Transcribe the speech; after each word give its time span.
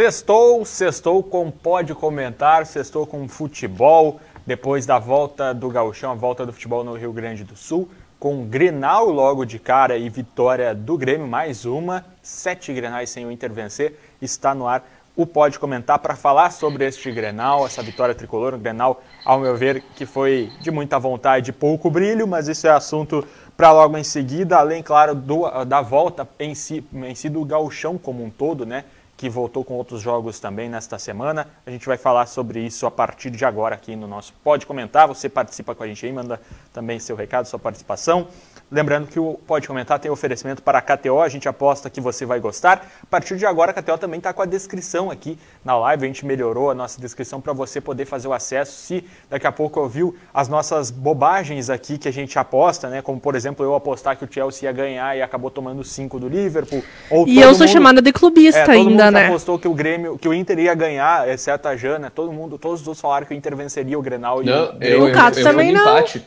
Sextou, 0.00 0.64
sextou 0.64 1.22
com 1.22 1.50
pode 1.50 1.94
comentar, 1.94 2.64
sextou 2.64 3.06
com 3.06 3.28
futebol, 3.28 4.18
depois 4.46 4.86
da 4.86 4.98
volta 4.98 5.52
do 5.52 5.68
gauchão, 5.68 6.10
a 6.10 6.14
volta 6.14 6.46
do 6.46 6.54
futebol 6.54 6.82
no 6.82 6.94
Rio 6.94 7.12
Grande 7.12 7.44
do 7.44 7.54
Sul, 7.54 7.86
com 8.18 8.46
Grenal 8.46 9.10
logo 9.10 9.44
de 9.44 9.58
cara 9.58 9.98
e 9.98 10.08
vitória 10.08 10.74
do 10.74 10.96
Grêmio, 10.96 11.26
mais 11.26 11.66
uma, 11.66 12.02
sete 12.22 12.72
Grenais 12.72 13.10
sem 13.10 13.26
o 13.26 13.30
Inter 13.30 13.52
vencer, 13.52 14.00
está 14.22 14.54
no 14.54 14.66
ar 14.66 14.82
o 15.14 15.26
Pode 15.26 15.58
Comentar 15.58 15.98
para 15.98 16.16
falar 16.16 16.50
sobre 16.50 16.86
este 16.86 17.12
Grenal, 17.12 17.66
essa 17.66 17.82
vitória 17.82 18.14
tricolor, 18.14 18.54
um 18.54 18.58
Grenal, 18.58 19.02
ao 19.22 19.38
meu 19.38 19.54
ver, 19.54 19.82
que 19.94 20.06
foi 20.06 20.50
de 20.62 20.70
muita 20.70 20.98
vontade 20.98 21.50
e 21.50 21.52
pouco 21.52 21.90
brilho, 21.90 22.26
mas 22.26 22.48
isso 22.48 22.66
é 22.66 22.70
assunto 22.70 23.22
para 23.54 23.70
logo 23.70 23.98
em 23.98 24.04
seguida, 24.04 24.56
além, 24.56 24.82
claro, 24.82 25.14
do, 25.14 25.42
da 25.66 25.82
volta 25.82 26.26
em 26.38 26.54
si, 26.54 26.82
em 26.90 27.14
si 27.14 27.28
do 27.28 27.44
gauchão 27.44 27.98
como 27.98 28.24
um 28.24 28.30
todo, 28.30 28.64
né? 28.64 28.84
Que 29.20 29.28
voltou 29.28 29.62
com 29.62 29.74
outros 29.74 30.00
jogos 30.00 30.40
também 30.40 30.66
nesta 30.66 30.98
semana. 30.98 31.46
A 31.66 31.70
gente 31.70 31.84
vai 31.84 31.98
falar 31.98 32.24
sobre 32.24 32.58
isso 32.60 32.86
a 32.86 32.90
partir 32.90 33.28
de 33.28 33.44
agora 33.44 33.74
aqui 33.74 33.94
no 33.94 34.06
nosso 34.06 34.32
Pode 34.42 34.64
Comentar. 34.64 35.06
Você 35.06 35.28
participa 35.28 35.74
com 35.74 35.82
a 35.82 35.86
gente 35.86 36.06
aí, 36.06 36.10
manda 36.10 36.40
também 36.72 36.98
seu 36.98 37.14
recado, 37.14 37.44
sua 37.44 37.58
participação. 37.58 38.28
Lembrando 38.70 39.08
que 39.08 39.18
o 39.18 39.34
Pode 39.46 39.66
Comentar 39.66 39.98
tem 39.98 40.10
oferecimento 40.10 40.62
para 40.62 40.78
a 40.78 40.82
KTO, 40.82 41.20
a 41.20 41.28
gente 41.28 41.48
aposta 41.48 41.90
que 41.90 42.00
você 42.00 42.24
vai 42.24 42.38
gostar. 42.38 42.86
A 43.02 43.06
partir 43.06 43.36
de 43.36 43.44
agora, 43.44 43.72
a 43.72 43.74
KTO 43.74 43.98
também 43.98 44.18
está 44.18 44.32
com 44.32 44.42
a 44.42 44.46
descrição 44.46 45.10
aqui 45.10 45.36
na 45.64 45.76
live, 45.76 46.04
a 46.04 46.06
gente 46.06 46.24
melhorou 46.24 46.70
a 46.70 46.74
nossa 46.74 47.00
descrição 47.00 47.40
para 47.40 47.52
você 47.52 47.80
poder 47.80 48.04
fazer 48.04 48.28
o 48.28 48.32
acesso. 48.32 48.72
Se 48.72 49.04
daqui 49.28 49.44
a 49.44 49.50
pouco 49.50 49.80
ouviu 49.80 50.16
as 50.32 50.48
nossas 50.48 50.90
bobagens 50.92 51.68
aqui 51.68 51.98
que 51.98 52.06
a 52.06 52.12
gente 52.12 52.38
aposta, 52.38 52.88
né? 52.88 53.02
Como 53.02 53.18
por 53.18 53.34
exemplo, 53.34 53.64
eu 53.64 53.74
apostar 53.74 54.16
que 54.16 54.24
o 54.24 54.28
Chelsea 54.30 54.68
ia 54.68 54.72
ganhar 54.72 55.16
e 55.16 55.22
acabou 55.22 55.50
tomando 55.50 55.82
5 55.82 56.20
do 56.20 56.28
Liverpool. 56.28 56.84
e 57.26 57.40
eu 57.40 57.52
sou 57.54 57.66
mundo, 57.66 57.72
chamada 57.72 58.00
de 58.00 58.12
clubista 58.12 58.60
é, 58.60 58.64
todo 58.64 58.74
ainda, 58.74 59.06
mundo 59.06 59.14
né? 59.14 59.26
apostou 59.26 59.58
que 59.58 59.66
o 59.66 59.74
Grêmio, 59.74 60.16
que 60.16 60.28
o 60.28 60.32
Inter 60.32 60.60
ia 60.60 60.74
ganhar, 60.74 61.28
exceto 61.28 61.66
a 61.66 61.76
Jana, 61.76 62.08
todo 62.08 62.32
mundo, 62.32 62.56
todos 62.56 62.82
os 62.82 62.86
outros 62.86 63.00
falaram 63.00 63.26
que 63.26 63.34
o 63.34 63.36
Inter 63.36 63.56
venceria 63.56 63.98
o 63.98 64.02
Grenal. 64.02 64.44
Não, 64.44 64.76
e 64.80 64.92
eu, 64.92 65.06
o 65.06 65.12
Cato 65.12 65.42
também 65.42 65.72
não. 65.72 65.82
Empate. 65.82 66.24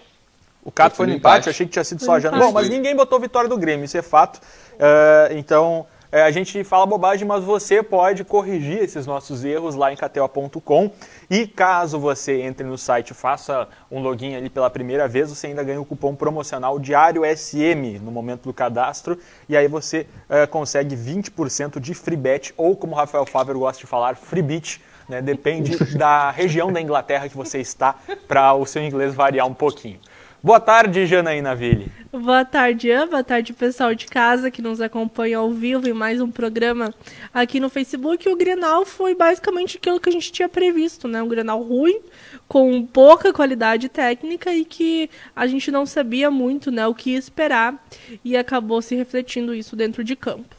O 0.66 0.72
Cato 0.72 0.96
foi 0.96 1.08
no 1.08 1.14
empate, 1.14 1.36
empate, 1.36 1.50
achei 1.50 1.66
que 1.66 1.74
tinha 1.74 1.84
sido 1.84 2.04
só 2.04 2.14
a 2.14 2.20
Jana. 2.20 2.38
Bom, 2.38 2.52
mas 2.52 2.70
ninguém 2.70 2.96
botou 2.96 3.20
vitória 3.20 3.50
do 3.50 3.58
Grêmio, 3.58 3.84
isso 3.84 3.98
é 3.98 4.02
fato. 4.02 4.38
Uh, 4.38 5.38
então, 5.38 5.86
uh, 6.12 6.16
a 6.26 6.32
gente 6.32 6.64
fala 6.64 6.86
bobagem, 6.86 7.28
mas 7.28 7.44
você 7.44 7.84
pode 7.84 8.24
corrigir 8.24 8.78
esses 8.78 9.06
nossos 9.06 9.44
erros 9.44 9.76
lá 9.76 9.92
em 9.92 9.98
KTO.com. 9.98 10.90
E 11.30 11.46
caso 11.46 12.00
você 12.00 12.42
entre 12.42 12.66
no 12.66 12.78
site 12.78 13.14
faça 13.14 13.68
um 13.92 14.00
login 14.02 14.36
ali 14.36 14.50
pela 14.50 14.70
primeira 14.70 15.06
vez, 15.06 15.30
você 15.30 15.48
ainda 15.48 15.64
ganha 15.64 15.82
o 15.82 15.86
cupom 15.86 16.16
promocional 16.16 16.80
Diário 16.80 17.24
SM 17.26 18.00
no 18.02 18.10
momento 18.10 18.44
do 18.44 18.54
cadastro. 18.54 19.20
E 19.50 19.58
aí 19.58 19.68
você 19.68 20.08
uh, 20.30 20.48
consegue 20.48 20.96
20% 20.96 21.78
de 21.78 21.94
free 21.94 22.16
bet, 22.16 22.54
ou 22.56 22.74
como 22.74 22.94
o 22.94 22.96
Rafael 22.96 23.26
Fábio 23.26 23.60
gosta 23.60 23.82
de 23.82 23.88
falar, 23.88 24.16
free 24.16 24.42
beat. 24.42 24.80
Né? 25.10 25.22
Depende 25.22 25.76
da 25.98 26.32
região 26.32 26.72
da 26.72 26.80
Inglaterra 26.80 27.28
que 27.28 27.36
você 27.36 27.60
está, 27.60 27.96
para 28.30 28.54
o 28.54 28.66
seu 28.66 28.82
inglês 28.82 29.14
variar 29.14 29.46
um 29.46 29.54
pouquinho. 29.54 30.00
Boa 30.44 30.60
tarde, 30.60 31.06
Janaína 31.06 31.56
Ville. 31.56 31.90
Boa 32.12 32.44
tarde, 32.44 32.90
Ian. 32.90 33.08
Boa 33.08 33.24
tarde, 33.24 33.54
pessoal 33.54 33.96
de 33.96 34.08
casa 34.08 34.52
que 34.52 34.62
nos 34.62 34.82
acompanha 34.82 35.38
ao 35.38 35.50
vivo 35.52 35.88
em 35.88 35.94
mais 35.94 36.20
um 36.20 36.30
programa 36.30 36.94
aqui 37.34 37.62
no 37.62 37.70
Facebook. 37.70 38.28
O 38.28 38.36
Grenal 38.36 38.86
foi 38.86 39.16
basicamente 39.16 39.78
aquilo 39.78 40.02
que 40.02 40.10
a 40.10 40.12
gente 40.12 40.34
tinha 40.34 40.50
previsto, 40.50 41.08
né? 41.08 41.24
Um 41.24 41.30
Grenal 41.30 41.62
ruim, 41.64 42.02
com 42.46 42.86
pouca 42.86 43.32
qualidade 43.32 43.88
técnica 43.88 44.54
e 44.54 44.66
que 44.66 45.10
a 45.34 45.48
gente 45.48 45.72
não 45.72 45.86
sabia 45.86 46.30
muito, 46.30 46.70
né, 46.70 46.86
o 46.86 46.94
que 46.94 47.16
esperar 47.16 47.82
e 48.22 48.36
acabou 48.36 48.82
se 48.82 48.96
refletindo 48.96 49.56
isso 49.56 49.78
dentro 49.78 50.04
de 50.04 50.14
campo. 50.14 50.58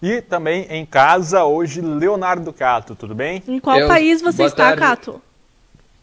E 0.00 0.22
também 0.22 0.66
em 0.70 0.86
casa 0.86 1.44
hoje, 1.44 1.82
Leonardo 1.82 2.54
Cato, 2.54 2.94
tudo 2.94 3.14
bem? 3.14 3.42
Em 3.46 3.60
qual 3.60 3.80
Eu, 3.80 3.86
país 3.86 4.22
você 4.22 4.44
está, 4.44 4.74
tarde. 4.74 4.80
Cato? 4.80 5.22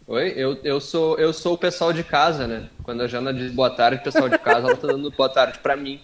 Oi, 0.09 0.33
eu, 0.37 0.57
eu, 0.63 0.79
sou, 0.79 1.19
eu 1.19 1.33
sou 1.33 1.55
o 1.55 1.57
pessoal 1.57 1.91
de 1.91 2.01
casa, 2.01 2.47
né? 2.47 2.69
Quando 2.81 3.01
a 3.01 3.07
Jana 3.07 3.33
diz 3.33 3.51
boa 3.51 3.69
tarde, 3.69 3.99
o 3.99 4.03
pessoal 4.05 4.29
de 4.29 4.39
casa, 4.39 4.65
ela 4.65 4.77
tá 4.77 4.87
dando 4.87 5.11
boa 5.11 5.27
tarde 5.27 5.59
para 5.59 5.75
mim, 5.75 5.99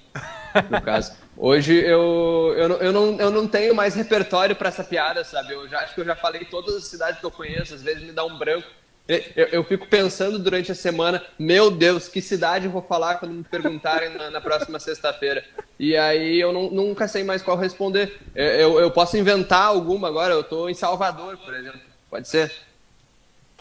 no 0.70 0.82
caso. 0.82 1.14
Hoje 1.38 1.74
eu, 1.74 2.54
eu, 2.58 2.70
eu, 2.82 2.92
não, 2.92 3.18
eu 3.18 3.32
não 3.32 3.48
tenho 3.48 3.74
mais 3.74 3.96
repertório 3.96 4.58
para 4.58 4.68
essa 4.68 4.84
piada, 4.84 5.24
sabe? 5.24 5.54
Eu 5.54 5.70
já, 5.70 5.80
acho 5.80 5.96
que 5.96 6.02
eu 6.02 6.06
já 6.06 6.18
falei 6.18 6.44
todas 6.44 6.76
as 6.76 6.84
cidades 6.84 7.22
que 7.22 7.26
eu 7.26 7.32
conheço, 7.32 7.76
às 7.76 7.82
vezes 7.82 8.04
me 8.04 8.12
dá 8.12 8.26
um 8.26 8.38
branco. 8.38 8.68
Eu, 9.08 9.48
eu 9.48 9.64
fico 9.64 9.88
pensando 9.88 10.38
durante 10.38 10.70
a 10.70 10.76
semana, 10.76 11.24
meu 11.40 11.72
Deus, 11.72 12.10
que 12.10 12.22
cidade 12.22 12.66
eu 12.66 12.72
vou 12.72 12.82
falar 12.82 13.16
quando 13.16 13.34
me 13.34 13.44
perguntarem 13.46 14.10
na, 14.10 14.30
na 14.30 14.42
próxima 14.42 14.82
sexta-feira? 14.82 15.46
E 15.80 15.96
aí 15.96 16.42
eu 16.42 16.52
não, 16.52 16.70
nunca 16.70 17.08
sei 17.08 17.24
mais 17.24 17.42
qual 17.42 17.56
responder. 17.56 18.20
Eu, 18.36 18.82
eu 18.82 18.92
posso 18.92 19.16
inventar 19.16 19.68
alguma 19.68 20.10
agora, 20.10 20.34
eu 20.34 20.44
tô 20.44 20.68
em 20.68 20.74
Salvador, 20.74 21.38
por 21.38 21.54
exemplo. 21.54 21.80
Pode 22.10 22.28
ser? 22.28 22.52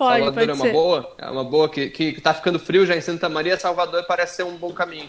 Pode, 0.03 0.25
Salvador 0.25 0.35
pode 0.35 0.51
é 0.51 0.55
uma 0.55 0.65
ser. 0.65 0.73
boa? 0.73 1.15
É 1.17 1.31
uma 1.31 1.45
boa 1.45 1.69
que, 1.69 1.91
que 1.91 2.21
tá 2.21 2.35
ficando 2.35 2.59
frio 2.59 2.85
já 2.85 2.97
em 2.97 3.01
Santa 3.01 3.29
Maria, 3.29 3.57
Salvador 3.57 4.05
parece 4.05 4.37
ser 4.37 4.43
um 4.43 4.57
bom 4.57 4.73
caminho. 4.73 5.09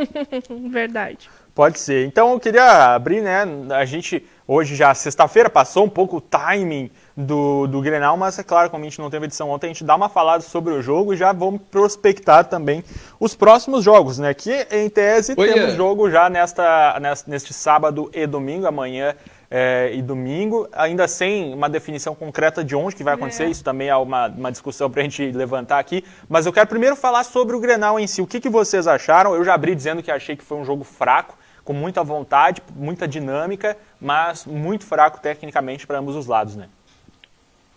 Verdade. 0.70 1.30
Pode 1.54 1.78
ser. 1.78 2.06
Então 2.06 2.32
eu 2.32 2.38
queria 2.38 2.94
abrir, 2.94 3.22
né? 3.22 3.44
A 3.70 3.86
gente 3.86 4.22
hoje 4.46 4.76
já 4.76 4.92
sexta-feira 4.92 5.48
passou 5.48 5.86
um 5.86 5.88
pouco 5.88 6.18
o 6.18 6.20
timing 6.20 6.90
do, 7.16 7.66
do 7.66 7.80
Grenal, 7.80 8.14
mas 8.14 8.38
é 8.38 8.42
claro, 8.42 8.68
como 8.68 8.84
a 8.84 8.86
gente 8.86 8.98
não 8.98 9.08
teve 9.08 9.24
edição 9.24 9.48
ontem, 9.48 9.68
a 9.68 9.68
gente 9.70 9.82
dá 9.82 9.96
uma 9.96 10.10
falada 10.10 10.42
sobre 10.42 10.74
o 10.74 10.82
jogo 10.82 11.14
e 11.14 11.16
já 11.16 11.32
vamos 11.32 11.62
prospectar 11.70 12.44
também 12.44 12.84
os 13.18 13.34
próximos 13.34 13.82
jogos, 13.82 14.18
né? 14.18 14.34
Que 14.34 14.66
em 14.70 14.90
tese 14.90 15.34
Oi, 15.34 15.50
temos 15.50 15.72
é. 15.72 15.76
jogo 15.76 16.10
já 16.10 16.28
nesta, 16.28 17.00
nesta, 17.00 17.30
neste 17.30 17.54
sábado 17.54 18.10
e 18.12 18.26
domingo, 18.26 18.66
amanhã 18.66 19.14
é, 19.50 19.90
e 19.94 20.02
domingo, 20.02 20.68
ainda 20.72 21.06
sem 21.06 21.54
uma 21.54 21.68
definição 21.68 22.14
concreta 22.14 22.64
de 22.64 22.74
onde 22.74 22.96
que 22.96 23.04
vai 23.04 23.14
acontecer, 23.14 23.44
É. 23.44 23.48
isso 23.48 23.62
também 23.62 23.88
é 23.88 23.96
uma, 23.96 24.28
uma 24.28 24.50
discussão 24.50 24.90
para 24.90 25.00
a 25.00 25.04
gente 25.04 25.30
levantar 25.32 25.78
aqui, 25.78 26.04
mas 26.28 26.46
eu 26.46 26.52
quero 26.52 26.66
primeiro 26.66 26.96
falar 26.96 27.24
sobre 27.24 27.54
o 27.54 27.60
Grenal 27.60 27.98
em 27.98 28.06
si, 28.06 28.20
o 28.20 28.26
que, 28.26 28.40
que 28.40 28.48
vocês 28.48 28.86
acharam? 28.86 29.34
Eu 29.34 29.44
já 29.44 29.54
abri 29.54 29.74
dizendo 29.74 30.02
que 30.02 30.10
achei 30.10 30.36
que 30.36 30.44
foi 30.44 30.58
um 30.58 30.64
jogo 30.64 30.84
fraco, 30.84 31.38
com 31.64 31.72
muita 31.72 32.04
vontade, 32.04 32.62
muita 32.76 33.08
dinâmica, 33.08 33.76
mas 34.00 34.46
muito 34.46 34.84
fraco 34.84 35.20
tecnicamente 35.20 35.84
para 35.86 35.98
ambos 35.98 36.14
os 36.14 36.26
lados, 36.26 36.54
né? 36.54 36.68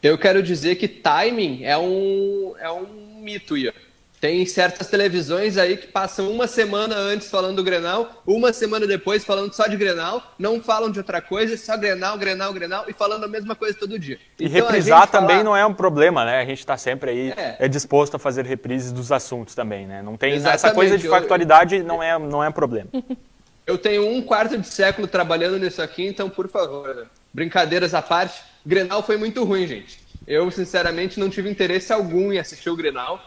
Eu 0.01 0.17
quero 0.17 0.41
dizer 0.43 0.75
que 0.75 0.87
timing 0.87 1.63
é 1.63 1.77
um, 1.77 2.53
é 2.59 2.71
um 2.71 2.85
mito, 3.19 3.57
Ian. 3.57 3.73
Tem 4.19 4.45
certas 4.45 4.87
televisões 4.87 5.57
aí 5.57 5.77
que 5.77 5.87
passam 5.87 6.29
uma 6.29 6.45
semana 6.45 6.93
antes 6.93 7.29
falando 7.29 7.55
do 7.55 7.63
Grenal, 7.63 8.21
uma 8.27 8.51
semana 8.51 8.85
depois 8.85 9.23
falando 9.23 9.53
só 9.53 9.65
de 9.65 9.77
Grenal, 9.77 10.21
não 10.37 10.61
falam 10.61 10.91
de 10.91 10.99
outra 10.99 11.21
coisa, 11.21 11.55
só 11.55 11.77
Grenal, 11.77 12.17
Grenal, 12.17 12.51
Grenal 12.51 12.83
e 12.89 12.93
falando 12.93 13.23
a 13.23 13.27
mesma 13.29 13.55
coisa 13.55 13.77
todo 13.79 13.97
dia. 13.97 14.19
E 14.37 14.45
Então, 14.45 14.51
reprisar 14.65 15.07
também 15.07 15.37
falar- 15.37 15.43
não 15.45 15.55
é 15.55 15.65
um 15.65 15.73
problema, 15.73 16.25
né? 16.25 16.41
A 16.41 16.45
gente 16.45 16.59
está 16.59 16.75
sempre 16.75 17.11
aí 17.11 17.33
É. 17.37 17.55
é. 17.59 17.67
disposto 17.69 18.15
a 18.15 18.19
fazer 18.19 18.45
reprises 18.45 18.91
dos 18.91 19.09
assuntos 19.09 19.55
também, 19.55 19.87
né? 19.87 20.01
Não 20.01 20.17
tem 20.17 20.33
essa 20.33 20.49
Exatamente, 20.53 20.75
coisa 20.75 20.97
de 20.97 21.05
eu- 21.05 21.11
factualidade 21.11 21.81
não 21.81 22.03
é 22.03 22.19
não 22.19 22.43
é 22.43 22.51
problema. 22.51 22.89
Eu 23.65 23.77
tenho 23.77 24.07
um 24.09 24.19
quarto 24.19 24.57
de 24.57 24.67
século 24.67 25.07
trabalhando 25.07 25.59
nisso 25.59 25.79
aqui, 25.79 26.03
então, 26.03 26.27
por 26.27 26.49
favor, 26.49 27.05
brincadeiras 27.31 27.93
à 27.93 28.01
parte, 28.01 28.41
Grenal 28.65 29.03
foi 29.03 29.15
muito 29.15 29.43
ruim, 29.43 29.67
gente. 29.67 29.99
Eu, 30.27 30.49
sinceramente, 30.49 31.19
não 31.19 31.29
tive 31.29 31.51
interesse 31.51 31.93
algum 31.93 32.33
em 32.33 32.39
assistir 32.39 32.71
o 32.71 32.75
Grenal. 32.75 33.19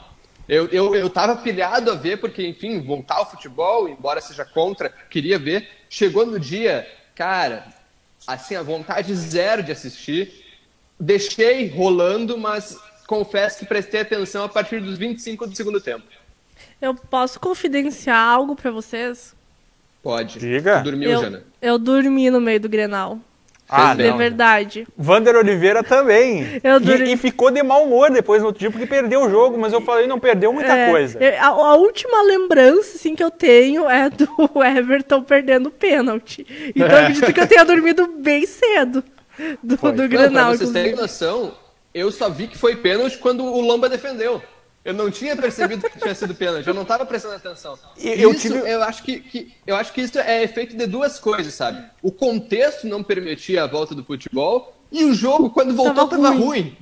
Eu, 0.48 0.66
eu, 0.68 0.94
eu 0.94 1.08
tava 1.08 1.36
pilhado 1.36 1.90
a 1.90 1.94
ver, 1.94 2.18
porque, 2.18 2.46
enfim, 2.46 2.80
voltar 2.80 3.16
ao 3.16 3.30
futebol, 3.30 3.88
embora 3.88 4.20
seja 4.20 4.44
contra, 4.44 4.88
queria 4.88 5.38
ver. 5.38 5.68
Chegou 5.88 6.26
no 6.26 6.38
dia, 6.38 6.86
cara, 7.14 7.66
assim, 8.26 8.54
a 8.54 8.62
vontade 8.62 9.14
zero 9.14 9.62
de 9.62 9.72
assistir. 9.72 10.44
Deixei 10.98 11.68
rolando, 11.68 12.36
mas 12.36 12.78
confesso 13.06 13.58
que 13.58 13.66
prestei 13.66 14.00
atenção 14.00 14.44
a 14.44 14.48
partir 14.48 14.80
dos 14.80 14.98
25 14.98 15.46
do 15.46 15.56
segundo 15.56 15.80
tempo. 15.80 16.04
Eu 16.80 16.94
posso 16.94 17.38
confidenciar 17.38 18.18
algo 18.18 18.56
pra 18.56 18.70
vocês? 18.70 19.34
Pode. 20.02 20.38
Diga. 20.38 20.80
Dormiu, 20.80 21.10
eu, 21.10 21.20
Jana? 21.20 21.44
eu 21.60 21.78
dormi 21.78 22.30
no 22.30 22.40
meio 22.40 22.58
do 22.58 22.68
Grenal. 22.68 23.18
Ah, 23.74 23.94
de 23.94 24.08
não. 24.08 24.16
verdade. 24.18 24.86
Vander 24.96 25.34
Oliveira 25.36 25.82
também. 25.82 26.46
Eu 26.62 26.78
E- 26.80 27.12
e, 27.12 27.16
ficou 27.16 27.50
de 27.50 27.62
mau 27.62 27.84
humor 27.84 28.10
depois 28.10 28.40
no 28.42 28.48
outro 28.48 28.60
dia 28.60 28.70
porque 28.70 28.86
perdeu 28.86 29.22
o 29.22 29.30
jogo, 29.30 29.56
mas 29.58 29.72
eu 29.72 29.80
falei 29.80 30.06
não 30.06 30.18
perdeu 30.20 30.52
muita 30.52 30.72
É, 30.76 30.90
coisa. 30.90 31.18
eu- 31.22 31.38
a, 31.40 31.46
a 31.46 31.74
última 31.74 32.22
lembrança 32.22 32.96
assim, 32.96 33.14
que 33.14 33.22
eu 33.24 33.30
tenho 33.30 33.88
é 33.88 34.10
do 34.10 34.26
Everton 34.62 35.22
perdendo 35.22 35.66
o 35.68 35.70
pênalti. 35.72 36.46
Então 36.74 36.86
eu 36.88 36.96
acredito 36.98 37.32
que 37.32 37.40
eu 37.40 37.46
tenha 37.46 37.64
dormido 37.64 38.06
bem 38.18 38.46
cedo 38.46 39.02
do, 39.62 39.76
Foi. 39.78 39.92
do 39.92 40.02
Não, 40.02 40.08
Grenal. 40.08 40.48
pra 40.50 40.56
vocês 40.58 40.70
terem 40.70 40.94
noção, 40.94 41.52
eu 41.94 42.10
só 42.10 42.28
vi 42.28 42.46
que 42.48 42.58
foi 42.58 42.76
pênalti 42.76 43.18
quando 43.18 43.44
o 43.44 43.60
Lomba 43.60 43.88
defendeu. 43.88 44.42
Eu 44.84 44.92
não 44.92 45.10
tinha 45.10 45.36
percebido 45.36 45.88
que 45.88 45.98
tinha 45.98 46.14
sido 46.14 46.34
pênalti, 46.34 46.66
eu 46.66 46.74
não 46.74 46.84
tava 46.84 47.06
prestando 47.06 47.34
atenção. 47.36 47.78
Eu 47.96 48.32
isso, 48.32 48.40
tive- 48.40 48.68
eu 48.68 48.82
acho 48.82 49.02
que, 49.04 49.20
que- 49.20 49.52
eu 49.64 49.76
acho 49.76 49.92
que 49.92 50.00
isso 50.00 50.18
é 50.18 50.42
efeito 50.42 50.76
de 50.76 50.86
duas 50.86 51.20
coisas, 51.20 51.54
sabe? 51.54 51.84
O 52.02 52.10
contexto 52.10 52.86
não 52.88 53.02
permitia 53.02 53.62
a 53.62 53.66
volta 53.68 53.94
do 53.94 54.02
futebol 54.02 54.76
e 54.90 55.04
o 55.04 55.14
jogo 55.14 55.50
quando 55.50 55.72
voltou 55.74 55.94
Tava 56.08 56.10
tava, 56.10 56.28
ruim. 56.30 56.40
ruim. 56.40 56.76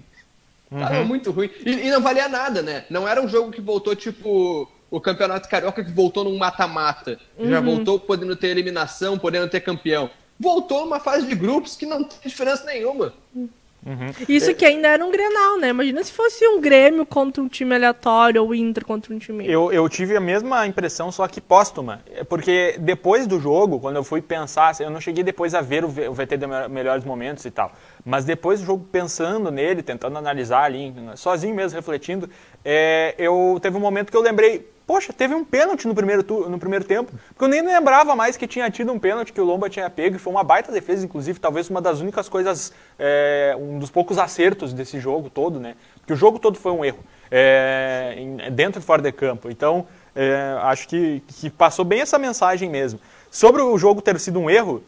Uhum. 0.70 0.78
Tava 0.80 1.04
muito 1.04 1.30
ruim. 1.30 1.50
E, 1.66 1.70
e 1.72 1.90
não 1.90 2.00
valia 2.00 2.26
nada, 2.28 2.62
né? 2.62 2.84
Não 2.88 3.06
era 3.06 3.20
um 3.20 3.28
jogo 3.28 3.50
que 3.52 3.60
voltou 3.60 3.94
tipo 3.94 4.66
o 4.90 5.00
Campeonato 5.00 5.48
Carioca 5.48 5.84
que 5.84 5.90
voltou 5.92 6.24
num 6.24 6.38
mata-mata. 6.38 7.18
Já 7.38 7.58
Uhum. 7.60 7.64
voltou 7.76 8.00
podendo 8.00 8.34
ter 8.34 8.48
eliminação, 8.48 9.18
podendo 9.18 9.48
ter 9.48 9.60
campeão. 9.60 10.10
voltou 10.42 10.86
uma 10.86 10.98
fase 10.98 11.26
de 11.26 11.34
grupos 11.34 11.76
que 11.76 11.84
não 11.84 12.02
tem 12.02 12.18
diferença 12.24 12.64
nenhuma. 12.64 13.12
Uhum. 13.34 13.46
Isso 14.28 14.54
que 14.54 14.64
ainda 14.64 14.88
era 14.88 15.04
um 15.04 15.10
Grenal, 15.10 15.58
né? 15.58 15.68
Imagina 15.68 16.02
se 16.04 16.12
fosse 16.12 16.46
um 16.46 16.60
Grêmio 16.60 17.06
contra 17.06 17.42
um 17.42 17.48
time 17.48 17.74
aleatório 17.74 18.42
ou 18.44 18.54
Inter 18.54 18.84
contra 18.84 19.14
um 19.14 19.18
time. 19.18 19.46
Eu, 19.48 19.72
eu 19.72 19.88
tive 19.88 20.16
a 20.16 20.20
mesma 20.20 20.66
impressão, 20.66 21.10
só 21.10 21.26
que 21.26 21.40
póstuma. 21.40 22.02
Porque 22.28 22.76
depois 22.78 23.26
do 23.26 23.40
jogo, 23.40 23.80
quando 23.80 23.96
eu 23.96 24.04
fui 24.04 24.20
pensar, 24.20 24.74
eu 24.80 24.90
não 24.90 25.00
cheguei 25.00 25.24
depois 25.24 25.54
a 25.54 25.60
ver 25.60 25.84
o 25.84 25.88
VT 25.88 26.36
de 26.36 26.46
melhores 26.68 27.04
momentos 27.04 27.44
e 27.44 27.50
tal. 27.50 27.72
Mas 28.04 28.24
depois 28.24 28.60
do 28.60 28.66
jogo, 28.66 28.86
pensando 28.90 29.50
nele, 29.50 29.82
tentando 29.82 30.16
analisar 30.18 30.64
ali, 30.64 30.94
sozinho 31.16 31.54
mesmo, 31.54 31.76
refletindo, 31.76 32.28
é, 32.64 33.14
eu 33.18 33.58
teve 33.62 33.76
um 33.76 33.80
momento 33.80 34.10
que 34.10 34.16
eu 34.16 34.22
lembrei, 34.22 34.68
poxa, 34.90 35.12
teve 35.12 35.32
um 35.36 35.44
pênalti 35.44 35.86
no 35.86 35.94
primeiro, 35.94 36.24
no 36.48 36.58
primeiro 36.58 36.84
tempo, 36.84 37.12
porque 37.28 37.44
eu 37.44 37.46
nem 37.46 37.62
lembrava 37.62 38.16
mais 38.16 38.36
que 38.36 38.44
tinha 38.44 38.68
tido 38.68 38.90
um 38.92 38.98
pênalti 38.98 39.32
que 39.32 39.40
o 39.40 39.44
Lomba 39.44 39.70
tinha 39.70 39.88
pego, 39.88 40.16
e 40.16 40.18
foi 40.18 40.32
uma 40.32 40.42
baita 40.42 40.72
defesa, 40.72 41.04
inclusive, 41.04 41.38
talvez 41.38 41.70
uma 41.70 41.80
das 41.80 42.00
únicas 42.00 42.28
coisas, 42.28 42.72
é, 42.98 43.56
um 43.56 43.78
dos 43.78 43.88
poucos 43.88 44.18
acertos 44.18 44.72
desse 44.72 44.98
jogo 44.98 45.30
todo, 45.30 45.60
né? 45.60 45.76
Porque 46.00 46.12
o 46.12 46.16
jogo 46.16 46.40
todo 46.40 46.58
foi 46.58 46.72
um 46.72 46.84
erro, 46.84 46.98
é, 47.30 48.16
dentro 48.50 48.80
e 48.80 48.84
fora 48.84 49.00
de 49.00 49.12
campo. 49.12 49.48
Então, 49.48 49.86
é, 50.12 50.56
acho 50.62 50.88
que, 50.88 51.22
que 51.28 51.48
passou 51.48 51.84
bem 51.84 52.00
essa 52.00 52.18
mensagem 52.18 52.68
mesmo. 52.68 52.98
Sobre 53.30 53.62
o 53.62 53.78
jogo 53.78 54.02
ter 54.02 54.18
sido 54.18 54.40
um 54.40 54.50
erro, 54.50 54.82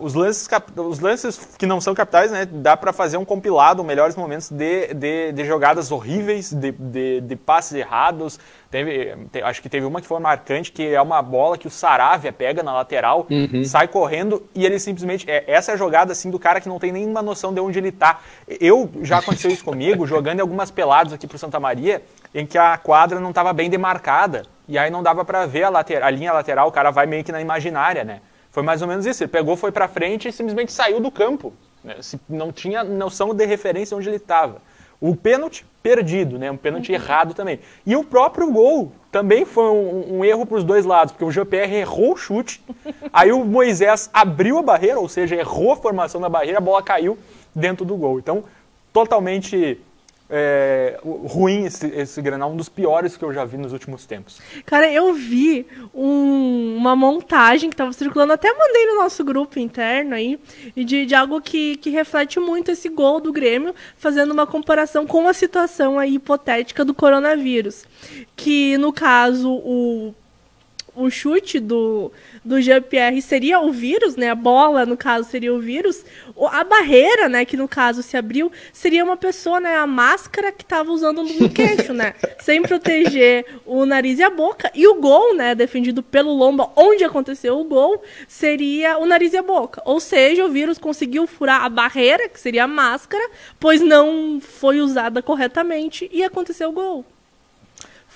os, 0.00 0.14
lances, 0.14 0.48
os 0.76 0.98
lances 0.98 1.38
que 1.56 1.64
não 1.64 1.80
são 1.80 1.94
capitais, 1.94 2.30
né, 2.32 2.44
dá 2.44 2.76
para 2.76 2.92
fazer 2.92 3.16
um 3.16 3.24
compilado, 3.24 3.84
melhores 3.84 4.16
momentos 4.16 4.50
de, 4.50 4.92
de, 4.94 5.32
de 5.32 5.44
jogadas 5.44 5.92
horríveis, 5.92 6.52
de, 6.52 6.72
de, 6.72 7.20
de, 7.20 7.36
passes 7.36 7.72
errados. 7.74 8.40
Teve, 8.68 9.16
te, 9.30 9.40
acho 9.40 9.62
que 9.62 9.68
teve 9.68 9.86
uma 9.86 10.00
que 10.00 10.08
foi 10.08 10.18
marcante, 10.18 10.72
que 10.72 10.92
é 10.92 11.00
uma 11.00 11.22
bola 11.22 11.56
que 11.56 11.68
o 11.68 11.70
Saravia 11.70 12.32
pega 12.32 12.64
na 12.64 12.72
lateral, 12.72 13.26
uhum. 13.30 13.64
sai 13.64 13.86
correndo 13.86 14.42
e 14.54 14.66
ele 14.66 14.78
simplesmente. 14.80 15.30
É, 15.30 15.44
essa 15.46 15.70
é 15.70 15.74
a 15.74 15.78
jogada 15.78 16.12
assim 16.12 16.30
do 16.30 16.38
cara 16.38 16.60
que 16.60 16.68
não 16.68 16.80
tem 16.80 16.90
nenhuma 16.90 17.22
noção 17.22 17.54
de 17.54 17.60
onde 17.60 17.78
ele 17.78 17.90
está. 17.90 18.18
Eu 18.60 18.90
já 19.02 19.18
aconteceu 19.18 19.52
isso 19.52 19.64
comigo, 19.64 20.04
jogando 20.06 20.38
em 20.38 20.42
algumas 20.42 20.72
peladas 20.72 21.12
aqui 21.12 21.28
pro 21.28 21.38
Santa 21.38 21.60
Maria, 21.60 22.02
em 22.34 22.44
que 22.44 22.58
a 22.58 22.76
quadra 22.76 23.20
não 23.20 23.30
estava 23.30 23.52
bem 23.52 23.70
demarcada. 23.70 24.42
E 24.66 24.78
aí 24.78 24.90
não 24.90 25.02
dava 25.02 25.24
para 25.24 25.46
ver 25.46 25.64
a, 25.64 25.68
lateral, 25.68 26.06
a 26.06 26.10
linha 26.10 26.32
lateral, 26.32 26.68
o 26.68 26.72
cara 26.72 26.90
vai 26.90 27.06
meio 27.06 27.24
que 27.24 27.32
na 27.32 27.40
imaginária, 27.40 28.04
né? 28.04 28.20
Foi 28.50 28.62
mais 28.62 28.82
ou 28.82 28.88
menos 28.88 29.06
isso. 29.06 29.22
Ele 29.22 29.30
pegou, 29.30 29.56
foi 29.56 29.72
para 29.72 29.88
frente 29.88 30.28
e 30.28 30.32
simplesmente 30.32 30.72
saiu 30.72 31.00
do 31.00 31.10
campo. 31.10 31.52
Né? 31.82 31.96
Não 32.28 32.52
tinha 32.52 32.84
noção 32.84 33.34
de 33.34 33.44
referência 33.46 33.96
onde 33.96 34.08
ele 34.08 34.16
estava. 34.16 34.60
O 35.00 35.16
pênalti 35.16 35.64
perdido, 35.82 36.38
né? 36.38 36.50
Um 36.50 36.56
pênalti 36.56 36.90
uhum. 36.90 36.94
errado 36.94 37.34
também. 37.34 37.60
E 37.86 37.96
o 37.96 38.04
próprio 38.04 38.50
gol 38.52 38.92
também 39.10 39.46
foi 39.46 39.64
um, 39.64 40.18
um 40.18 40.24
erro 40.24 40.44
para 40.44 40.58
os 40.58 40.64
dois 40.64 40.84
lados, 40.84 41.12
porque 41.12 41.24
o 41.24 41.30
GPR 41.30 41.74
errou 41.74 42.12
o 42.12 42.16
chute, 42.16 42.62
aí 43.12 43.32
o 43.32 43.44
Moisés 43.44 44.10
abriu 44.12 44.58
a 44.58 44.62
barreira, 44.62 45.00
ou 45.00 45.08
seja, 45.08 45.34
errou 45.36 45.72
a 45.72 45.76
formação 45.76 46.20
da 46.20 46.28
barreira, 46.28 46.58
a 46.58 46.60
bola 46.60 46.82
caiu 46.82 47.18
dentro 47.54 47.84
do 47.84 47.96
gol. 47.96 48.18
Então, 48.18 48.44
totalmente 48.92 49.80
é, 50.30 50.98
ruim 51.02 51.64
esse, 51.66 51.86
esse 51.88 52.22
Grenal, 52.22 52.52
um 52.52 52.56
dos 52.56 52.68
piores 52.68 53.16
que 53.16 53.24
eu 53.24 53.32
já 53.32 53.44
vi 53.44 53.56
nos 53.56 53.72
últimos 53.72 54.06
tempos. 54.06 54.40
Cara, 54.64 54.90
eu 54.90 55.12
vi 55.12 55.66
um, 55.92 56.76
uma 56.76 56.94
montagem 56.94 57.68
que 57.68 57.74
estava 57.74 57.92
circulando, 57.92 58.32
até 58.32 58.52
mandei 58.52 58.86
no 58.86 58.96
nosso 58.96 59.24
grupo 59.24 59.58
interno 59.58 60.14
aí, 60.14 60.38
de, 60.76 61.04
de 61.04 61.14
algo 61.14 61.40
que, 61.40 61.76
que 61.76 61.90
reflete 61.90 62.38
muito 62.38 62.70
esse 62.70 62.88
gol 62.88 63.20
do 63.20 63.32
Grêmio, 63.32 63.74
fazendo 63.96 64.30
uma 64.30 64.46
comparação 64.46 65.06
com 65.06 65.28
a 65.28 65.32
situação 65.32 65.98
aí 65.98 66.14
hipotética 66.14 66.84
do 66.84 66.94
coronavírus. 66.94 67.84
Que, 68.36 68.78
no 68.78 68.92
caso, 68.92 69.50
o 69.52 70.14
o 71.00 71.10
chute 71.10 71.58
do, 71.58 72.12
do 72.44 72.60
Jean-Pierre 72.60 73.22
seria 73.22 73.60
o 73.60 73.72
vírus, 73.72 74.16
né? 74.16 74.30
A 74.30 74.34
bola, 74.34 74.84
no 74.84 74.96
caso, 74.96 75.28
seria 75.28 75.52
o 75.52 75.60
vírus. 75.60 76.04
A 76.50 76.62
barreira, 76.64 77.28
né, 77.28 77.44
que 77.44 77.56
no 77.56 77.68
caso 77.68 78.02
se 78.02 78.16
abriu, 78.16 78.50
seria 78.72 79.04
uma 79.04 79.16
pessoa, 79.16 79.60
né? 79.60 79.76
A 79.76 79.86
máscara 79.86 80.52
que 80.52 80.62
estava 80.62 80.90
usando 80.90 81.22
no 81.22 81.48
queixo, 81.48 81.92
né? 81.92 82.14
Sem 82.40 82.62
proteger 82.62 83.46
o 83.64 83.86
nariz 83.86 84.18
e 84.18 84.22
a 84.22 84.30
boca. 84.30 84.70
E 84.74 84.86
o 84.86 84.94
gol, 84.94 85.34
né, 85.34 85.54
defendido 85.54 86.02
pelo 86.02 86.32
Lomba, 86.32 86.70
onde 86.76 87.04
aconteceu 87.04 87.58
o 87.58 87.64
gol, 87.64 88.02
seria 88.28 88.98
o 88.98 89.06
nariz 89.06 89.32
e 89.32 89.36
a 89.36 89.42
boca. 89.42 89.82
Ou 89.84 90.00
seja, 90.00 90.44
o 90.44 90.50
vírus 90.50 90.78
conseguiu 90.78 91.26
furar 91.26 91.64
a 91.64 91.68
barreira, 91.68 92.28
que 92.28 92.38
seria 92.38 92.64
a 92.64 92.68
máscara, 92.68 93.24
pois 93.58 93.80
não 93.80 94.40
foi 94.40 94.80
usada 94.80 95.22
corretamente 95.22 96.08
e 96.12 96.22
aconteceu 96.22 96.68
o 96.68 96.72
gol. 96.72 97.04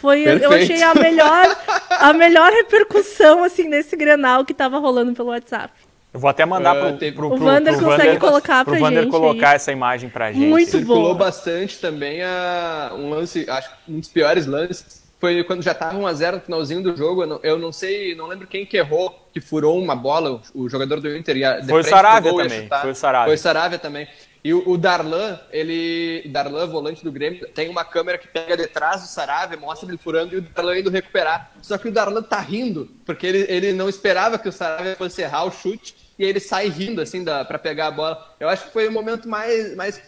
Foi, 0.05 0.23
eu 0.23 0.53
achei 0.53 0.83
a 0.83 0.95
melhor, 0.95 1.57
a 1.89 2.13
melhor 2.13 2.53
repercussão 2.53 3.43
assim 3.43 3.67
nesse 3.67 3.97
Grenal 3.97 4.45
que 4.45 4.53
estava 4.53 4.79
rolando 4.79 5.15
pelo 5.15 5.31
WhatsApp. 5.31 5.73
Eu 6.13 6.21
vou 6.21 6.29
até 6.29 6.45
mandar 6.45 6.77
uh, 6.77 6.99
pro, 6.99 6.99
pro, 6.99 7.13
pro, 7.15 7.27
o 7.33 7.37
Vander 7.39 7.73
consegue 7.73 7.97
Vander, 7.97 8.21
colocar 8.21 8.65
pra 8.67 8.75
pro 8.75 8.83
Vander 8.85 9.09
colocar 9.09 9.49
aí. 9.49 9.57
essa 9.57 9.73
imagem 9.73 10.11
pra 10.11 10.31
gente. 10.31 10.45
Muito 10.47 10.73
Circulou 10.73 11.15
bastante 11.15 11.79
também 11.79 12.23
a, 12.23 12.93
um 12.95 13.09
lance, 13.09 13.47
acho 13.49 13.71
um 13.89 13.99
dos 13.99 14.11
piores 14.11 14.47
lances 14.47 15.03
foi 15.19 15.43
quando 15.43 15.63
já 15.63 15.73
estava 15.73 15.97
1x0 15.99 16.35
no 16.35 16.41
finalzinho 16.41 16.83
do 16.83 16.95
jogo. 16.95 17.23
Eu 17.23 17.27
não, 17.27 17.41
eu 17.43 17.59
não, 17.59 17.73
sei, 17.73 18.15
não 18.15 18.27
lembro 18.27 18.47
quem 18.47 18.67
que 18.67 18.77
errou, 18.77 19.27
que 19.33 19.41
furou 19.41 19.81
uma 19.81 19.97
bola, 19.97 20.43
o, 20.55 20.65
o 20.65 20.69
jogador 20.69 21.01
do 21.01 21.17
Inter. 21.17 21.39
Ia, 21.39 21.65
foi 21.67 21.81
o 21.81 21.83
Saravia 21.83 22.37
também. 22.37 22.69
Foi 22.69 22.91
o 22.91 22.95
Saravia. 22.95 23.27
Foi 23.29 23.35
o 23.35 23.39
Saravia 23.39 23.79
também. 23.79 24.07
E 24.45 24.53
o, 24.53 24.69
o 24.69 24.77
Darlan, 24.77 25.41
ele. 25.51 26.29
Darlan, 26.29 26.67
volante 26.67 27.03
do 27.03 27.11
Grêmio, 27.11 27.49
tem 27.49 27.71
uma 27.71 27.83
câmera 27.83 28.19
que 28.19 28.29
pega 28.29 28.55
detrás 28.55 29.01
do 29.01 29.09
Saravia, 29.09 29.57
mostra 29.57 29.89
ele 29.89 29.97
furando 29.97 30.35
e 30.35 30.39
o 30.39 30.43
Darlan 30.43 30.79
indo 30.79 30.91
recuperar. 30.91 31.51
Só 31.63 31.79
que 31.79 31.89
o 31.89 31.91
Darlan 31.91 32.23
tá 32.23 32.41
rindo, 32.41 32.91
porque 33.07 33.27
ele, 33.27 33.47
ele 33.49 33.73
não 33.73 33.89
esperava 33.89 34.39
que 34.39 34.47
o 34.47 34.53
Saravia 34.53 34.97
fosse 34.97 35.23
errar 35.23 35.45
o 35.45 35.51
chute, 35.51 35.97
e 36.19 36.25
ele 36.25 36.41
sai 36.41 36.69
rindo, 36.69 37.01
assim, 37.01 37.25
da, 37.25 37.43
pra 37.43 37.59
pegar 37.59 37.87
a 37.87 37.91
bola. 37.91 38.37
Eu 38.39 38.51
acho 38.51 38.67
que 38.67 38.73
foi 38.73 38.87
o 38.87 38.93
momento 38.93 39.27
mais, 39.27 39.75
mais, 39.75 40.03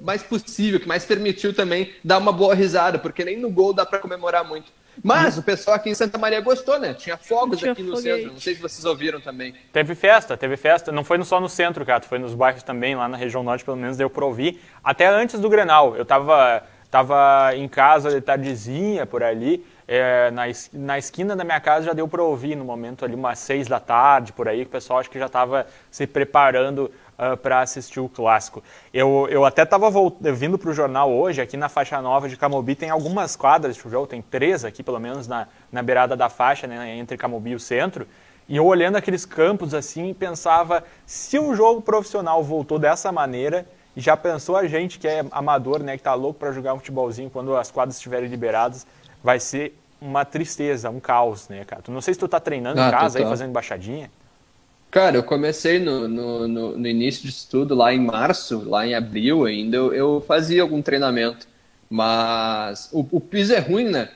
mais 0.00 0.22
possível, 0.22 0.78
que 0.78 0.86
mais 0.86 1.04
permitiu 1.04 1.52
também 1.52 1.92
dar 2.04 2.18
uma 2.18 2.30
boa 2.32 2.54
risada, 2.54 3.00
porque 3.00 3.24
nem 3.24 3.36
no 3.36 3.50
gol 3.50 3.72
dá 3.72 3.84
pra 3.84 3.98
comemorar 3.98 4.44
muito. 4.44 4.70
Mas 5.02 5.38
o 5.38 5.42
pessoal 5.42 5.76
aqui 5.76 5.90
em 5.90 5.94
Santa 5.94 6.18
Maria 6.18 6.40
gostou, 6.40 6.78
né? 6.78 6.92
Tinha 6.94 7.16
fogos 7.16 7.58
Tinha 7.58 7.72
aqui 7.72 7.82
no 7.82 7.96
foguete. 7.96 8.16
centro. 8.18 8.32
Não 8.32 8.40
sei 8.40 8.54
se 8.54 8.60
vocês 8.60 8.84
ouviram 8.84 9.20
também. 9.20 9.54
Teve 9.72 9.94
festa, 9.94 10.36
teve 10.36 10.56
festa. 10.56 10.92
Não 10.92 11.04
foi 11.04 11.22
só 11.24 11.40
no 11.40 11.48
centro, 11.48 11.84
cara. 11.86 12.02
Foi 12.02 12.18
nos 12.18 12.34
bairros 12.34 12.62
também, 12.62 12.94
lá 12.94 13.08
na 13.08 13.16
região 13.16 13.42
norte, 13.42 13.64
pelo 13.64 13.76
menos 13.76 13.96
deu 13.96 14.10
pra 14.10 14.24
ouvir. 14.24 14.60
Até 14.82 15.06
antes 15.06 15.40
do 15.40 15.48
Grenal. 15.48 15.96
Eu 15.96 16.04
tava, 16.04 16.62
tava 16.90 17.52
em 17.54 17.68
casa 17.68 18.10
de 18.10 18.20
tardezinha, 18.20 19.06
por 19.06 19.22
ali. 19.22 19.64
É, 19.88 20.30
na, 20.30 20.44
na 20.72 20.98
esquina 20.98 21.34
da 21.34 21.44
minha 21.44 21.60
casa 21.60 21.86
já 21.86 21.92
deu 21.92 22.06
para 22.06 22.22
ouvir 22.22 22.54
no 22.54 22.64
momento 22.64 23.04
ali 23.04 23.14
umas 23.14 23.38
seis 23.40 23.66
da 23.66 23.80
tarde 23.80 24.32
por 24.32 24.48
aí 24.48 24.60
que 24.60 24.68
o 24.68 24.70
pessoal 24.70 25.00
acho 25.00 25.10
que 25.10 25.18
já 25.18 25.26
estava 25.26 25.66
se 25.90 26.06
preparando 26.06 26.90
uh, 27.22 27.36
para 27.36 27.60
assistir 27.60 28.00
o 28.00 28.08
clássico. 28.08 28.62
Eu, 28.92 29.28
eu 29.30 29.44
até 29.44 29.62
estava 29.62 29.88
vindo 30.34 30.58
para 30.58 30.70
o 30.70 30.72
jornal 30.72 31.12
hoje, 31.12 31.40
aqui 31.40 31.56
na 31.56 31.68
faixa 31.68 32.00
nova 32.02 32.28
de 32.28 32.36
Camobi 32.36 32.74
tem 32.74 32.90
algumas 32.90 33.36
quadras 33.36 33.76
de 33.76 33.80
futebol, 33.80 34.06
tem 34.06 34.20
três 34.22 34.64
aqui 34.64 34.82
pelo 34.82 34.98
menos 34.98 35.28
na, 35.28 35.46
na 35.70 35.82
beirada 35.82 36.16
da 36.16 36.28
faixa, 36.28 36.66
né, 36.66 36.96
entre 36.96 37.16
Camobi 37.16 37.50
e 37.50 37.54
o 37.54 37.60
centro. 37.60 38.06
E 38.48 38.56
eu 38.56 38.66
olhando 38.66 38.96
aqueles 38.96 39.24
campos 39.24 39.72
assim, 39.72 40.12
pensava, 40.12 40.84
se 41.06 41.38
o 41.38 41.54
jogo 41.54 41.80
profissional 41.80 42.42
voltou 42.42 42.78
dessa 42.78 43.12
maneira, 43.12 43.66
já 43.96 44.16
pensou 44.16 44.56
a 44.56 44.66
gente 44.66 44.98
que 44.98 45.06
é 45.06 45.24
amador, 45.30 45.82
né, 45.82 45.92
que 45.92 46.00
está 46.00 46.14
louco 46.14 46.40
para 46.40 46.50
jogar 46.52 46.74
um 46.74 46.78
futebolzinho 46.78 47.30
quando 47.30 47.56
as 47.56 47.70
quadras 47.70 47.96
estiverem 47.96 48.28
liberadas, 48.28 48.86
vai 49.22 49.38
ser 49.38 49.78
uma 50.00 50.24
tristeza, 50.24 50.90
um 50.90 50.98
caos, 50.98 51.48
né, 51.48 51.64
cara? 51.64 51.82
Não 51.88 52.00
sei 52.00 52.12
se 52.12 52.18
tu 52.18 52.26
está 52.26 52.40
treinando 52.40 52.80
ah, 52.80 52.88
em 52.88 52.90
casa 52.90 53.18
total. 53.18 53.22
aí, 53.22 53.30
fazendo 53.30 53.52
baixadinha. 53.52 54.10
Cara, 54.92 55.16
eu 55.16 55.22
comecei 55.22 55.78
no, 55.78 56.06
no, 56.06 56.46
no, 56.46 56.76
no, 56.76 56.86
início 56.86 57.22
de 57.22 57.30
estudo 57.30 57.74
lá 57.74 57.94
em 57.94 57.98
março, 57.98 58.68
lá 58.68 58.86
em 58.86 58.94
abril 58.94 59.46
ainda, 59.46 59.74
eu, 59.74 59.94
eu 59.94 60.20
fazia 60.20 60.60
algum 60.60 60.82
treinamento. 60.82 61.48
Mas 61.88 62.90
o, 62.92 63.00
o, 63.10 63.18
piso 63.18 63.54
é 63.54 63.58
ruim, 63.58 63.88
né? 63.88 64.10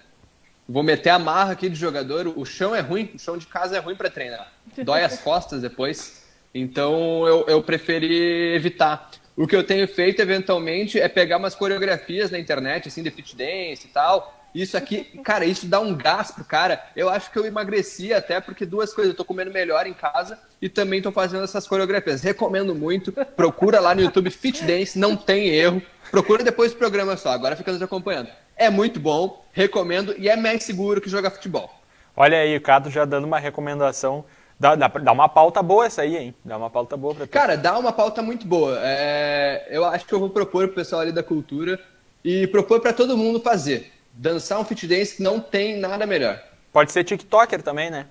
Vou 0.69 0.83
meter 0.83 1.09
a 1.09 1.19
marra 1.19 1.53
aqui 1.53 1.71
de 1.71 1.77
jogador, 1.77 2.31
o 2.37 2.45
chão 2.45 2.77
é 2.77 2.81
ruim, 2.81 3.11
o 3.15 3.19
chão 3.19 3.39
de 3.39 3.47
casa 3.47 3.79
é 3.79 3.81
ruim 3.81 3.97
para 3.97 4.11
treinar. 4.11 4.53
Dói 4.85 5.03
as 5.03 5.19
costas 5.25 5.63
depois. 5.63 6.23
Então 6.55 7.27
eu, 7.27 7.47
eu 7.49 7.63
preferi 7.63 8.55
evitar. 8.55 9.11
O 9.35 9.47
que 9.47 9.57
eu 9.57 9.65
tenho 9.65 9.89
feito 9.89 10.21
eventualmente 10.21 11.01
é 11.01 11.09
pegar 11.09 11.39
umas 11.39 11.55
coreografias 11.55 12.31
na 12.31 12.39
internet, 12.39 12.89
assim, 12.89 13.03
de 13.03 13.11
fit 13.11 13.35
dance 13.35 13.87
e 13.87 13.91
tal, 13.91 14.46
isso 14.63 14.77
aqui, 14.77 15.05
cara, 15.23 15.45
isso 15.45 15.67
dá 15.67 15.81
um 15.81 15.95
gás 15.95 16.31
pro 16.31 16.45
cara. 16.45 16.83
Eu 16.95 17.09
acho 17.09 17.31
que 17.31 17.39
eu 17.39 17.45
emagreci 17.45 18.13
até 18.13 18.41
porque 18.41 18.65
duas 18.65 18.95
coisas, 18.95 19.13
eu 19.13 19.17
tô 19.17 19.25
comendo 19.25 19.53
melhor 19.53 19.87
em 19.87 19.93
casa 19.93 20.39
e 20.61 20.69
também 20.69 21.03
tô 21.03 21.13
fazendo 21.13 21.45
essas 21.45 21.67
coreografias. 21.67 22.23
Recomendo 22.23 22.75
muito. 22.75 23.13
Procura 23.13 23.81
lá 23.81 23.95
no 23.95 24.01
YouTube 24.01 24.31
Fit 24.31 24.65
Dance, 24.65 24.99
não 24.99 25.17
tem 25.17 25.49
erro. 25.49 25.83
Procura 26.11 26.43
depois 26.43 26.73
do 26.73 26.79
programa 26.79 27.17
só, 27.17 27.31
agora 27.31 27.57
fica 27.57 27.73
nos 27.73 27.83
acompanhando. 27.83 28.29
É 28.57 28.71
muito 28.71 28.99
bom, 28.99 29.45
recomendo 29.53 30.15
e 30.17 30.29
é 30.29 30.37
mais 30.37 30.63
seguro 30.63 31.01
que 31.01 31.11
jogar 31.11 31.31
futebol. 31.31 31.71
Olha 32.17 32.39
aí, 32.39 32.57
o 32.57 32.61
Cato 32.61 32.89
já 32.89 33.05
dando 33.05 33.25
uma 33.25 33.39
recomendação 33.39 34.25
Dá, 34.59 34.75
dá, 34.75 34.89
dá, 34.89 35.13
uma 35.13 35.29
pauta 35.29 35.63
boa 35.63 35.85
essa 35.85 36.01
aí, 36.01 36.17
hein? 36.17 36.35
Dá 36.43 36.57
uma 36.57 36.71
pauta 36.71 36.97
boa 36.97 37.15
pra 37.15 37.27
Cara, 37.27 37.57
dá 37.57 37.79
uma 37.79 37.93
pauta 37.93 38.23
muito 38.23 38.47
boa. 38.47 38.79
É, 38.83 39.69
eu 39.71 39.85
acho 39.85 40.07
que 40.07 40.15
eu 40.15 40.19
vou 40.19 40.31
propor 40.31 40.67
pro 40.69 40.77
pessoal 40.77 41.03
ali 41.03 41.13
da 41.13 41.23
cultura 41.23 41.79
e 42.25 42.47
propor 42.47 42.81
para 42.81 42.95
todo 42.95 43.19
mundo 43.19 43.39
fazer 43.39 43.93
dançar 44.17 44.59
um 44.59 44.65
fit 44.65 44.87
dance 44.87 45.17
que 45.17 45.23
não 45.23 45.41
tem 45.41 45.79
nada 45.79 46.07
melhor. 46.07 46.43
Pode 46.73 46.93
ser 46.93 47.05
TikToker 47.05 47.63
também, 47.63 47.91
né? 47.91 48.07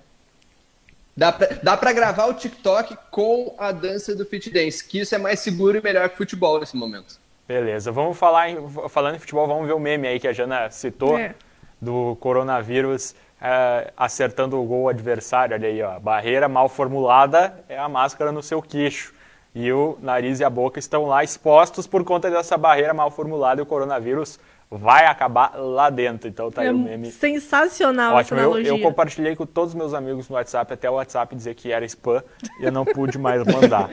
Dá 1.16 1.32
pra, 1.32 1.48
dá 1.62 1.76
pra 1.76 1.92
gravar 1.92 2.26
o 2.26 2.34
TikTok 2.34 2.96
com 3.10 3.54
a 3.58 3.72
dança 3.72 4.14
do 4.14 4.26
fit 4.26 4.50
dance, 4.50 4.84
que 4.84 5.00
isso 5.00 5.14
é 5.14 5.18
mais 5.18 5.40
seguro 5.40 5.78
e 5.78 5.82
melhor 5.82 6.08
que 6.10 6.16
futebol 6.16 6.60
nesse 6.60 6.76
momento. 6.76 7.18
Beleza, 7.48 7.90
vamos 7.90 8.18
falar 8.18 8.50
em, 8.50 8.56
falando 8.88 9.14
em 9.14 9.18
futebol, 9.18 9.46
vamos 9.46 9.66
ver 9.66 9.72
o 9.72 9.78
meme 9.78 10.08
aí 10.08 10.20
que 10.20 10.28
a 10.28 10.32
Jana 10.32 10.70
citou 10.70 11.16
é. 11.16 11.34
do 11.80 12.16
coronavírus 12.20 13.14
é, 13.40 13.92
acertando 13.96 14.60
o 14.60 14.64
gol 14.64 14.88
adversário. 14.88 15.54
Olha 15.54 15.68
aí, 15.68 15.82
ó, 15.82 15.98
barreira 15.98 16.48
mal 16.48 16.68
formulada 16.68 17.64
é 17.68 17.78
a 17.78 17.88
máscara 17.88 18.32
no 18.32 18.42
seu 18.42 18.60
queixo. 18.60 19.14
E 19.54 19.72
o 19.72 19.96
nariz 20.02 20.40
e 20.40 20.44
a 20.44 20.50
boca 20.50 20.78
estão 20.78 21.06
lá 21.06 21.24
expostos 21.24 21.86
por 21.86 22.04
conta 22.04 22.30
dessa 22.30 22.58
barreira 22.58 22.92
mal 22.92 23.10
formulada 23.10 23.60
e 23.60 23.62
o 23.62 23.66
coronavírus 23.66 24.38
vai 24.70 25.06
acabar 25.06 25.54
lá 25.56 25.90
dentro. 25.90 26.28
Então 26.28 26.50
tá 26.50 26.62
aí 26.62 26.68
é 26.68 26.72
o 26.72 26.78
meme. 26.78 27.10
Sensacional 27.10 28.14
Ótimo. 28.14 28.38
essa 28.38 28.46
analogia. 28.46 28.70
Eu, 28.70 28.76
eu, 28.76 28.82
compartilhei 28.82 29.36
com 29.36 29.46
todos 29.46 29.70
os 29.70 29.74
meus 29.74 29.94
amigos 29.94 30.28
no 30.28 30.34
WhatsApp, 30.34 30.72
até 30.72 30.90
o 30.90 30.94
WhatsApp 30.94 31.34
dizer 31.34 31.54
que 31.54 31.72
era 31.72 31.84
spam 31.84 32.22
e 32.60 32.64
eu 32.64 32.72
não 32.72 32.84
pude 32.84 33.18
mais 33.18 33.44
mandar. 33.44 33.90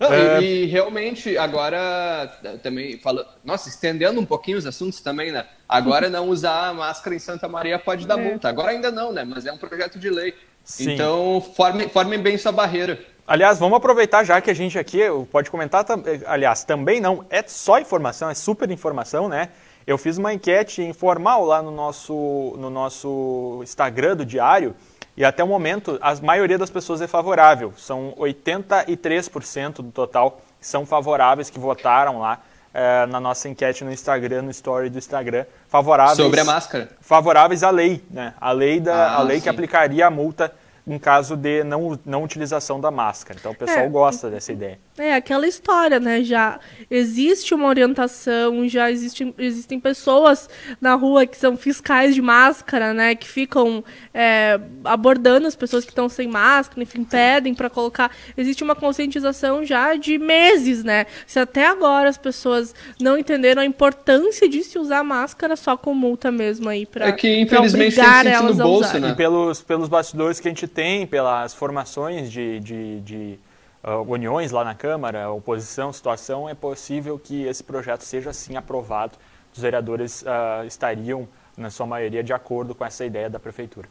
Não, 0.00 0.12
é... 0.12 0.40
e, 0.40 0.64
e, 0.64 0.66
realmente, 0.66 1.36
agora 1.36 2.26
também 2.62 2.98
falo, 2.98 3.24
nossa, 3.44 3.68
estendendo 3.68 4.18
um 4.18 4.24
pouquinho 4.24 4.56
os 4.56 4.64
assuntos 4.64 5.00
também, 5.00 5.30
né? 5.30 5.46
Agora 5.68 6.08
não 6.08 6.28
usar 6.30 6.72
máscara 6.74 7.14
em 7.14 7.18
Santa 7.18 7.46
Maria 7.46 7.78
pode 7.78 8.06
dar 8.06 8.18
é. 8.18 8.22
multa. 8.22 8.48
Agora 8.48 8.70
ainda 8.70 8.90
não, 8.90 9.12
né? 9.12 9.22
Mas 9.24 9.44
é 9.44 9.52
um 9.52 9.58
projeto 9.58 9.98
de 9.98 10.08
lei. 10.08 10.34
Sim. 10.64 10.92
Então, 10.92 11.40
formem, 11.54 11.88
formem 11.88 12.18
bem 12.18 12.38
sua 12.38 12.52
barreira. 12.52 12.98
Aliás, 13.26 13.58
vamos 13.58 13.76
aproveitar 13.76 14.24
já 14.24 14.40
que 14.40 14.50
a 14.50 14.54
gente 14.54 14.78
aqui 14.78 15.00
pode 15.30 15.50
comentar, 15.50 15.84
aliás, 16.26 16.64
também 16.64 17.00
não, 17.00 17.24
é 17.30 17.44
só 17.46 17.78
informação, 17.78 18.28
é 18.28 18.34
super 18.34 18.68
informação, 18.70 19.28
né? 19.28 19.50
Eu 19.86 19.98
fiz 19.98 20.18
uma 20.18 20.32
enquete 20.32 20.82
informal 20.82 21.44
lá 21.44 21.62
no 21.62 21.70
nosso, 21.70 22.54
no 22.58 22.70
nosso 22.70 23.60
Instagram 23.62 24.16
do 24.16 24.24
Diário 24.24 24.74
e 25.16 25.24
até 25.24 25.42
o 25.42 25.46
momento 25.46 25.98
a 26.00 26.14
maioria 26.16 26.58
das 26.58 26.70
pessoas 26.70 27.00
é 27.00 27.06
favorável. 27.06 27.72
São 27.76 28.14
83% 28.18 29.76
do 29.76 29.90
total 29.90 30.40
que 30.60 30.66
são 30.66 30.84
favoráveis, 30.86 31.50
que 31.50 31.58
votaram 31.58 32.20
lá 32.20 32.40
é, 32.72 33.06
na 33.06 33.18
nossa 33.18 33.48
enquete 33.48 33.84
no 33.84 33.92
Instagram, 33.92 34.42
no 34.42 34.50
story 34.50 34.90
do 34.90 34.98
Instagram, 34.98 35.44
favoráveis... 35.68 36.16
Sobre 36.16 36.40
a 36.40 36.44
máscara? 36.44 36.88
Favoráveis 37.00 37.62
à 37.62 37.70
lei, 37.70 38.04
né? 38.10 38.34
A 38.40 38.52
lei, 38.52 38.78
da, 38.78 38.94
ah, 38.94 39.16
a 39.16 39.22
lei 39.22 39.40
que 39.40 39.48
aplicaria 39.48 40.06
a 40.06 40.10
multa 40.10 40.52
em 40.86 40.98
caso 40.98 41.36
de 41.36 41.62
não, 41.64 41.98
não 42.04 42.22
utilização 42.22 42.80
da 42.80 42.90
máscara. 42.90 43.38
Então 43.38 43.52
o 43.52 43.54
pessoal 43.54 43.84
é, 43.84 43.88
gosta 43.88 44.30
dessa 44.30 44.52
ideia. 44.52 44.78
É 45.00 45.14
aquela 45.14 45.46
história, 45.46 45.98
né? 45.98 46.22
Já 46.22 46.60
existe 46.90 47.54
uma 47.54 47.66
orientação, 47.66 48.68
já 48.68 48.90
existe, 48.90 49.34
existem 49.38 49.80
pessoas 49.80 50.48
na 50.80 50.94
rua 50.94 51.26
que 51.26 51.36
são 51.36 51.56
fiscais 51.56 52.14
de 52.14 52.20
máscara, 52.20 52.92
né? 52.92 53.14
Que 53.14 53.26
ficam 53.26 53.82
é, 54.12 54.60
abordando 54.84 55.46
as 55.46 55.56
pessoas 55.56 55.84
que 55.84 55.90
estão 55.90 56.08
sem 56.08 56.28
máscara, 56.28 56.82
enfim, 56.82 57.02
pedem 57.04 57.54
para 57.54 57.70
colocar. 57.70 58.10
Existe 58.36 58.62
uma 58.62 58.74
conscientização 58.74 59.64
já 59.64 59.94
de 59.94 60.18
meses, 60.18 60.84
né? 60.84 61.06
Se 61.26 61.38
até 61.38 61.66
agora 61.66 62.08
as 62.08 62.18
pessoas 62.18 62.74
não 63.00 63.16
entenderam 63.16 63.62
a 63.62 63.64
importância 63.64 64.48
de 64.48 64.62
se 64.62 64.78
usar 64.78 65.02
máscara 65.02 65.56
só 65.56 65.76
com 65.76 65.94
multa 65.94 66.30
mesmo 66.30 66.68
aí 66.68 66.84
para 66.86 67.08
é 67.08 67.12
que 67.12 67.40
infelizmente 67.40 67.96
tem 67.96 68.32
elas 68.32 68.56
no 68.56 68.64
bolso, 68.64 68.98
né? 68.98 69.10
E 69.10 69.14
pelos 69.14 69.62
pelos 69.62 69.88
bastidores 69.88 70.40
que 70.40 70.48
a 70.48 70.50
gente 70.50 70.66
tem, 70.66 71.06
pelas 71.06 71.54
formações 71.54 72.30
de, 72.30 72.60
de, 72.60 73.00
de 73.00 73.38
uh, 73.84 74.02
uniões 74.10 74.50
lá 74.50 74.64
na 74.64 74.74
Câmara, 74.74 75.30
oposição, 75.30 75.92
situação, 75.92 76.48
é 76.48 76.54
possível 76.54 77.18
que 77.18 77.44
esse 77.44 77.62
projeto 77.62 78.02
seja 78.02 78.30
assim 78.30 78.56
aprovado. 78.56 79.14
Os 79.52 79.60
vereadores 79.60 80.22
uh, 80.22 80.64
estariam, 80.66 81.28
na 81.56 81.70
sua 81.70 81.86
maioria, 81.86 82.22
de 82.22 82.32
acordo 82.32 82.74
com 82.74 82.84
essa 82.84 83.04
ideia 83.04 83.28
da 83.28 83.38
Prefeitura. 83.38 83.88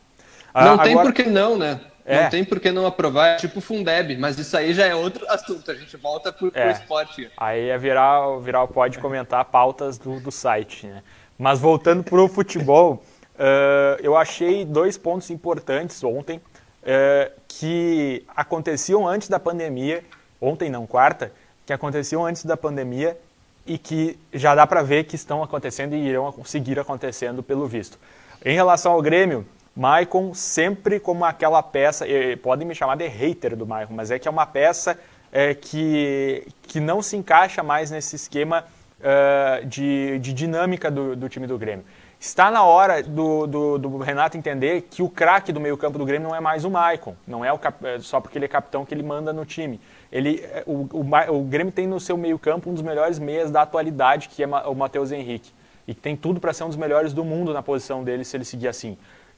Uh, 0.54 0.62
não 0.62 0.78
tem 0.78 0.96
por 0.96 1.14
que 1.14 1.24
não, 1.24 1.58
né? 1.58 1.80
É. 2.06 2.24
Não 2.24 2.30
tem 2.30 2.44
por 2.44 2.60
que 2.60 2.72
não 2.72 2.88
aprovar, 2.88 3.28
é 3.28 3.36
tipo 3.36 3.62
Fundeb, 3.62 4.18
mas 4.18 4.40
isso 4.40 4.58
aí 4.58 4.74
já 4.74 4.86
é 4.86 4.96
outro 4.96 5.24
assunto, 5.30 5.70
a 5.70 5.76
gente 5.76 5.96
volta 5.96 6.34
para 6.34 6.48
o 6.48 6.52
é. 6.56 6.72
esporte. 6.72 7.30
Aí 7.38 7.70
é 7.70 7.78
virar, 7.78 8.40
virar 8.40 8.66
pode 8.66 8.98
comentar 8.98 9.46
pautas 9.46 10.00
do, 10.00 10.20
do 10.20 10.32
site, 10.32 10.88
né? 10.88 11.04
Mas 11.38 11.60
voltando 11.60 12.04
para 12.04 12.20
o 12.20 12.28
futebol, 12.28 13.04
uh, 13.36 14.00
eu 14.02 14.18
achei 14.18 14.66
dois 14.66 14.98
pontos 14.98 15.30
importantes 15.30 16.04
ontem 16.04 16.42
é, 16.84 17.32
que 17.48 18.26
aconteciam 18.36 19.08
antes 19.08 19.28
da 19.28 19.40
pandemia, 19.40 20.04
ontem 20.40 20.70
não, 20.70 20.86
quarta, 20.88 21.32
que 21.66 21.74
aconteciam 21.74 22.26
antes 22.26 22.46
da 22.46 22.58
pandemia 22.58 23.18
e 23.66 23.78
que 23.78 24.18
já 24.34 24.56
dá 24.56 24.66
para 24.66 24.82
ver 24.82 25.04
que 25.04 25.16
estão 25.16 25.44
acontecendo 25.44 25.94
e 25.94 26.08
irão 26.08 26.34
seguir 26.46 26.80
acontecendo 26.80 27.44
pelo 27.44 27.68
visto. 27.68 28.00
Em 28.44 28.54
relação 28.56 28.94
ao 28.94 29.02
Grêmio, 29.02 29.46
Maicon 29.76 30.34
sempre 30.34 31.00
como 31.00 31.26
aquela 31.26 31.62
peça, 31.62 32.06
podem 32.42 32.68
me 32.68 32.74
chamar 32.74 32.96
de 32.96 33.08
hater 33.08 33.56
do 33.56 33.68
Maicon, 33.68 33.94
mas 33.94 34.12
é 34.12 34.18
que 34.18 34.28
é 34.28 34.32
uma 34.32 34.46
peça 34.46 34.98
é, 35.32 35.54
que, 35.54 36.48
que 36.64 36.80
não 36.80 37.02
se 37.02 37.16
encaixa 37.16 37.62
mais 37.62 37.92
nesse 37.92 38.16
esquema 38.16 38.66
uh, 39.00 39.66
de, 39.66 40.20
de 40.20 40.34
dinâmica 40.34 40.90
do, 40.90 41.16
do 41.16 41.30
time 41.30 41.48
do 41.48 41.58
Grêmio. 41.58 41.86
Está 42.20 42.52
na 42.52 42.64
hora 42.64 43.02
do, 43.02 43.48
do, 43.48 43.78
do 43.78 43.98
Renato 44.00 44.38
entender 44.38 44.88
que 44.92 45.02
o 45.02 45.08
craque 45.08 45.54
do 45.54 45.60
meio-campo 45.60 45.98
do 45.98 46.04
Grêmio 46.04 46.28
não 46.28 46.36
é 46.36 46.42
mais 46.42 46.66
o 46.66 46.70
Maicon, 46.70 47.16
não 47.26 47.46
é 47.46 47.54
o 47.54 47.58
cap, 47.58 47.86
é 47.88 47.98
só 48.00 48.20
porque 48.20 48.38
ele 48.38 48.44
é 48.44 48.48
capitão 48.50 48.84
que 48.84 48.94
ele 48.94 49.04
manda 49.04 49.32
no 49.32 49.46
time. 49.46 49.80
Ele, 50.12 50.42
é, 50.44 50.62
o, 50.68 50.86
o, 50.92 51.38
o 51.38 51.44
Grêmio 51.44 51.72
tem 51.72 51.88
no 51.88 51.98
seu 51.98 52.18
meio-campo 52.18 52.70
um 52.70 52.74
dos 52.74 52.84
melhores 52.84 53.20
meias 53.20 53.50
da 53.50 53.62
atualidade, 53.62 54.28
que 54.28 54.44
é 54.44 54.48
o 54.48 54.76
Matheus 54.76 55.14
Henrique. 55.14 55.54
E 55.88 55.94
tem 55.94 56.18
tudo 56.18 56.42
para 56.42 56.52
ser 56.52 56.66
um 56.66 56.68
dos 56.68 56.76
melhores 56.76 57.14
do 57.14 57.24
mundo 57.24 57.54
na 57.54 57.64
posição 57.64 58.04
dele 58.04 58.26
se 58.26 58.36
ele 58.36 58.44
seguir 58.44 58.68
assim. 58.68 58.98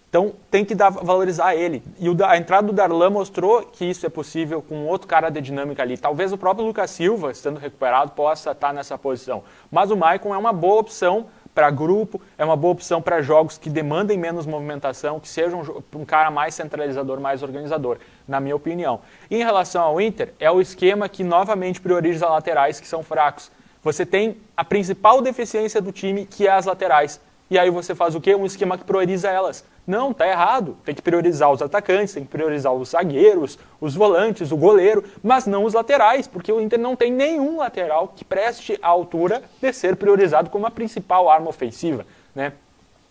Então 0.09 0.33
tem 0.50 0.65
que 0.65 0.73
dar, 0.73 0.89
valorizar 0.89 1.55
ele. 1.55 1.83
E 2.00 2.09
o, 2.09 2.25
a 2.25 2.35
entrada 2.35 2.65
do 2.67 2.73
Darlan 2.73 3.11
mostrou 3.11 3.61
que 3.61 3.85
isso 3.85 4.07
é 4.07 4.09
possível 4.09 4.61
com 4.61 4.88
outro 4.88 5.07
cara 5.07 5.29
de 5.29 5.39
dinâmica 5.39 5.83
ali. 5.83 5.97
Talvez 5.97 6.33
o 6.33 6.38
próprio 6.38 6.65
Lucas 6.65 6.89
Silva, 6.89 7.31
estando 7.31 7.59
recuperado, 7.59 8.11
possa 8.11 8.51
estar 8.51 8.73
nessa 8.73 8.97
posição. 8.97 9.43
Mas 9.71 9.91
o 9.91 9.95
Maicon 9.95 10.33
é 10.33 10.38
uma 10.38 10.51
boa 10.51 10.81
opção 10.81 11.27
para 11.53 11.70
grupo, 11.70 12.22
é 12.38 12.46
uma 12.46 12.55
boa 12.55 12.74
opção 12.74 13.01
para 13.01 13.22
jogos 13.22 13.58
que 13.58 13.70
demandem 13.70 14.17
menos 14.17 14.46
movimentação, 14.46 15.20
que 15.20 15.27
sejam 15.27 15.62
um, 15.62 16.00
um 16.00 16.05
cara 16.05 16.31
mais 16.31 16.55
centralizador, 16.55 17.20
mais 17.20 17.43
organizador, 17.43 17.98
na 18.27 18.39
minha 18.39 18.55
opinião. 18.55 19.01
Em 19.29 19.43
relação 19.43 19.84
ao 19.84 20.00
Inter, 20.00 20.34
é 20.39 20.50
o 20.50 20.62
esquema 20.62 21.10
que 21.10 21.24
novamente 21.24 21.81
prioriza 21.81 22.27
laterais 22.27 22.79
que 22.79 22.88
são 22.88 23.03
fracos. 23.03 23.51
Você 23.84 24.05
tem 24.05 24.38
a 24.55 24.63
principal 24.63 25.22
deficiência 25.22 25.81
do 25.81 25.91
time, 25.91 26.25
que 26.25 26.48
é 26.48 26.51
as 26.51 26.65
laterais. 26.65 27.20
E 27.51 27.60
aí 27.60 27.70
você 27.70 27.93
faz 27.93 28.15
o 28.15 28.22
quê? 28.22 28.34
Um 28.34 28.46
esquema 28.46 28.77
que 28.77 28.86
prioriza 28.86 29.29
elas. 29.29 29.65
Não, 29.86 30.13
tá 30.13 30.25
errado. 30.25 30.77
Tem 30.86 30.96
que 30.96 31.01
priorizar 31.01 31.51
os 31.51 31.62
atacantes, 31.62 32.13
tem 32.13 32.24
que 32.24 32.29
priorizar 32.29 32.72
os 32.72 32.91
zagueiros, 32.91 33.60
os 33.81 33.93
volantes, 33.93 34.53
o 34.53 34.58
goleiro, 34.58 35.03
mas 35.22 35.46
não 35.46 35.65
os 35.65 35.74
laterais, 35.74 36.27
porque 36.27 36.50
o 36.50 36.62
Inter 36.62 36.79
não 36.79 36.96
tem 36.96 37.12
nenhum 37.12 37.58
lateral 37.58 38.08
que 38.15 38.24
preste 38.24 38.79
a 38.81 38.88
altura 38.88 39.43
de 39.62 39.74
ser 39.74 39.98
priorizado 39.98 40.50
como 40.50 40.65
a 40.65 40.72
principal 40.72 41.29
arma 41.29 41.50
ofensiva. 41.50 42.05
Né? 42.34 42.53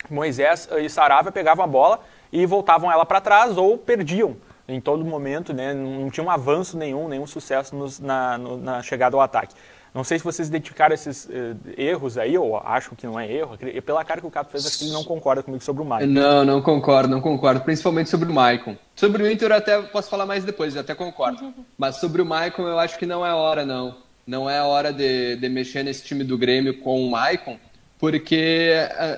Moisés 0.08 0.66
e 0.78 0.88
Saravia 0.88 1.30
pegavam 1.30 1.62
a 1.62 1.68
bola 1.68 2.00
e 2.32 2.46
voltavam 2.46 2.90
ela 2.90 3.04
para 3.04 3.20
trás 3.20 3.58
ou 3.58 3.76
perdiam 3.76 4.38
em 4.66 4.80
todo 4.80 5.04
momento, 5.04 5.52
né? 5.52 5.74
não 5.74 6.08
tinha 6.08 6.24
um 6.24 6.30
avanço 6.30 6.78
nenhum, 6.78 7.08
nenhum 7.08 7.26
sucesso 7.26 7.76
nos, 7.76 8.00
na, 8.00 8.38
no, 8.38 8.56
na 8.56 8.82
chegada 8.82 9.14
ao 9.16 9.20
ataque. 9.20 9.54
Não 9.92 10.04
sei 10.04 10.18
se 10.18 10.24
vocês 10.24 10.48
identificaram 10.48 10.94
esses 10.94 11.24
uh, 11.24 11.56
erros 11.76 12.16
aí, 12.16 12.38
ou 12.38 12.56
acham 12.56 12.94
que 12.94 13.06
não 13.06 13.18
é 13.18 13.30
erro. 13.30 13.58
Pela 13.84 14.04
cara 14.04 14.20
que 14.20 14.26
o 14.26 14.30
Cato 14.30 14.50
fez, 14.50 14.64
acho 14.64 14.78
que 14.78 14.84
ele 14.84 14.92
não 14.92 15.02
concorda 15.02 15.42
comigo 15.42 15.62
sobre 15.62 15.82
o 15.82 15.84
Maicon. 15.84 16.12
Não, 16.12 16.44
não 16.44 16.62
concordo, 16.62 17.08
não 17.08 17.20
concordo. 17.20 17.60
Principalmente 17.62 18.08
sobre 18.08 18.30
o 18.30 18.34
Maicon. 18.34 18.76
Sobre 18.94 19.22
o 19.22 19.30
Inter 19.30 19.50
eu 19.50 19.56
até 19.56 19.82
posso 19.82 20.08
falar 20.08 20.26
mais 20.26 20.44
depois, 20.44 20.74
eu 20.74 20.80
até 20.80 20.94
concordo. 20.94 21.52
Mas 21.76 21.96
sobre 21.96 22.22
o 22.22 22.26
Maicon 22.26 22.68
eu 22.68 22.78
acho 22.78 22.98
que 22.98 23.06
não 23.06 23.26
é 23.26 23.34
hora, 23.34 23.66
não. 23.66 23.96
Não 24.26 24.48
é 24.48 24.62
hora 24.62 24.92
de, 24.92 25.36
de 25.36 25.48
mexer 25.48 25.82
nesse 25.82 26.04
time 26.04 26.22
do 26.22 26.38
Grêmio 26.38 26.78
com 26.78 27.04
o 27.04 27.10
Maicon, 27.10 27.58
porque 27.98 28.72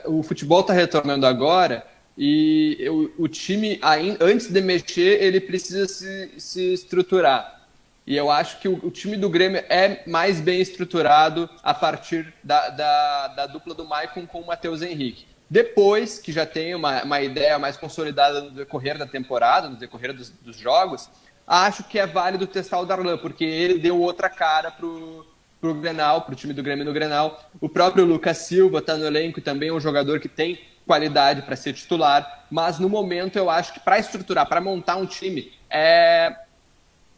uh, 0.07 0.19
o 0.19 0.23
futebol 0.23 0.61
está 0.61 0.73
retornando 0.73 1.27
agora 1.27 1.85
e 2.17 2.87
o, 2.89 3.25
o 3.25 3.29
time, 3.29 3.81
antes 4.21 4.49
de 4.49 4.61
mexer, 4.61 5.23
ele 5.23 5.41
precisa 5.41 5.87
se, 5.89 6.31
se 6.39 6.73
estruturar. 6.73 7.62
E 8.07 8.17
eu 8.17 8.31
acho 8.31 8.59
que 8.59 8.69
o, 8.69 8.91
time 8.91 9.17
do 9.17 9.31
Grêmio 9.31 9.63
é 9.69 10.03
mais 10.07 10.41
bem 10.41 10.61
estruturado 10.61 11.49
a 11.63 11.73
partir 11.73 12.35
da, 12.43 12.69
da, 12.71 13.29
da 13.29 13.47
dupla 13.47 13.75
do 13.75 13.85
Maicon 13.85 14.27
com 14.27 14.41
o 14.41 14.47
Matheus 14.47 14.83
Henrique. 14.83 15.27
Depois 15.49 16.19
que 16.19 16.33
já 16.33 16.45
tem 16.45 16.75
uma, 16.75 17.03
uma 17.05 17.21
ideia 17.21 17.59
mais 17.59 17.77
consolidada 17.77 18.41
no 18.41 18.51
decorrer 18.51 18.99
da 18.99 19.07
temporada, 19.07 19.69
no 19.69 19.77
decorrer 19.77 20.13
dos, 20.13 20.31
dos 20.31 20.57
jogos, 20.57 21.09
acho 21.47 21.85
que 21.85 21.99
é 21.99 22.07
válido 22.07 22.47
testar 22.47 22.81
o 22.81 22.87
Darlan, 22.87 23.19
porque 23.19 23.45
ele 23.45 23.79
deu 23.79 24.01
outra 24.01 24.29
cara 24.29 24.71
pro, 24.71 25.27
pro 25.61 25.75
Grenal, 25.75 26.23
pro 26.23 26.35
time 26.35 26.53
do 26.53 26.63
Grêmio 26.63 26.85
no 26.85 26.93
Grenal. 26.93 27.41
O 27.61 27.69
próprio 27.69 28.05
Lucas 28.05 28.39
Silva 28.39 28.79
está 28.79 28.97
no 28.97 29.07
elenco 29.07 29.39
e 29.39 29.43
também 29.43 29.69
é 29.69 29.73
um 29.73 29.81
jogador 29.81 30.19
que 30.19 30.29
tem 30.29 30.59
qualidade 30.87 31.43
para 31.43 31.55
ser 31.55 31.73
titular, 31.73 32.47
mas 32.51 32.79
no 32.79 32.89
momento 32.89 33.37
eu 33.37 33.49
acho 33.49 33.73
que 33.73 33.81
para 33.81 33.99
estruturar, 33.99 34.49
para 34.49 34.61
montar 34.61 34.97
um 34.97 35.07
time, 35.07 35.53
é, 35.71 36.35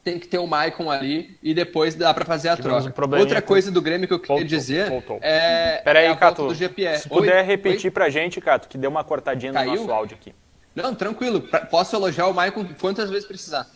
tem 0.04 0.18
que 0.18 0.28
ter 0.28 0.38
o 0.38 0.46
Maicon 0.46 0.90
ali 0.90 1.38
e 1.42 1.54
depois 1.54 1.94
dá 1.94 2.12
para 2.12 2.26
fazer 2.26 2.50
a 2.50 2.56
Tivemos 2.56 2.84
troca. 2.84 3.16
Um 3.16 3.18
Outra 3.18 3.40
coisa 3.40 3.70
do 3.70 3.80
Grêmio 3.80 4.06
que 4.06 4.12
eu 4.12 4.20
queria 4.20 4.37
voltou, 4.37 4.46
dizer 4.49 4.90
voltou. 4.90 5.18
é, 5.23 5.80
Peraí, 5.82 6.04
é 6.04 6.11
a 6.11 6.16
Cato, 6.16 6.46
do 6.46 6.54
GPE. 6.54 6.99
Se 6.99 7.08
puder 7.08 7.38
Oi? 7.38 7.42
repetir 7.42 7.87
Oi? 7.87 7.90
pra 7.90 8.11
gente, 8.11 8.40
Cato, 8.40 8.68
que 8.68 8.76
deu 8.76 8.90
uma 8.90 9.02
cortadinha 9.02 9.52
Caiu? 9.52 9.73
no 9.73 9.78
nosso 9.78 9.90
áudio 9.92 10.16
aqui. 10.20 10.34
Não, 10.75 10.94
tranquilo. 10.94 11.40
Posso 11.70 11.96
elogiar 11.96 12.26
o 12.26 12.34
Maicon 12.34 12.66
quantas 12.78 13.08
vezes 13.08 13.26
precisar. 13.26 13.66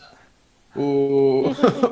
O, 0.75 1.45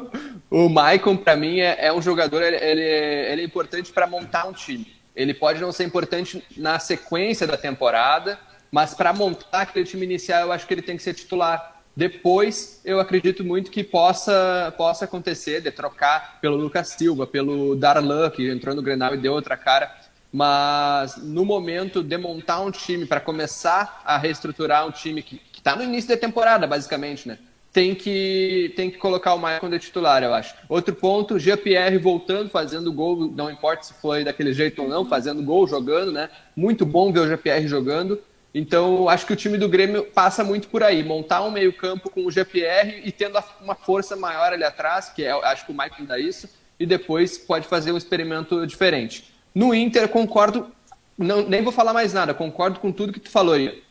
o 0.52 0.70
Maicon, 0.70 1.18
para 1.18 1.36
mim, 1.36 1.60
é, 1.60 1.88
é, 1.88 1.94
um 1.94 2.02
jogador, 2.02 2.44
ele, 2.44 2.58
ele, 2.58 2.82
é, 2.82 3.32
ele 3.32 3.42
é 3.42 3.46
importante 3.46 3.92
para 3.92 4.06
montar 4.06 4.46
um 4.48 4.54
time. 4.54 4.86
Ele 5.16 5.34
pode 5.34 5.60
não 5.60 5.72
ser 5.72 5.84
importante 5.84 6.44
na 6.56 6.78
sequência 6.78 7.48
da 7.48 7.58
temporada, 7.58 8.38
mas 8.72 8.94
para 8.94 9.12
montar 9.14 9.62
aquele 9.62 9.86
time 9.86 10.06
inicial, 10.06 10.44
eu 10.44 10.52
acho 10.52 10.68
que 10.68 10.74
ele 10.74 10.84
tem 10.84 10.96
que 10.96 11.02
ser 11.02 11.16
titular. 11.16 11.77
Depois, 11.98 12.80
eu 12.86 13.00
acredito 13.00 13.44
muito 13.44 13.72
que 13.72 13.84
possa, 13.84 14.72
possa 14.78 15.06
acontecer 15.06 15.62
de 15.62 15.72
trocar 15.72 16.38
pelo 16.40 16.56
Lucas 16.56 16.90
Silva, 16.90 17.26
pelo 17.26 17.76
Darlan, 17.76 18.30
que 18.30 18.48
entrou 18.52 18.76
no 18.76 18.84
Grenal 18.84 19.16
e 19.16 19.18
deu 19.18 19.34
outra 19.34 19.58
cara. 19.58 19.92
Mas 20.32 21.18
no 21.18 21.44
momento 21.44 22.04
de 22.04 22.16
montar 22.16 22.60
um 22.60 22.70
time 22.70 23.08
para 23.08 23.20
começar 23.20 24.04
a 24.06 24.16
reestruturar 24.16 24.86
um 24.86 24.92
time 24.92 25.24
que 25.24 25.42
está 25.52 25.76
no 25.76 25.82
início 25.82 26.08
da 26.08 26.16
temporada, 26.16 26.68
basicamente, 26.68 27.28
né? 27.28 27.40
Tem 27.74 27.96
que, 27.96 28.74
tem 28.76 28.92
que 28.92 29.00
colocar 29.00 29.34
o 29.34 29.40
Maicon 29.40 29.68
de 29.68 29.80
titular, 29.80 30.22
eu 30.22 30.36
acho. 30.36 30.54
Outro 30.70 30.94
ponto, 30.94 31.40
Jean-Pierre 31.40 31.98
voltando, 31.98 32.48
fazendo 32.48 32.94
gol, 32.94 33.32
não 33.36 33.50
importa 33.50 33.82
se 33.82 33.96
foi 33.96 34.24
daquele 34.24 34.54
jeito 34.54 34.84
ou 34.84 34.88
não, 34.88 35.04
fazendo 35.04 35.42
gol, 35.42 35.68
jogando, 35.68 36.12
né? 36.12 36.30
Muito 36.56 36.86
bom 36.86 37.12
ver 37.12 37.22
o 37.22 37.28
Jean-Pierre 37.28 37.68
jogando. 37.68 38.22
Então, 38.58 39.08
acho 39.08 39.24
que 39.28 39.34
o 39.34 39.36
time 39.36 39.56
do 39.56 39.70
Grêmio 39.70 40.04
passa 40.04 40.44
muito 40.44 40.68
por 40.68 40.82
aí, 40.82 41.04
montar 41.04 41.44
um 41.44 41.52
meio-campo 41.52 42.10
com 42.10 42.26
o 42.26 42.32
GPR 42.32 43.04
e 43.06 43.12
tendo 43.12 43.38
uma 43.62 43.76
força 43.76 44.16
maior 44.16 44.52
ali 44.52 44.64
atrás, 44.64 45.10
que 45.10 45.24
é, 45.24 45.32
acho 45.32 45.64
que 45.64 45.72
o 45.72 45.76
Maicon 45.76 46.06
dá 46.06 46.18
isso, 46.18 46.50
e 46.80 46.84
depois 46.84 47.38
pode 47.38 47.68
fazer 47.68 47.92
um 47.92 47.98
experimento 47.98 48.66
diferente. 48.66 49.32
No 49.54 49.76
Inter, 49.76 50.10
concordo, 50.10 50.72
não, 51.16 51.48
nem 51.48 51.62
vou 51.62 51.72
falar 51.72 51.94
mais 51.94 52.14
nada, 52.14 52.34
concordo 52.34 52.80
com 52.80 52.92
tudo 52.92 53.14
que 53.14 53.20
tu 53.20 53.30
falou 53.30 53.54
aí. 53.54 53.84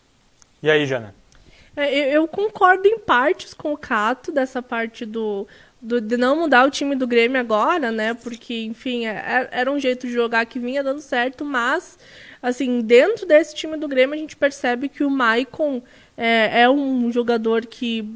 E 0.61 0.69
aí, 0.69 0.85
Jana? 0.85 1.15
É, 1.77 2.17
eu 2.17 2.27
concordo 2.27 2.89
em 2.89 2.99
partes 2.99 3.53
com 3.53 3.73
o 3.73 3.77
Cato, 3.77 4.33
dessa 4.33 4.63
parte 4.63 5.05
do, 5.05 5.47
do, 5.81 6.01
de 6.01 6.17
não 6.17 6.37
mudar 6.37 6.67
o 6.67 6.71
time 6.71 6.97
do 6.97 7.07
Grêmio 7.07 7.39
agora, 7.39 7.93
né? 7.93 8.15
Porque, 8.15 8.63
enfim, 8.63 9.07
é, 9.07 9.11
é, 9.11 9.49
era 9.53 9.71
um 9.71 9.79
jeito 9.79 10.07
de 10.07 10.13
jogar 10.13 10.47
que 10.47 10.59
vinha 10.59 10.83
dando 10.83 11.01
certo, 11.01 11.45
mas 11.45 11.99
assim, 12.43 12.81
dentro 12.81 13.27
desse 13.27 13.55
time 13.55 13.77
do 13.77 13.89
Grêmio, 13.89 14.15
a 14.15 14.19
gente 14.19 14.37
percebe 14.37 14.89
que 14.89 15.05
o 15.05 15.11
Maicon 15.11 15.83
é, 16.17 16.63
é 16.63 16.71
um 16.71 17.13
jogador 17.13 17.67
que 17.67 18.09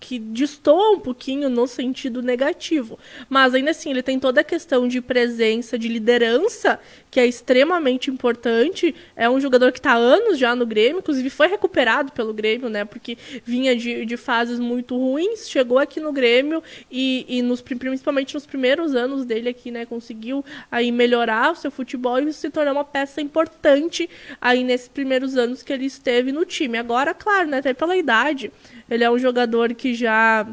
que 0.00 0.18
destoa 0.18 0.96
um 0.96 1.00
pouquinho 1.00 1.48
no 1.48 1.66
sentido 1.66 2.22
negativo. 2.22 2.98
Mas 3.28 3.54
ainda 3.54 3.70
assim, 3.70 3.90
ele 3.90 4.02
tem 4.02 4.18
toda 4.18 4.40
a 4.40 4.44
questão 4.44 4.88
de 4.88 5.00
presença, 5.00 5.78
de 5.78 5.86
liderança, 5.86 6.80
que 7.12 7.20
é 7.20 7.26
extremamente 7.26 8.10
importante. 8.10 8.94
É 9.14 9.28
um 9.28 9.38
jogador 9.38 9.70
que 9.70 9.78
está 9.78 9.92
há 9.92 9.96
anos 9.96 10.38
já 10.38 10.56
no 10.56 10.64
Grêmio, 10.64 11.00
inclusive 11.00 11.28
foi 11.28 11.46
recuperado 11.46 12.10
pelo 12.10 12.32
Grêmio, 12.32 12.70
né? 12.70 12.86
Porque 12.86 13.18
vinha 13.44 13.76
de, 13.76 14.06
de 14.06 14.16
fases 14.16 14.58
muito 14.58 14.96
ruins, 14.96 15.46
chegou 15.46 15.78
aqui 15.78 16.00
no 16.00 16.10
Grêmio 16.10 16.62
e, 16.90 17.26
e 17.28 17.42
nos, 17.42 17.60
principalmente 17.60 18.32
nos 18.32 18.46
primeiros 18.46 18.94
anos 18.94 19.26
dele 19.26 19.50
aqui, 19.50 19.70
né? 19.70 19.84
Conseguiu 19.84 20.42
aí 20.70 20.90
melhorar 20.90 21.52
o 21.52 21.54
seu 21.54 21.70
futebol 21.70 22.18
e 22.18 22.32
se 22.32 22.48
tornou 22.48 22.72
uma 22.72 22.84
peça 22.84 23.20
importante 23.20 24.08
aí 24.40 24.64
nesses 24.64 24.88
primeiros 24.88 25.36
anos 25.36 25.62
que 25.62 25.70
ele 25.70 25.84
esteve 25.84 26.32
no 26.32 26.46
time. 26.46 26.78
Agora, 26.78 27.12
claro, 27.12 27.46
né? 27.46 27.58
Até 27.58 27.74
pela 27.74 27.94
idade, 27.94 28.50
ele 28.88 29.04
é 29.04 29.10
um 29.10 29.18
jogador 29.18 29.74
que 29.74 29.92
já 29.92 30.46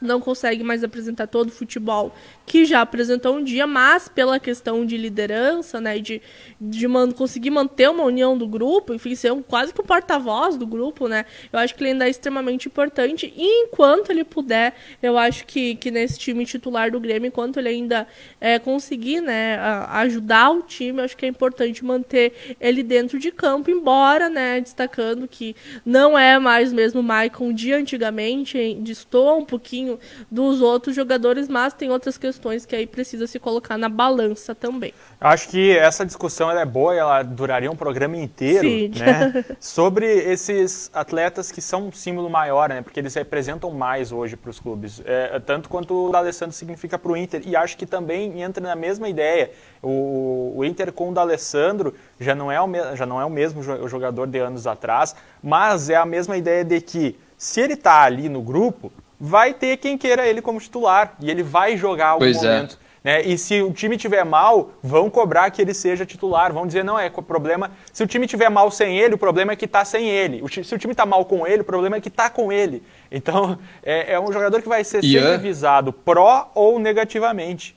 não 0.00 0.20
consegue 0.20 0.62
mais 0.62 0.84
apresentar 0.84 1.26
todo 1.26 1.48
o 1.48 1.52
futebol 1.52 2.14
que 2.46 2.64
já 2.64 2.80
apresentou 2.80 3.36
um 3.36 3.44
dia, 3.44 3.66
mas 3.66 4.08
pela 4.08 4.40
questão 4.40 4.84
de 4.86 4.96
liderança, 4.96 5.80
né, 5.80 5.98
de, 5.98 6.22
de 6.60 6.88
man 6.88 7.10
conseguir 7.10 7.50
manter 7.50 7.90
uma 7.90 8.04
união 8.04 8.38
do 8.38 8.48
grupo, 8.48 8.94
enfim, 8.94 9.14
ser 9.14 9.32
um, 9.32 9.42
quase 9.42 9.72
que 9.72 9.80
o 9.80 9.84
um 9.84 9.86
porta-voz 9.86 10.56
do 10.56 10.66
grupo, 10.66 11.08
né, 11.08 11.26
eu 11.52 11.58
acho 11.58 11.74
que 11.74 11.82
ele 11.82 11.90
ainda 11.90 12.06
é 12.06 12.10
extremamente 12.10 12.68
importante, 12.68 13.32
e 13.36 13.64
enquanto 13.64 14.10
ele 14.10 14.24
puder, 14.24 14.74
eu 15.02 15.18
acho 15.18 15.44
que, 15.46 15.74
que 15.76 15.90
nesse 15.90 16.18
time 16.18 16.46
titular 16.46 16.90
do 16.90 16.98
Grêmio, 16.98 17.28
enquanto 17.28 17.58
ele 17.58 17.68
ainda 17.68 18.06
é, 18.40 18.58
conseguir, 18.58 19.20
né, 19.20 19.58
ajudar 19.90 20.50
o 20.50 20.62
time, 20.62 21.00
eu 21.00 21.04
acho 21.04 21.16
que 21.16 21.26
é 21.26 21.28
importante 21.28 21.84
manter 21.84 22.56
ele 22.60 22.82
dentro 22.82 23.18
de 23.18 23.30
campo, 23.30 23.70
embora, 23.70 24.30
né, 24.30 24.60
destacando 24.60 25.28
que 25.28 25.54
não 25.84 26.18
é 26.18 26.38
mais 26.38 26.72
mesmo 26.72 27.00
o 27.00 27.02
Maicon 27.02 27.52
de 27.52 27.72
antigamente, 27.72 28.74
distou 28.80 29.38
um 29.38 29.44
pouquinho 29.44 29.87
dos 30.30 30.60
outros 30.60 30.96
jogadores, 30.96 31.48
mas 31.48 31.72
tem 31.72 31.90
outras 31.90 32.18
questões 32.18 32.48
questões 32.48 32.66
que 32.66 32.76
aí 32.76 32.86
precisa 32.86 33.26
se 33.26 33.38
colocar 33.38 33.76
na 33.76 33.88
balança 33.88 34.54
também. 34.54 34.92
Acho 35.20 35.48
que 35.48 35.76
essa 35.76 36.04
discussão 36.04 36.50
é 36.50 36.64
boa, 36.64 36.94
ela 36.94 37.22
duraria 37.22 37.70
um 37.70 37.76
programa 37.76 38.16
inteiro, 38.16 38.68
Sim. 38.68 38.92
né? 38.96 39.44
sobre 39.60 40.06
esses 40.06 40.90
atletas 40.94 41.50
que 41.50 41.60
são 41.60 41.88
um 41.88 41.92
símbolo 41.92 42.30
maior, 42.30 42.68
né? 42.68 42.82
Porque 42.82 43.00
eles 43.00 43.14
representam 43.14 43.70
mais 43.70 44.12
hoje 44.12 44.36
para 44.36 44.50
os 44.50 44.60
clubes, 44.60 45.02
é, 45.04 45.40
tanto 45.40 45.68
quanto 45.68 46.08
o 46.08 46.12
D'Alessandro 46.12 46.54
significa 46.54 46.98
para 46.98 47.12
o 47.12 47.16
Inter. 47.16 47.42
E 47.44 47.56
acho 47.56 47.76
que 47.76 47.86
também 47.86 48.42
entra 48.42 48.62
na 48.62 48.76
mesma 48.76 49.08
ideia. 49.08 49.50
O, 49.82 50.54
o 50.56 50.64
Inter 50.64 50.92
com 50.92 51.10
o 51.10 51.14
D'Alessandro 51.14 51.94
já 52.20 52.34
não 52.34 52.50
é 52.50 52.60
o 52.60 52.68
já 52.94 53.06
não 53.06 53.20
é 53.20 53.24
o 53.24 53.30
mesmo 53.30 53.62
jogador 53.62 54.26
de 54.26 54.38
anos 54.38 54.66
atrás, 54.66 55.14
mas 55.42 55.90
é 55.90 55.96
a 55.96 56.06
mesma 56.06 56.36
ideia 56.36 56.64
de 56.64 56.80
que 56.80 57.18
se 57.36 57.60
ele 57.60 57.74
está 57.74 58.02
ali 58.02 58.28
no 58.28 58.42
grupo, 58.42 58.92
vai 59.20 59.52
ter 59.54 59.76
quem 59.76 59.98
queira 59.98 60.26
ele 60.26 60.40
como 60.40 60.60
titular 60.60 61.16
e 61.20 61.30
ele 61.30 61.42
vai 61.42 61.76
jogar 61.76 62.08
algum 62.08 62.24
pois 62.24 62.42
é. 62.42 62.54
momento. 62.54 62.78
É. 62.84 62.88
Né? 63.08 63.22
E 63.22 63.38
se 63.38 63.62
o 63.62 63.72
time 63.72 63.96
tiver 63.96 64.24
mal, 64.24 64.72
vão 64.82 65.08
cobrar 65.08 65.50
que 65.50 65.62
ele 65.62 65.72
seja 65.72 66.04
titular. 66.04 66.52
Vão 66.52 66.66
dizer, 66.66 66.84
não, 66.84 66.98
é 66.98 67.10
o 67.14 67.22
problema. 67.22 67.70
Se 67.92 68.02
o 68.02 68.06
time 68.06 68.26
tiver 68.26 68.48
mal 68.48 68.70
sem 68.70 68.98
ele, 68.98 69.14
o 69.14 69.18
problema 69.18 69.52
é 69.52 69.56
que 69.56 69.64
está 69.64 69.84
sem 69.84 70.08
ele. 70.08 70.42
Se 70.62 70.74
o 70.74 70.78
time 70.78 70.92
está 70.92 71.06
mal 71.06 71.24
com 71.24 71.46
ele, 71.46 71.62
o 71.62 71.64
problema 71.64 71.96
é 71.96 72.00
que 72.00 72.08
está 72.08 72.28
com 72.28 72.52
ele. 72.52 72.82
Então, 73.10 73.58
é, 73.82 74.12
é, 74.12 74.20
um 74.20 74.32
jogador 74.32 74.60
que 74.60 74.68
vai 74.68 74.84
ser 74.84 75.02
sempre 75.02 75.08
yeah. 75.08 75.36
visado, 75.36 75.92
pró 75.92 76.50
ou 76.54 76.78
negativamente. 76.78 77.76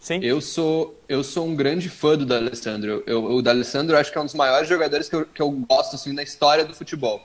Sim. 0.00 0.20
Eu 0.22 0.40
sou, 0.40 0.98
eu 1.08 1.24
sou 1.24 1.44
um 1.44 1.56
grande 1.56 1.88
fã 1.88 2.16
do 2.16 2.24
D'Alessandro. 2.24 3.02
Eu, 3.04 3.24
o 3.24 3.42
D'Alessandro 3.42 3.96
acho 3.96 4.12
que 4.12 4.18
é 4.18 4.20
um 4.20 4.26
dos 4.26 4.34
maiores 4.34 4.68
jogadores 4.68 5.08
que 5.08 5.16
eu, 5.16 5.26
que 5.26 5.42
eu 5.42 5.50
gosto 5.50 5.96
assim, 5.96 6.12
na 6.12 6.22
história 6.22 6.64
do 6.64 6.72
futebol. 6.72 7.20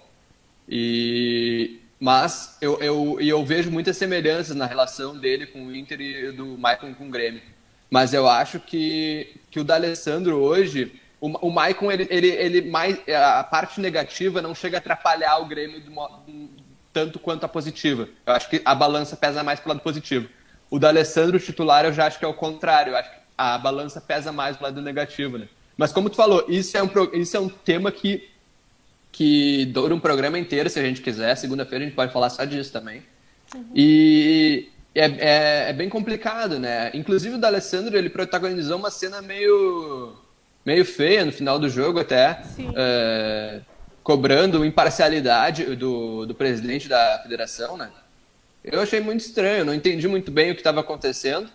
E 0.67 1.79
mas 2.03 2.57
eu, 2.59 2.77
eu, 2.81 3.17
eu 3.21 3.45
vejo 3.45 3.71
muitas 3.71 3.95
semelhanças 3.95 4.53
na 4.57 4.65
relação 4.65 5.17
dele 5.17 5.47
com 5.47 5.67
o 5.67 5.73
Inter 5.73 6.01
e 6.01 6.31
do 6.33 6.57
Maicon 6.57 6.93
com 6.93 7.07
o 7.07 7.09
Grêmio. 7.09 7.41
Mas 7.89 8.13
eu 8.13 8.27
acho 8.27 8.59
que, 8.59 9.39
que 9.49 9.57
o 9.57 9.63
D'Alessandro 9.63 10.35
hoje, 10.35 10.99
o, 11.21 11.29
o 11.47 11.49
Maicon, 11.49 11.89
ele, 11.89 12.05
ele, 12.09 12.27
ele 12.27 12.69
mais, 12.69 12.99
a 13.07 13.41
parte 13.45 13.79
negativa 13.79 14.41
não 14.41 14.53
chega 14.53 14.75
a 14.75 14.79
atrapalhar 14.79 15.37
o 15.37 15.45
Grêmio 15.45 15.79
do, 15.79 15.93
tanto 16.91 17.19
quanto 17.19 17.45
a 17.45 17.47
positiva. 17.47 18.09
Eu 18.25 18.33
acho 18.33 18.49
que 18.49 18.61
a 18.65 18.75
balança 18.75 19.15
pesa 19.15 19.41
mais 19.41 19.61
pro 19.61 19.69
lado 19.69 19.79
positivo. 19.79 20.27
O 20.69 20.79
D'Alessandro 20.79 21.39
titular 21.39 21.85
eu 21.85 21.93
já 21.93 22.07
acho 22.07 22.19
que 22.19 22.25
é 22.25 22.27
o 22.27 22.33
contrário. 22.33 22.91
Eu 22.91 22.97
acho 22.97 23.11
que 23.11 23.17
a 23.37 23.57
balança 23.57 24.01
pesa 24.01 24.29
mais 24.29 24.57
pro 24.57 24.65
lado 24.65 24.81
negativo, 24.81 25.37
né? 25.37 25.47
Mas 25.77 25.93
como 25.93 26.09
tu 26.09 26.17
falou, 26.17 26.43
isso 26.49 26.75
é 26.75 26.83
um, 26.83 26.89
isso 27.13 27.37
é 27.37 27.39
um 27.39 27.47
tema 27.47 27.93
que 27.93 28.29
que 29.13 29.65
dura 29.67 29.93
um 29.93 29.99
programa 29.99 30.39
inteiro, 30.39 30.69
se 30.69 30.79
a 30.79 30.83
gente 30.83 31.01
quiser. 31.01 31.37
Segunda-feira 31.37 31.85
a 31.85 31.87
gente 31.87 31.95
pode 31.95 32.11
falar 32.11 32.31
só 32.31 32.43
disso 32.43 32.73
também. 32.73 33.03
Uhum. 33.53 33.63
E 33.75 34.69
é, 34.95 35.05
é, 35.05 35.69
é, 35.69 35.73
bem 35.73 35.87
complicado, 35.87 36.59
né? 36.59 36.89
Inclusive 36.95 37.35
o 37.35 37.37
D'Alessandro, 37.37 37.95
ele 37.95 38.09
protagonizou 38.09 38.77
uma 38.77 38.89
cena 38.89 39.21
meio, 39.21 40.13
meio 40.65 40.83
feia 40.83 41.23
no 41.23 41.31
final 41.31 41.59
do 41.59 41.69
jogo 41.69 41.99
até, 41.99 42.41
é, 42.75 43.61
cobrando 44.03 44.65
imparcialidade 44.65 45.75
do, 45.75 46.25
do 46.25 46.33
presidente 46.33 46.89
da 46.89 47.19
federação, 47.21 47.77
né? 47.77 47.91
Eu 48.63 48.81
achei 48.81 48.99
muito 48.99 49.21
estranho, 49.21 49.63
não 49.63 49.75
entendi 49.75 50.07
muito 50.07 50.31
bem 50.31 50.49
o 50.49 50.55
que 50.55 50.61
estava 50.61 50.79
acontecendo. 50.79 51.49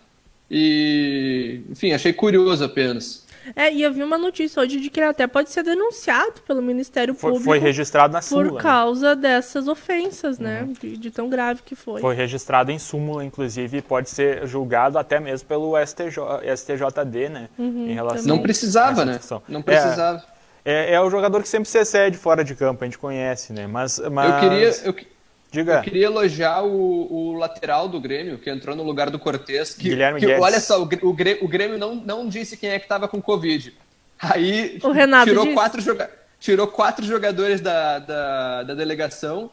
E, 0.49 1.63
enfim, 1.69 1.93
achei 1.93 2.13
curioso 2.13 2.63
apenas. 2.65 3.27
É, 3.55 3.73
e 3.73 3.83
eu 3.83 3.93
vi 3.93 4.03
uma 4.03 4.19
notícia 4.19 4.63
hoje 4.63 4.81
de 4.81 4.91
que 4.91 5.01
ele 5.01 5.09
até 5.09 5.27
pode 5.27 5.51
ser 5.51 5.63
denunciado 5.63 6.41
pelo 6.47 6.63
Ministério 6.63 7.15
Público. 7.15 7.45
Foi 7.45 7.59
registrado 7.59 8.13
na 8.13 8.23
súmula. 8.23 8.51
Por 8.51 8.63
causa 8.63 9.15
né? 9.15 9.23
dessas 9.23 9.69
ofensas, 9.69 10.39
né? 10.39 10.63
Uhum. 10.63 10.73
De, 10.73 10.97
de, 10.97 11.11
tão 11.11 11.29
grave 11.29 11.63
que 11.65 11.75
foi. 11.75 12.01
Foi 12.01 12.15
registrado 12.15 12.71
em 12.71 12.79
súmula, 12.79 13.25
inclusive, 13.25 13.79
e 13.79 13.83
pode 13.83 14.11
ser 14.11 14.47
julgado 14.47 14.99
até 14.99 15.21
mesmo 15.21 15.49
pelo 15.49 15.75
STJ, 15.85 16.19
STJD, 16.57 17.29
né? 17.29 17.49
Uhum, 17.59 17.89
em 17.89 17.95
relação 17.95 18.27
Não 18.27 18.43
precisava, 18.43 19.05
né? 19.05 19.19
Não 19.49 19.63
precisava. 19.63 20.25
É, 20.65 20.93
é, 20.93 20.95
é, 20.95 21.01
o 21.01 21.09
jogador 21.09 21.43
que 21.43 21.49
sempre 21.49 21.69
se 21.69 21.79
excede 21.79 22.19
fora 22.19 22.45
de 22.45 22.55
campo, 22.55 22.85
a 22.85 22.87
gente 22.87 22.99
conhece, 22.99 23.53
né? 23.53 23.67
Mas, 23.67 23.99
mas... 24.11 24.35
Eu 24.35 24.41
queria... 24.41 24.69
Eu... 24.85 25.18
Diga. 25.51 25.77
Eu 25.77 25.83
queria 25.83 26.07
elogiar 26.07 26.63
o, 26.63 27.13
o, 27.13 27.33
lateral 27.33 27.89
do 27.89 28.01
Grêmio, 28.01 28.39
que 28.39 28.51
entrou 28.51 28.77
no 28.77 28.83
lugar 28.83 29.09
do 29.09 29.19
Cortez. 29.19 29.75
Que, 29.75 29.91
Guilherme 29.91 30.21
que, 30.21 30.27
Guedes. 30.27 30.43
Olha 30.43 30.61
só, 30.61 30.83
o, 30.83 31.13
Grêmio, 31.15 31.45
o 31.45 31.49
Grêmio 31.49 31.79
não, 31.79 31.95
não 31.95 32.29
disse 32.29 32.57
quem 32.57 32.71
é 32.71 32.79
que 32.79 32.85
estava 32.85 33.09
com 33.09 33.21
Covid. 33.21 33.75
Aí 34.19 34.79
o 34.83 34.91
Renato 34.91 35.31
tirou, 35.31 35.55
quatro, 35.55 35.81
joga 35.81 36.11
tirou 36.41 36.67
quatro 36.67 37.05
jogadores 37.05 37.61
da, 37.61 37.99
da, 37.99 38.63
da, 38.65 38.75
delegação, 38.75 39.51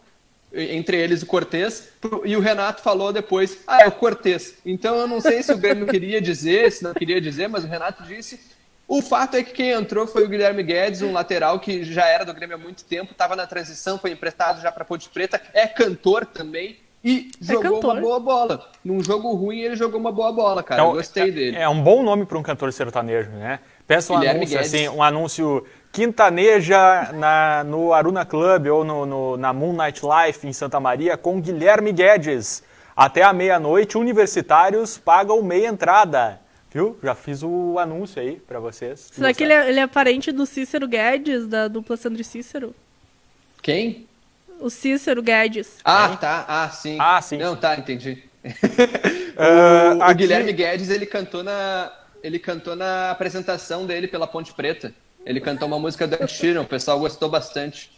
entre 0.54 0.98
eles 0.98 1.22
o 1.22 1.26
Cortez, 1.26 1.90
e 2.26 2.36
o 2.36 2.40
Renato 2.40 2.82
falou 2.82 3.14
depois, 3.14 3.60
ah, 3.68 3.84
é 3.84 3.88
o 3.88 3.92
Cortez. 3.92 4.56
Então 4.66 4.96
eu 4.98 5.08
não 5.08 5.22
sei 5.22 5.44
se 5.44 5.52
o 5.52 5.58
Grêmio 5.58 5.88
queria 5.88 6.20
dizer, 6.20 6.72
se 6.72 6.84
não 6.84 6.94
queria 6.94 7.22
dizer, 7.22 7.48
mas 7.48 7.64
o 7.64 7.68
Renato 7.68 8.04
disse 8.04 8.40
O 8.88 9.02
fato 9.02 9.36
é 9.36 9.44
que 9.44 9.52
quem 9.52 9.72
entrou 9.72 10.06
foi 10.06 10.24
o 10.24 10.30
Guilherme 10.30 10.62
Guedes, 10.62 11.02
um 11.02 11.12
lateral 11.12 11.60
que 11.60 11.84
já 11.84 12.06
era 12.06 12.24
do 12.24 12.34
Grêmio 12.34 12.56
há 12.56 12.60
muito 12.60 12.84
tempo, 12.86 13.12
estava 13.12 13.36
na 13.36 13.48
transição, 13.48 13.98
foi 13.98 14.12
emprestado 14.12 14.62
já 14.62 14.72
para 14.72 14.86
Ponte 14.86 15.10
Preta, 15.10 15.42
é 15.54 15.66
cantor 15.66 16.26
também 16.26 16.78
e 17.04 17.30
é 17.42 17.54
jogou 17.54 17.80
cantor. 17.80 17.92
uma 17.94 18.02
boa 18.02 18.20
bola. 18.20 18.70
Num 18.84 19.04
jogo 19.04 19.34
ruim, 19.34 19.60
ele 19.60 19.76
jogou 19.76 20.00
uma 20.00 20.12
boa 20.12 20.32
bola, 20.32 20.64
cara. 20.64 20.82
Então, 20.82 20.92
Eu 20.92 20.98
gostei 20.98 21.24
é, 21.24 21.32
dele. 21.32 21.58
É 21.58 21.70
um 21.70 21.82
bom 21.82 22.04
nome 22.04 22.26
para 22.26 22.38
um 22.38 22.44
cantor 22.44 22.72
sertanejo, 22.74 23.30
né? 23.32 23.60
Peça 23.88 24.14
um 24.14 24.18
Guilherme 24.18 24.40
anúncio, 24.42 24.58
Guedes. 24.58 24.74
assim, 24.74 24.90
um 24.90 25.04
anúncio 25.04 25.66
quintaneja 25.92 27.12
na, 27.14 27.64
no 27.64 27.94
Aruna 27.94 28.26
Club 28.26 28.68
ou 28.68 28.84
no, 28.84 29.06
no, 29.06 29.38
na 29.38 29.54
Moonlight 29.54 30.02
Life 30.04 30.48
em 30.48 30.54
Santa 30.54 30.80
Maria 30.80 31.16
com 31.16 31.40
Guilherme 31.40 31.92
Guedes. 31.92 32.64
Até 32.96 33.24
a 33.24 33.34
meia-noite, 33.34 33.98
universitários 33.98 34.98
pagam 34.98 35.42
meia 35.42 35.68
entrada. 35.68 36.40
Viu? 36.76 37.00
Já 37.02 37.16
fiz 37.16 37.42
o 37.42 37.80
anúncio 37.80 38.22
aí 38.22 38.36
para 38.36 38.60
vocês. 38.60 39.10
Será 39.14 39.34
que 39.34 39.46
ele 39.46 39.54
é, 39.54 39.70
ele 39.70 39.80
é, 39.80 39.88
parente 39.88 40.30
do 40.30 40.46
Cícero 40.46 40.86
Guedes, 40.90 41.48
da 41.48 41.70
dupla 41.70 41.96
Sandro 41.96 42.20
e 42.20 42.24
Cícero? 42.26 42.76
Quem? 43.62 44.06
O 44.60 44.70
Cícero 44.70 45.24
Guedes. 45.24 45.78
Ah, 45.86 46.12
é. 46.12 46.18
tá. 46.18 46.46
Ah, 46.46 46.70
sim. 46.70 46.98
Ah, 47.00 47.22
sim. 47.22 47.38
Não, 47.38 47.56
tá, 47.56 47.78
entendi. 47.78 48.22
uh, 48.44 50.00
o, 50.00 50.04
aqui... 50.04 50.16
Guilherme 50.16 50.52
Guedes, 50.52 50.90
ele 50.90 51.06
cantou 51.06 51.44
na 51.44 51.94
ele 52.22 52.40
cantou 52.40 52.76
na 52.76 53.12
apresentação 53.12 53.86
dele 53.86 54.10
pela 54.10 54.28
Ponte 54.28 54.54
Preta. 54.54 54.94
Ele 55.26 55.40
cantou 55.40 55.70
uma 55.70 55.80
música 55.80 56.06
do 56.06 56.16
Ed 56.16 56.30
Sheeran, 56.30 56.64
o 56.64 56.68
pessoal 56.68 57.00
gostou 57.00 57.30
bastante. 57.30 57.90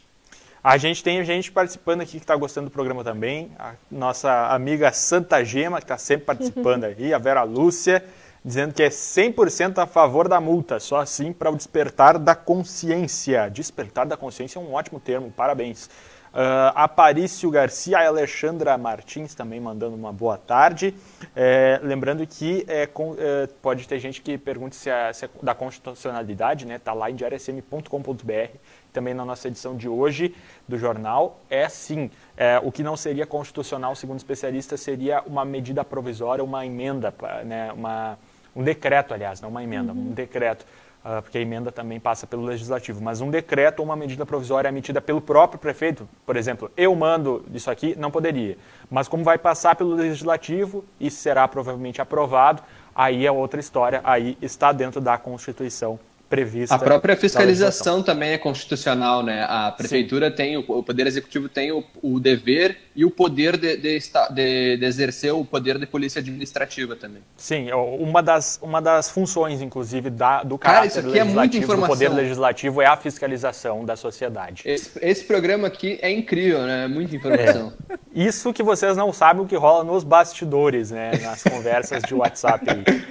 A 0.63 0.77
gente 0.77 1.03
tem 1.03 1.23
gente 1.25 1.51
participando 1.51 2.01
aqui 2.01 2.11
que 2.11 2.17
está 2.17 2.35
gostando 2.35 2.69
do 2.69 2.71
programa 2.71 3.03
também. 3.03 3.49
A 3.57 3.73
nossa 3.89 4.49
amiga 4.49 4.91
Santa 4.91 5.43
Gema, 5.43 5.79
que 5.79 5.85
está 5.85 5.97
sempre 5.97 6.27
participando 6.27 6.83
aí, 6.85 7.11
a 7.11 7.17
Vera 7.17 7.41
Lúcia 7.41 8.03
dizendo 8.47 8.73
que 8.73 8.81
é 8.81 8.87
100% 8.87 9.77
a 9.77 9.85
favor 9.85 10.29
da 10.29 10.39
multa, 10.39 10.79
só 10.79 11.01
assim 11.01 11.33
para 11.33 11.51
o 11.51 11.55
despertar 11.57 12.17
da 12.17 12.33
consciência. 12.33 13.49
Despertar 13.49 14.05
da 14.05 14.15
consciência 14.15 14.57
é 14.57 14.61
um 14.61 14.73
ótimo 14.73 15.01
termo, 15.01 15.29
parabéns. 15.29 15.89
Uh, 16.27 16.71
Aparício 16.73 17.49
Garcia, 17.49 17.97
a 17.97 18.07
Alexandra 18.07 18.77
Martins 18.77 19.35
também 19.35 19.59
mandando 19.59 19.97
uma 19.97 20.13
boa 20.13 20.37
tarde. 20.37 20.95
É, 21.35 21.79
lembrando 21.83 22.25
que 22.25 22.63
é, 22.69 22.85
com, 22.85 23.15
é, 23.17 23.47
pode 23.61 23.85
ter 23.85 23.99
gente 23.99 24.21
que 24.21 24.37
pergunte 24.37 24.77
se 24.77 24.89
é, 24.89 25.11
se 25.11 25.25
é 25.25 25.29
da 25.41 25.53
constitucionalidade, 25.53 26.65
né? 26.65 26.79
Tá 26.79 26.93
lá 26.93 27.11
em 27.11 27.15
diariasm.com.br, 27.15 28.57
também 28.93 29.13
na 29.13 29.25
nossa 29.25 29.49
edição 29.49 29.75
de 29.75 29.89
hoje 29.89 30.33
do 30.67 30.77
jornal. 30.77 31.39
É 31.49 31.67
sim. 31.67 32.09
É, 32.37 32.61
o 32.63 32.71
que 32.71 32.83
não 32.83 32.95
seria 32.95 33.25
constitucional, 33.25 33.93
segundo 33.95 34.19
especialistas, 34.19 34.79
seria 34.79 35.21
uma 35.25 35.43
medida 35.43 35.83
provisória, 35.83 36.43
uma 36.43 36.65
emenda, 36.65 37.13
né? 37.45 37.73
uma 37.73 38.17
um 38.57 38.63
decreto, 38.63 39.13
aliás, 39.13 39.39
não 39.39 39.49
uma 39.49 39.63
emenda, 39.63 39.93
uhum. 39.93 40.09
um 40.09 40.13
decreto, 40.13 40.65
uh, 41.05 41.21
porque 41.21 41.37
a 41.37 41.41
emenda 41.41 41.71
também 41.71 41.99
passa 41.99 42.25
pelo 42.25 42.43
legislativo, 42.43 42.99
mas 43.01 43.21
um 43.21 43.29
decreto 43.29 43.79
ou 43.81 43.85
uma 43.85 43.95
medida 43.95 44.25
provisória 44.25 44.67
emitida 44.67 44.99
pelo 44.99 45.21
próprio 45.21 45.59
prefeito, 45.59 46.09
por 46.25 46.35
exemplo, 46.35 46.71
eu 46.75 46.95
mando 46.95 47.45
isso 47.53 47.69
aqui, 47.69 47.95
não 47.97 48.09
poderia. 48.09 48.57
Mas 48.89 49.07
como 49.07 49.23
vai 49.23 49.37
passar 49.37 49.75
pelo 49.75 49.93
legislativo 49.93 50.83
e 50.99 51.11
será 51.11 51.47
provavelmente 51.47 52.01
aprovado, 52.01 52.63
aí 52.95 53.27
é 53.27 53.31
outra 53.31 53.59
história, 53.59 54.01
aí 54.03 54.35
está 54.41 54.71
dentro 54.71 54.99
da 54.99 55.19
Constituição 55.19 55.99
prevista. 56.29 56.75
A 56.75 56.79
própria 56.79 57.15
fiscalização 57.15 58.03
também 58.03 58.31
é 58.31 58.37
constitucional, 58.37 59.23
né? 59.23 59.45
A 59.47 59.71
prefeitura 59.71 60.29
Sim. 60.29 60.35
tem, 60.35 60.57
o 60.57 60.83
poder 60.83 61.07
executivo 61.07 61.49
tem 61.49 61.71
o, 61.71 61.83
o 62.01 62.19
dever 62.19 62.77
e 62.95 63.05
o 63.05 63.11
poder 63.11 63.57
de, 63.57 63.77
de, 63.77 63.99
de, 63.99 64.77
de, 64.77 64.85
exercer 64.85 65.33
o 65.33 65.45
poder 65.45 65.77
de 65.77 65.85
polícia 65.85 66.19
administrativa 66.19 66.95
também. 66.95 67.21
Sim, 67.35 67.71
uma 67.71 68.21
das, 68.21 68.59
uma 68.61 68.81
das 68.81 69.09
funções, 69.09 69.61
inclusive, 69.61 70.09
da, 70.09 70.43
do 70.43 70.57
caráter 70.57 71.03
Cara, 71.03 71.07
é 71.07 71.23
legislativo, 71.23 71.73
é 71.73 71.75
do 71.75 71.85
poder 71.85 72.09
legislativo 72.09 72.81
é 72.81 72.85
a 72.85 72.97
fiscalização 72.97 73.85
da 73.85 73.95
sociedade. 73.95 74.63
Esse, 74.65 74.91
esse 75.01 75.23
programa 75.23 75.67
aqui 75.67 75.97
é 76.01 76.11
incrível, 76.11 76.61
né? 76.63 76.85
É 76.85 76.87
muita 76.87 77.15
informação. 77.15 77.73
É. 77.89 77.97
Isso 78.17 78.51
que 78.51 78.63
vocês 78.63 78.97
não 78.97 79.13
sabem 79.13 79.43
o 79.43 79.45
que 79.45 79.55
rola 79.55 79.83
nos 79.83 80.03
bastidores, 80.03 80.89
né? 80.89 81.11
Nas 81.21 81.43
conversas 81.43 82.01
de 82.01 82.15
WhatsApp. 82.15 82.65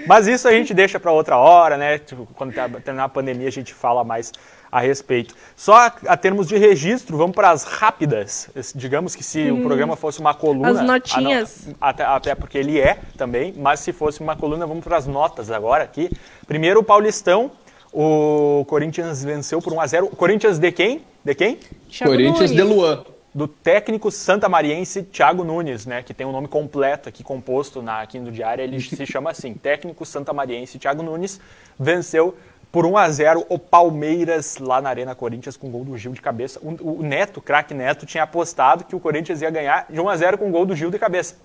Mas 0.05 0.27
isso 0.27 0.49
a 0.49 0.51
gente 0.51 0.75
deixa 0.75 0.99
para 0.99 1.12
outra 1.12 1.37
hora, 1.37 1.77
né? 1.77 1.97
Tipo, 1.97 2.27
quando 2.35 2.53
tá 2.53 2.69
terminar 2.69 3.05
a 3.05 3.09
pandemia 3.09 3.47
a 3.47 3.53
gente 3.53 3.73
fala 3.73 4.03
mais 4.03 4.33
a 4.71 4.81
respeito. 4.81 5.33
Só 5.55 5.77
a, 5.77 5.92
a 6.09 6.16
termos 6.16 6.49
de 6.49 6.57
registro, 6.57 7.16
vamos 7.16 7.37
para 7.37 7.51
as 7.51 7.62
rápidas. 7.62 8.51
Digamos 8.75 9.14
que 9.14 9.23
se 9.23 9.49
hum, 9.49 9.61
o 9.61 9.62
programa 9.62 9.95
fosse 9.95 10.19
uma 10.19 10.35
coluna. 10.35 10.71
As 10.71 10.81
notinhas. 10.85 11.69
A, 11.81 11.90
até, 11.90 12.05
até 12.05 12.35
porque 12.35 12.59
ele 12.59 12.81
é 12.81 12.99
também, 13.16 13.55
mas 13.57 13.79
se 13.79 13.92
fosse 13.92 14.21
uma 14.21 14.35
coluna, 14.35 14.66
vamos 14.66 14.83
para 14.83 14.97
as 14.97 15.07
notas 15.07 15.53
agora 15.53 15.85
aqui. 15.85 16.11
Primeiro 16.49 16.81
o 16.81 16.83
Paulistão. 16.83 17.53
O 17.92 18.64
Corinthians 18.66 19.23
venceu 19.23 19.62
por 19.62 19.73
1 19.73 19.81
a 19.81 19.87
0 19.87 20.09
Corinthians 20.09 20.59
de 20.59 20.73
quem? 20.73 21.03
De 21.25 21.35
quem? 21.35 21.61
Thiago 21.88 22.12
Corinthians 22.12 22.51
Nunes. 22.51 22.57
de 22.57 22.62
Luan. 22.62 23.15
Do 23.37 23.46
técnico 23.46 24.11
santamariense 24.11 25.03
Thiago 25.03 25.44
Nunes, 25.44 25.85
né, 25.85 26.03
que 26.03 26.14
tem 26.14 26.27
o 26.27 26.31
um 26.31 26.33
nome 26.33 26.49
completo 26.49 27.07
aqui 27.07 27.22
composto 27.22 27.83
na, 27.83 28.01
aqui 28.01 28.18
no 28.18 28.33
diário, 28.33 28.64
ele 28.64 28.81
se 28.81 29.05
chama 29.05 29.31
assim, 29.31 29.53
técnico 29.53 30.07
santamariense 30.07 30.79
Thiago 30.79 31.03
Nunes, 31.03 31.38
venceu 31.79 32.35
por 32.72 32.87
1 32.87 32.96
a 32.96 33.11
0 33.11 33.46
o 33.51 33.59
Palmeiras 33.59 34.57
lá 34.57 34.81
na 34.81 34.88
Arena 34.88 35.14
Corinthians 35.14 35.55
com 35.55 35.70
gol 35.70 35.85
do 35.85 35.99
Gil 35.99 36.12
de 36.12 36.22
cabeça. 36.22 36.59
O, 36.62 37.01
o 37.01 37.03
Neto, 37.03 37.42
craque 37.42 37.75
Neto, 37.75 38.07
tinha 38.07 38.25
apostado 38.25 38.85
que 38.85 38.96
o 38.96 39.01
Corinthians 39.01 39.42
ia 39.42 39.51
ganhar 39.51 39.85
de 39.90 40.01
1 40.01 40.09
a 40.09 40.16
0 40.16 40.38
com 40.38 40.51
gol 40.51 40.64
do 40.64 40.75
Gil 40.75 40.90
de 40.90 40.99
cabeça. 40.99 41.37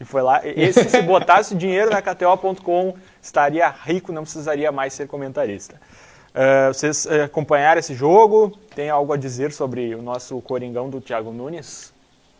E 0.00 0.04
foi 0.04 0.22
lá. 0.22 0.40
Esse, 0.44 0.90
se 0.90 1.02
botasse 1.02 1.54
dinheiro 1.54 1.88
na 1.88 2.02
KTO.com, 2.02 2.94
estaria 3.22 3.68
rico, 3.68 4.12
não 4.12 4.22
precisaria 4.22 4.72
mais 4.72 4.92
ser 4.92 5.06
comentarista. 5.06 5.80
Uh, 6.30 6.72
vocês 6.72 7.06
uh, 7.06 7.24
acompanharam 7.24 7.78
esse 7.78 7.94
jogo? 7.94 8.56
Tem 8.74 8.90
algo 8.90 9.12
a 9.12 9.16
dizer 9.16 9.52
sobre 9.52 9.94
o 9.94 10.02
nosso 10.02 10.40
Coringão 10.40 10.88
do 10.88 11.00
Thiago 11.00 11.32
Nunes? 11.32 11.92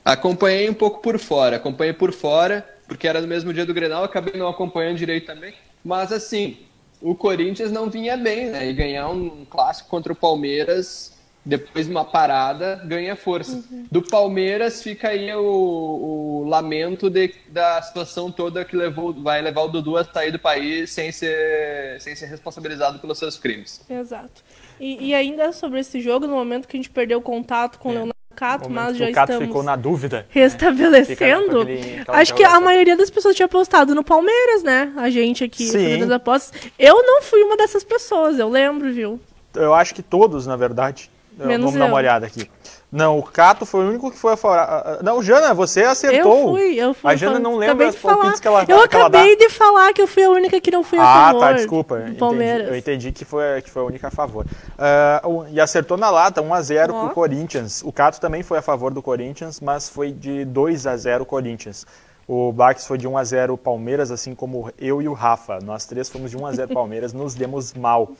Acompanhei 0.05 0.70
um 0.70 0.74
pouco 0.74 1.01
por 1.01 1.18
fora. 1.18 1.57
Acompanhei 1.57 1.92
por 1.92 2.12
fora, 2.12 2.66
porque 2.87 3.09
era 3.09 3.20
no 3.20 3.27
mesmo 3.27 3.53
dia 3.53 3.66
do 3.66 3.74
Grenal, 3.74 4.05
acabei 4.05 4.38
não 4.38 4.48
acompanhando 4.48 4.96
direito 4.96 5.27
também. 5.27 5.55
Mas 5.85 6.12
assim, 6.12 6.59
o 7.01 7.14
Corinthians 7.14 7.70
não 7.70 7.90
vinha 7.90 8.16
bem, 8.16 8.46
né? 8.46 8.68
E 8.68 8.72
ganhar 8.72 9.09
um 9.09 9.44
clássico 9.44 9.88
contra 9.88 10.12
o 10.12 10.16
Palmeiras, 10.16 11.18
depois 11.49 11.87
de 11.87 11.91
uma 11.91 12.05
parada, 12.05 12.83
ganha 12.85 13.17
força. 13.17 13.53
Uhum. 13.53 13.87
Do 13.91 14.03
Palmeiras 14.03 14.83
fica 14.83 15.09
aí 15.09 15.33
o, 15.35 15.43
o 15.43 16.45
lamento 16.47 17.09
de, 17.09 17.35
da 17.49 17.81
situação 17.81 18.31
toda 18.31 18.67
que 18.67 18.77
levou, 18.77 19.15
vai 19.15 19.41
levar 19.41 19.63
o 19.63 19.69
Dudu 19.69 19.97
a 19.97 20.05
sair 20.05 20.31
do 20.31 20.39
país 20.39 20.91
sem 20.91 21.11
ser, 21.11 21.99
sem 22.01 22.15
ser 22.15 22.27
responsabilizado 22.27 22.99
pelos 22.99 23.19
seus 23.19 23.39
crimes. 23.39 23.81
Exato. 23.89 24.45
E, 24.79 25.09
e 25.09 25.15
ainda 25.15 25.51
sobre 25.53 25.81
esse 25.81 26.03
jogo, 26.03 26.27
no 26.27 26.35
momento 26.35 26.69
que 26.69 26.77
a 26.77 26.79
gente 26.79 26.91
perdeu 26.91 27.19
o 27.19 27.23
contato 27.23 27.79
com 27.79 27.89
é. 27.89 27.93
o 27.93 27.95
Leonardo 27.95 28.19
Cato, 28.37 28.71
mas 28.71 28.97
já 28.97 29.09
o 29.09 29.13
Cato 29.13 29.33
estamos 29.33 29.49
ficou 29.49 29.63
na 29.63 29.75
dúvida. 29.75 30.27
Restabelecendo. 30.29 31.65
Né? 31.65 32.05
Acho 32.09 32.35
que 32.35 32.45
a 32.45 32.61
maioria 32.61 32.97
das 32.97 33.09
pessoas 33.09 33.35
tinha 33.35 33.47
apostado 33.47 33.95
no 33.95 34.05
Palmeiras, 34.05 34.63
né? 34.63 34.93
A 34.97 35.09
gente 35.11 35.43
aqui 35.43 35.67
fazendo 35.67 36.05
as 36.05 36.11
apostas. 36.11 36.71
Eu 36.79 37.03
não 37.03 37.23
fui 37.23 37.43
uma 37.43 37.57
dessas 37.57 37.83
pessoas, 37.83 38.39
eu 38.39 38.49
lembro, 38.49 38.93
viu? 38.93 39.19
Eu 39.55 39.75
acho 39.75 39.93
que 39.93 40.03
todos, 40.03 40.47
na 40.47 40.55
verdade. 40.55 41.11
Menos 41.38 41.66
Vamos 41.66 41.74
eu. 41.74 41.81
dar 41.81 41.87
uma 41.87 41.96
olhada 41.96 42.27
aqui. 42.27 42.51
Não, 42.90 43.18
o 43.18 43.22
Cato 43.22 43.66
foi 43.66 43.85
o 43.85 43.88
único 43.88 44.11
que 44.11 44.16
foi 44.16 44.33
a 44.33 44.37
fora. 44.37 44.62
Ah, 44.62 44.83
ah, 44.87 45.03
não, 45.03 45.22
Jana, 45.22 45.53
você 45.53 45.83
acertou. 45.83 46.38
Eu 46.38 46.48
fui, 46.48 46.74
eu 46.74 46.94
fui. 46.94 47.11
A 47.11 47.14
Jana 47.14 47.38
não 47.38 47.57
lembra 47.57 47.88
as 47.88 47.96
palpites 47.96 48.40
que 48.40 48.48
ela 48.48 48.64
Eu 48.66 48.81
acabei 48.81 49.37
de 49.37 49.51
falar 49.51 49.92
que 49.92 50.01
eu 50.01 50.07
fui 50.07 50.24
a 50.24 50.31
única 50.31 50.59
que 50.59 50.70
não 50.70 50.83
fui 50.83 50.98
a 50.98 51.03
ah, 51.03 51.27
favor. 51.27 51.44
Ah, 51.44 51.46
tá, 51.48 51.53
desculpa. 51.53 51.98
Entendi, 52.01 52.18
Palmeiras. 52.18 52.68
eu 52.68 52.77
entendi 52.77 53.12
que 53.12 53.27
foi, 53.27 53.61
que 53.61 53.70
foi 53.70 53.83
a 53.83 53.85
única 53.85 54.09
a 54.09 54.11
favor. 54.11 54.46
Uh, 54.46 55.46
e 55.53 55.61
acertou 55.61 55.98
na 55.98 56.09
lata, 56.09 56.42
1x0 56.42 56.88
oh. 56.88 57.07
pro 57.07 57.14
Corinthians. 57.14 57.83
O 57.85 57.92
Cato 57.92 58.18
também 58.18 58.42
foi 58.42 58.57
a 58.57 58.62
favor 58.62 58.90
do 58.90 59.03
Corinthians, 59.03 59.61
mas 59.61 59.88
foi 59.88 60.11
de 60.11 60.46
2 60.46 60.87
a 60.87 60.96
0 60.96 61.27
Corinthians. 61.27 61.87
O 62.29 62.53
Bax 62.53 62.87
foi 62.87 62.99
de 62.99 63.09
1 63.09 63.17
a 63.17 63.25
0 63.25 63.57
Palmeiras, 63.57 64.11
assim 64.11 64.35
como 64.35 64.71
eu 64.79 65.01
e 65.01 65.09
o 65.09 65.14
Rafa. 65.14 65.61
Nós 65.64 65.87
três 65.87 66.11
fomos 66.11 66.31
de 66.31 66.37
1 66.37 66.45
a 66.45 66.53
0 66.53 66.75
Palmeiras, 66.75 67.14
nos 67.14 67.35
demos 67.35 67.73
mal. 67.73 68.11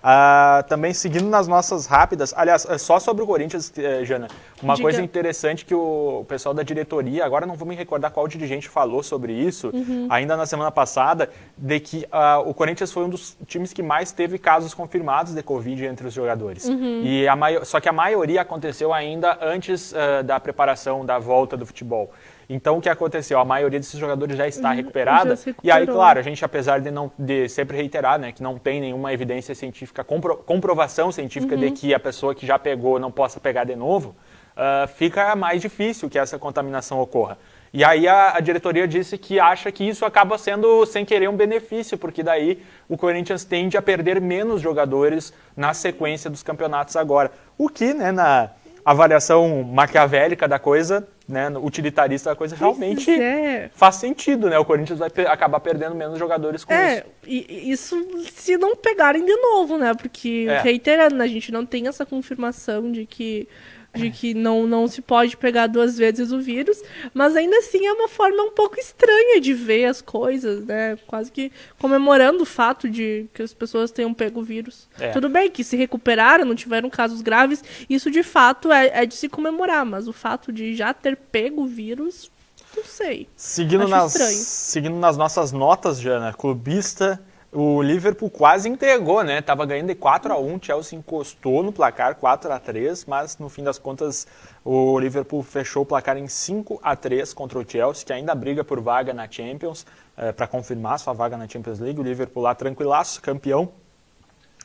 Uh, 0.00 0.66
também 0.66 0.94
seguindo 0.94 1.28
nas 1.28 1.46
nossas 1.46 1.84
rápidas, 1.84 2.32
aliás, 2.34 2.64
é 2.64 2.78
só 2.78 2.98
sobre 2.98 3.22
o 3.22 3.26
Corinthians, 3.26 3.70
eh, 3.76 4.02
Jana, 4.02 4.28
uma 4.62 4.74
Diga. 4.74 4.86
coisa 4.86 5.02
interessante 5.02 5.66
que 5.66 5.74
o 5.74 6.24
pessoal 6.26 6.54
da 6.54 6.62
diretoria, 6.62 7.22
agora 7.22 7.44
não 7.44 7.54
vou 7.54 7.68
me 7.68 7.74
recordar 7.74 8.10
qual 8.10 8.26
dirigente 8.26 8.66
falou 8.66 9.02
sobre 9.02 9.34
isso, 9.34 9.70
uhum. 9.74 10.06
ainda 10.08 10.38
na 10.38 10.46
semana 10.46 10.70
passada, 10.70 11.28
de 11.54 11.78
que 11.80 12.06
uh, 12.06 12.48
o 12.48 12.54
Corinthians 12.54 12.90
foi 12.90 13.04
um 13.04 13.10
dos 13.10 13.36
times 13.46 13.74
que 13.74 13.82
mais 13.82 14.10
teve 14.10 14.38
casos 14.38 14.72
confirmados 14.72 15.34
de 15.34 15.42
Covid 15.42 15.84
entre 15.84 16.06
os 16.06 16.14
jogadores. 16.14 16.64
Uhum. 16.64 17.02
E 17.04 17.28
a 17.28 17.36
só 17.64 17.78
que 17.78 17.88
a 17.90 17.92
maioria 17.92 18.40
aconteceu 18.40 18.94
ainda 18.94 19.36
antes 19.42 19.92
uh, 19.92 20.24
da 20.24 20.40
preparação 20.40 21.04
da 21.04 21.18
volta 21.18 21.58
do 21.58 21.66
futebol. 21.66 22.10
Então, 22.52 22.78
o 22.78 22.80
que 22.80 22.88
aconteceu? 22.88 23.38
A 23.38 23.44
maioria 23.44 23.78
desses 23.78 23.98
jogadores 23.98 24.36
já 24.36 24.48
está 24.48 24.70
uhum, 24.70 24.74
recuperada. 24.74 25.36
Já 25.36 25.54
e 25.62 25.70
aí, 25.70 25.86
claro, 25.86 26.18
a 26.18 26.22
gente, 26.22 26.44
apesar 26.44 26.80
de 26.80 26.90
não 26.90 27.08
de 27.16 27.48
sempre 27.48 27.76
reiterar, 27.76 28.18
né, 28.18 28.32
que 28.32 28.42
não 28.42 28.58
tem 28.58 28.80
nenhuma 28.80 29.12
evidência 29.12 29.54
científica, 29.54 30.02
compro, 30.02 30.36
comprovação 30.38 31.12
científica 31.12 31.54
uhum. 31.54 31.60
de 31.60 31.70
que 31.70 31.94
a 31.94 32.00
pessoa 32.00 32.34
que 32.34 32.44
já 32.44 32.58
pegou 32.58 32.98
não 32.98 33.12
possa 33.12 33.38
pegar 33.38 33.62
de 33.62 33.76
novo, 33.76 34.16
uh, 34.56 34.88
fica 34.88 35.36
mais 35.36 35.62
difícil 35.62 36.10
que 36.10 36.18
essa 36.18 36.40
contaminação 36.40 37.00
ocorra. 37.00 37.38
E 37.72 37.84
aí 37.84 38.08
a, 38.08 38.36
a, 38.36 38.40
diretoria 38.40 38.88
disse 38.88 39.16
que 39.16 39.38
acha 39.38 39.70
que 39.70 39.88
isso 39.88 40.04
acaba 40.04 40.36
sendo, 40.36 40.84
sem 40.86 41.04
querer, 41.04 41.28
um 41.28 41.36
benefício, 41.36 41.96
porque 41.96 42.20
daí 42.20 42.60
o 42.88 42.96
Corinthians 42.96 43.44
tende 43.44 43.76
a 43.76 43.82
perder 43.82 44.20
menos 44.20 44.60
jogadores 44.60 45.32
na 45.56 45.72
sequência 45.72 46.28
dos 46.28 46.42
campeonatos 46.42 46.96
agora. 46.96 47.30
O 47.56 47.68
que, 47.68 47.94
né, 47.94 48.10
na 48.10 48.50
avaliação 48.84 49.62
maquiavélica 49.62 50.48
da 50.48 50.58
coisa, 50.58 51.06
né, 51.30 51.48
utilitarista 51.58 52.30
da 52.30 52.36
coisa, 52.36 52.56
realmente 52.56 53.10
é. 53.10 53.70
faz 53.72 53.96
sentido, 53.96 54.50
né? 54.50 54.58
O 54.58 54.64
Corinthians 54.64 54.98
vai 54.98 55.10
acabar 55.26 55.60
perdendo 55.60 55.94
menos 55.94 56.18
jogadores 56.18 56.64
com 56.64 56.72
é, 56.72 56.98
isso. 56.98 57.04
E 57.26 57.70
isso 57.70 58.24
se 58.32 58.56
não 58.56 58.76
pegarem 58.76 59.24
de 59.24 59.36
novo, 59.36 59.78
né? 59.78 59.94
Porque, 59.94 60.46
é. 60.48 60.60
reiterando, 60.60 61.22
a 61.22 61.26
gente 61.26 61.50
não 61.52 61.64
tem 61.64 61.86
essa 61.88 62.04
confirmação 62.04 62.90
de 62.90 63.06
que 63.06 63.48
de 63.94 64.10
que 64.10 64.34
não, 64.34 64.66
não 64.66 64.86
se 64.86 65.02
pode 65.02 65.36
pegar 65.36 65.66
duas 65.66 65.98
vezes 65.98 66.30
o 66.30 66.40
vírus, 66.40 66.80
mas 67.12 67.34
ainda 67.34 67.56
assim 67.58 67.86
é 67.86 67.92
uma 67.92 68.08
forma 68.08 68.42
um 68.42 68.52
pouco 68.52 68.78
estranha 68.78 69.40
de 69.40 69.52
ver 69.52 69.86
as 69.86 70.00
coisas, 70.00 70.64
né? 70.64 70.96
Quase 71.06 71.30
que 71.30 71.50
comemorando 71.78 72.42
o 72.42 72.46
fato 72.46 72.88
de 72.88 73.26
que 73.34 73.42
as 73.42 73.52
pessoas 73.52 73.90
tenham 73.90 74.14
pego 74.14 74.40
o 74.40 74.44
vírus. 74.44 74.88
É. 74.98 75.10
Tudo 75.10 75.28
bem 75.28 75.50
que 75.50 75.64
se 75.64 75.76
recuperaram, 75.76 76.44
não 76.44 76.54
tiveram 76.54 76.88
casos 76.88 77.20
graves, 77.20 77.64
isso 77.88 78.10
de 78.10 78.22
fato 78.22 78.70
é, 78.70 79.02
é 79.02 79.06
de 79.06 79.14
se 79.14 79.28
comemorar, 79.28 79.84
mas 79.84 80.06
o 80.06 80.12
fato 80.12 80.52
de 80.52 80.74
já 80.74 80.94
ter 80.94 81.16
pego 81.16 81.62
o 81.62 81.66
vírus, 81.66 82.30
não 82.76 82.84
sei. 82.84 83.28
Seguindo, 83.36 83.88
nas, 83.88 84.12
seguindo 84.12 84.96
nas 84.96 85.16
nossas 85.16 85.50
notas, 85.50 86.00
Jana, 86.00 86.32
clubista 86.32 87.20
o 87.52 87.82
Liverpool 87.82 88.30
quase 88.30 88.68
entregou, 88.68 89.24
né? 89.24 89.42
Tava 89.42 89.66
ganhando 89.66 89.88
de 89.88 89.94
4 89.96 90.32
a 90.32 90.38
1, 90.38 90.62
Chelsea 90.62 90.98
encostou 90.98 91.62
no 91.62 91.72
placar 91.72 92.14
4 92.14 92.52
a 92.52 92.60
3, 92.60 93.04
mas 93.06 93.38
no 93.38 93.48
fim 93.48 93.64
das 93.64 93.78
contas 93.78 94.26
o 94.64 94.98
Liverpool 94.98 95.42
fechou 95.42 95.82
o 95.82 95.86
placar 95.86 96.16
em 96.16 96.28
5 96.28 96.78
a 96.82 96.94
3 96.94 97.34
contra 97.34 97.58
o 97.58 97.68
Chelsea, 97.68 98.06
que 98.06 98.12
ainda 98.12 98.34
briga 98.34 98.62
por 98.62 98.80
vaga 98.80 99.12
na 99.12 99.28
Champions, 99.28 99.84
é, 100.16 100.30
para 100.30 100.46
confirmar 100.46 100.98
sua 101.00 101.12
vaga 101.12 101.36
na 101.36 101.48
Champions 101.48 101.80
League. 101.80 101.98
O 101.98 102.04
Liverpool 102.04 102.42
lá 102.42 102.54
tranquilaço, 102.54 103.20
campeão 103.20 103.72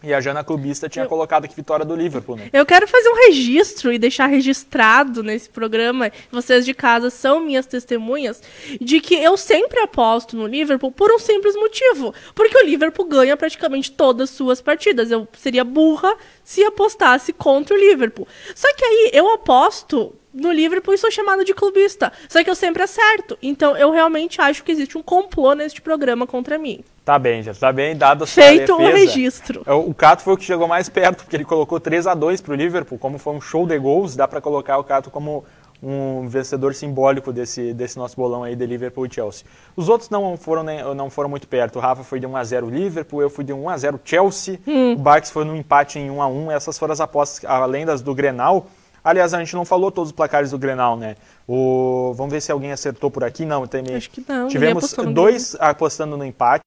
e 0.03 0.13
a 0.13 0.21
Jana 0.21 0.43
Clubista 0.43 0.87
tinha 0.87 1.05
eu... 1.05 1.09
colocado 1.09 1.45
aqui 1.45 1.55
vitória 1.55 1.85
do 1.85 1.95
Liverpool, 1.95 2.35
né? 2.35 2.49
Eu 2.53 2.65
quero 2.65 2.87
fazer 2.87 3.09
um 3.09 3.15
registro 3.27 3.91
e 3.91 3.97
deixar 3.97 4.27
registrado 4.27 5.23
nesse 5.23 5.49
programa, 5.49 6.11
vocês 6.31 6.65
de 6.65 6.73
casa 6.73 7.09
são 7.09 7.39
minhas 7.39 7.65
testemunhas, 7.65 8.41
de 8.79 8.99
que 8.99 9.15
eu 9.15 9.35
sempre 9.37 9.79
aposto 9.79 10.35
no 10.35 10.45
Liverpool 10.45 10.91
por 10.91 11.11
um 11.11 11.19
simples 11.19 11.55
motivo. 11.55 12.13
Porque 12.33 12.57
o 12.57 12.65
Liverpool 12.65 13.05
ganha 13.05 13.35
praticamente 13.35 13.91
todas 13.91 14.29
as 14.29 14.35
suas 14.35 14.61
partidas. 14.61 15.11
Eu 15.11 15.27
seria 15.33 15.63
burra 15.63 16.15
se 16.43 16.63
apostasse 16.63 17.33
contra 17.33 17.75
o 17.75 17.79
Liverpool. 17.79 18.27
Só 18.53 18.71
que 18.75 18.85
aí 18.85 19.09
eu 19.13 19.33
aposto 19.33 20.13
no 20.33 20.51
Liverpool 20.51 20.93
e 20.93 20.97
sou 20.97 21.09
chamado 21.09 21.43
de 21.43 21.53
clubista. 21.53 22.11
Só 22.27 22.43
que 22.43 22.49
eu 22.49 22.55
sempre 22.55 22.83
acerto. 22.83 23.37
Então 23.41 23.75
eu 23.77 23.89
realmente 23.91 24.39
acho 24.41 24.63
que 24.63 24.71
existe 24.71 24.97
um 24.97 25.01
complô 25.01 25.53
neste 25.53 25.81
programa 25.81 26.27
contra 26.27 26.57
mim. 26.57 26.83
Tá 27.05 27.19
bem, 27.19 27.43
já 27.43 27.53
tá 27.53 27.71
bem 27.71 27.95
dado 27.95 28.23
a 28.23 28.27
sua 28.27 28.41
Feito 28.41 28.73
o 28.73 28.81
um 28.81 28.91
registro. 28.91 29.61
É, 29.63 29.71
o 29.71 29.93
Cato 29.93 30.23
foi 30.23 30.33
o 30.33 30.37
que 30.37 30.43
chegou 30.43 30.67
mais 30.67 30.89
perto, 30.89 31.23
porque 31.23 31.35
ele 31.35 31.45
colocou 31.45 31.79
3 31.79 32.07
a 32.07 32.15
2 32.15 32.41
para 32.41 32.53
o 32.53 32.55
Liverpool, 32.55 32.97
como 32.97 33.19
foi 33.19 33.33
um 33.33 33.39
show 33.39 33.67
de 33.67 33.77
gols, 33.77 34.15
dá 34.15 34.27
para 34.27 34.41
colocar 34.41 34.79
o 34.79 34.83
Cato 34.83 35.11
como 35.11 35.45
um 35.83 36.27
vencedor 36.27 36.73
simbólico 36.73 37.31
desse, 37.31 37.73
desse 37.73 37.95
nosso 37.95 38.15
bolão 38.15 38.43
aí 38.43 38.55
de 38.55 38.65
Liverpool 38.65 39.05
e 39.05 39.13
Chelsea. 39.13 39.45
Os 39.75 39.87
outros 39.87 40.09
não 40.09 40.35
foram, 40.35 40.63
não 40.95 41.11
foram 41.11 41.29
muito 41.29 41.47
perto. 41.47 41.75
O 41.75 41.79
Rafa 41.79 42.03
foi 42.03 42.19
de 42.19 42.25
1 42.25 42.35
a 42.35 42.43
0 42.43 42.69
Liverpool, 42.71 43.21
eu 43.21 43.29
fui 43.29 43.43
de 43.43 43.53
1 43.53 43.69
a 43.69 43.77
0 43.77 43.99
Chelsea, 44.03 44.59
hum. 44.65 44.93
o 44.93 44.97
Barks 44.97 45.29
foi 45.29 45.45
no 45.45 45.55
empate 45.55 45.99
em 45.99 46.09
1 46.09 46.21
a 46.23 46.27
1 46.27 46.51
Essas 46.53 46.75
foram 46.75 46.93
as 46.93 47.01
apostas, 47.01 47.47
além 47.47 47.85
das 47.85 48.01
do 48.01 48.15
Grenal. 48.15 48.65
Aliás, 49.03 49.35
a 49.35 49.37
gente 49.37 49.53
não 49.53 49.63
falou 49.63 49.91
todos 49.91 50.09
os 50.09 50.15
placares 50.15 50.49
do 50.49 50.57
Grenal, 50.57 50.97
né? 50.97 51.15
O... 51.47 52.13
Vamos 52.15 52.33
ver 52.33 52.41
se 52.41 52.51
alguém 52.51 52.71
acertou 52.71 53.11
por 53.11 53.23
aqui. 53.23 53.45
Não, 53.45 53.67
tem... 53.67 53.83
Acho 53.95 54.09
que 54.09 54.25
não. 54.27 54.47
Tivemos 54.47 54.91
dois 55.13 55.55
apostando 55.59 56.17
no 56.17 56.25
empate. 56.25 56.64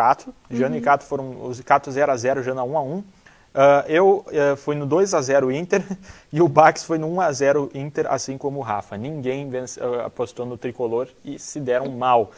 Cato. 0.00 0.34
Jana 0.50 0.70
uhum. 0.70 0.80
e 0.80 0.80
Cato 0.80 1.04
foram 1.04 1.44
os 1.44 1.60
Cato 1.60 1.90
0 1.90 2.10
a 2.10 2.16
0 2.16 2.42
Jana 2.42 2.64
1 2.64 2.78
a 2.78 2.82
1 2.82 2.94
uh, 2.96 3.04
Eu 3.86 4.24
uh, 4.28 4.56
fui 4.56 4.74
no 4.74 4.86
2 4.86 5.12
a 5.12 5.20
0 5.20 5.52
Inter 5.52 5.84
e 6.32 6.40
o 6.40 6.48
Bax 6.48 6.84
foi 6.84 6.96
no 6.96 7.06
1 7.14 7.20
a 7.20 7.32
0 7.32 7.70
Inter, 7.74 8.06
assim 8.10 8.38
como 8.38 8.60
o 8.60 8.62
Rafa. 8.62 8.96
Ninguém 8.96 9.50
vence, 9.50 9.78
uh, 9.78 10.00
apostou 10.06 10.46
no 10.46 10.56
tricolor 10.56 11.06
e 11.22 11.38
se 11.38 11.60
deram 11.60 11.90
mal. 11.90 12.30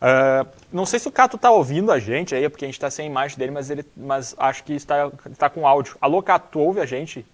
Uh, 0.00 0.48
não 0.72 0.86
sei 0.86 0.98
se 0.98 1.08
o 1.08 1.12
Cato 1.12 1.36
está 1.36 1.50
ouvindo 1.50 1.92
a 1.92 1.98
gente 1.98 2.34
aí, 2.34 2.48
porque 2.48 2.64
a 2.64 2.68
gente 2.68 2.76
está 2.76 2.90
sem 2.90 3.06
imagem 3.06 3.36
dele, 3.36 3.50
mas, 3.50 3.68
ele, 3.68 3.84
mas 3.94 4.34
acho 4.38 4.64
que 4.64 4.72
está, 4.72 5.12
está 5.30 5.50
com 5.50 5.66
áudio. 5.66 5.98
Alô, 6.00 6.22
Cato, 6.22 6.58
ouve 6.58 6.80
a 6.80 6.86
gente? 6.86 7.26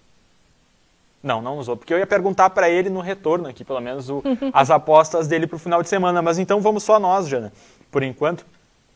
Não, 1.22 1.40
não 1.40 1.58
usou, 1.58 1.76
porque 1.76 1.94
eu 1.94 1.98
ia 1.98 2.06
perguntar 2.06 2.50
para 2.50 2.68
ele 2.68 2.90
no 2.90 3.00
retorno 3.00 3.48
aqui, 3.48 3.64
pelo 3.64 3.80
menos, 3.80 4.10
o, 4.10 4.20
as 4.52 4.68
apostas 4.68 5.28
dele 5.28 5.46
para 5.46 5.56
o 5.56 5.60
final 5.60 5.80
de 5.80 5.88
semana. 5.88 6.20
Mas 6.20 6.40
então 6.40 6.60
vamos 6.60 6.82
só 6.82 6.98
nós, 6.98 7.28
Jana, 7.28 7.52
por 7.88 8.02
enquanto. 8.02 8.44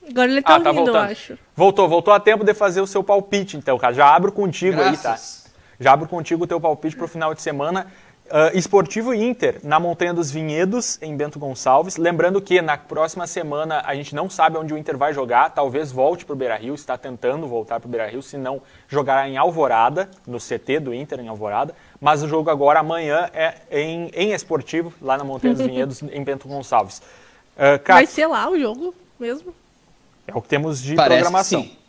Agora 0.08 0.30
ele 0.30 0.42
tá, 0.42 0.56
ah, 0.56 0.60
tá 0.60 0.70
ouvindo, 0.70 0.84
voltando. 0.86 1.04
eu 1.04 1.12
acho. 1.12 1.38
Voltou, 1.54 1.88
voltou 1.88 2.14
a 2.14 2.20
tempo 2.20 2.44
de 2.44 2.54
fazer 2.54 2.80
o 2.80 2.86
seu 2.86 3.02
palpite, 3.04 3.56
então, 3.56 3.78
cara. 3.78 3.92
Já 3.92 4.14
abro 4.14 4.32
contigo 4.32 4.76
Graças. 4.76 5.04
aí, 5.06 5.12
tá? 5.12 5.50
Já 5.78 5.92
abro 5.92 6.08
contigo 6.08 6.44
o 6.44 6.46
teu 6.46 6.60
palpite 6.60 6.96
pro 6.96 7.06
final 7.08 7.34
de 7.34 7.42
semana. 7.42 7.86
Uh, 8.26 8.56
Esportivo 8.56 9.12
Inter, 9.12 9.58
na 9.64 9.80
Montanha 9.80 10.14
dos 10.14 10.30
Vinhedos, 10.30 11.02
em 11.02 11.16
Bento 11.16 11.36
Gonçalves. 11.36 11.96
Lembrando 11.96 12.40
que 12.40 12.62
na 12.62 12.78
próxima 12.78 13.26
semana 13.26 13.82
a 13.84 13.92
gente 13.96 14.14
não 14.14 14.30
sabe 14.30 14.56
onde 14.56 14.72
o 14.72 14.78
Inter 14.78 14.96
vai 14.96 15.12
jogar. 15.12 15.50
Talvez 15.50 15.90
volte 15.90 16.24
para 16.24 16.34
o 16.34 16.36
Beira 16.36 16.56
Rio, 16.56 16.74
está 16.74 16.96
tentando 16.96 17.48
voltar 17.48 17.80
para 17.80 17.88
o 17.88 17.90
Beira 17.90 18.06
Rio, 18.06 18.22
se 18.22 18.36
não 18.36 18.62
jogará 18.86 19.28
em 19.28 19.36
Alvorada, 19.36 20.08
no 20.28 20.38
CT 20.38 20.78
do 20.78 20.94
Inter, 20.94 21.18
em 21.18 21.26
Alvorada. 21.26 21.74
Mas 22.00 22.22
o 22.22 22.28
jogo 22.28 22.50
agora, 22.50 22.78
amanhã, 22.78 23.28
é 23.34 23.54
em, 23.68 24.12
em 24.14 24.30
Esportivo, 24.30 24.92
lá 25.02 25.18
na 25.18 25.24
Montanha 25.24 25.54
dos 25.54 25.66
Vinhedos, 25.66 26.00
em 26.00 26.22
Bento 26.22 26.46
Gonçalves. 26.46 27.02
Uh, 27.56 27.82
Vai 27.84 28.06
ser 28.06 28.28
lá 28.28 28.48
o 28.48 28.56
jogo 28.56 28.94
mesmo? 29.18 29.52
É 30.26 30.32
o 30.34 30.40
que 30.40 30.48
temos 30.48 30.82
de 30.82 30.94
Parece 30.94 31.22
programação. 31.22 31.62
Que 31.62 31.80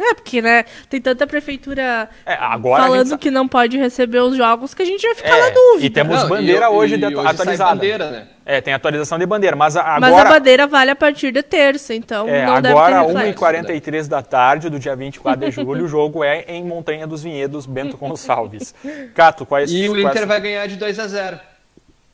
é, 0.00 0.14
porque, 0.14 0.40
né, 0.40 0.64
tem 0.88 1.00
tanta 1.00 1.26
prefeitura 1.26 2.08
é, 2.24 2.36
falando 2.36 3.10
gente... 3.10 3.18
que 3.18 3.30
não 3.30 3.48
pode 3.48 3.76
receber 3.76 4.20
os 4.20 4.36
jogos 4.36 4.72
que 4.72 4.82
a 4.82 4.84
gente 4.84 5.04
vai 5.04 5.14
ficar 5.14 5.36
é, 5.36 5.40
na 5.40 5.50
dúvida. 5.50 5.86
E 5.86 5.90
temos 5.90 6.22
não, 6.22 6.28
bandeira 6.28 6.66
e, 6.66 6.68
hoje, 6.68 6.94
e, 6.94 7.04
hoje 7.04 7.26
atualizada. 7.26 7.74
Bandeira, 7.74 8.10
né? 8.10 8.28
É, 8.46 8.60
tem 8.60 8.72
atualização 8.72 9.18
de 9.18 9.26
bandeira, 9.26 9.56
mas 9.56 9.76
agora... 9.76 10.00
Mas 10.00 10.14
a 10.14 10.24
bandeira 10.24 10.66
vale 10.66 10.90
a 10.92 10.96
partir 10.96 11.32
de 11.32 11.42
terça, 11.42 11.94
então 11.94 12.28
é, 12.28 12.46
não 12.46 12.54
agora, 12.54 13.02
deve 13.02 13.32
ter 13.32 13.34
1h43 13.34 14.06
da 14.06 14.22
tarde 14.22 14.70
do 14.70 14.78
dia 14.78 14.94
24 14.94 15.44
de 15.46 15.50
julho, 15.50 15.84
o 15.84 15.88
jogo 15.88 16.22
é 16.22 16.44
em 16.46 16.64
Montanha 16.64 17.06
dos 17.06 17.22
Vinhedos, 17.24 17.66
Bento 17.66 17.96
Gonçalves. 17.96 18.74
Cato, 19.14 19.44
quais... 19.44 19.70
E 19.70 19.88
o 19.88 19.98
Inter 19.98 20.26
vai 20.26 20.40
ganhar 20.40 20.66
de 20.66 20.76
2 20.76 20.98
a 20.98 21.08
0 21.08 21.40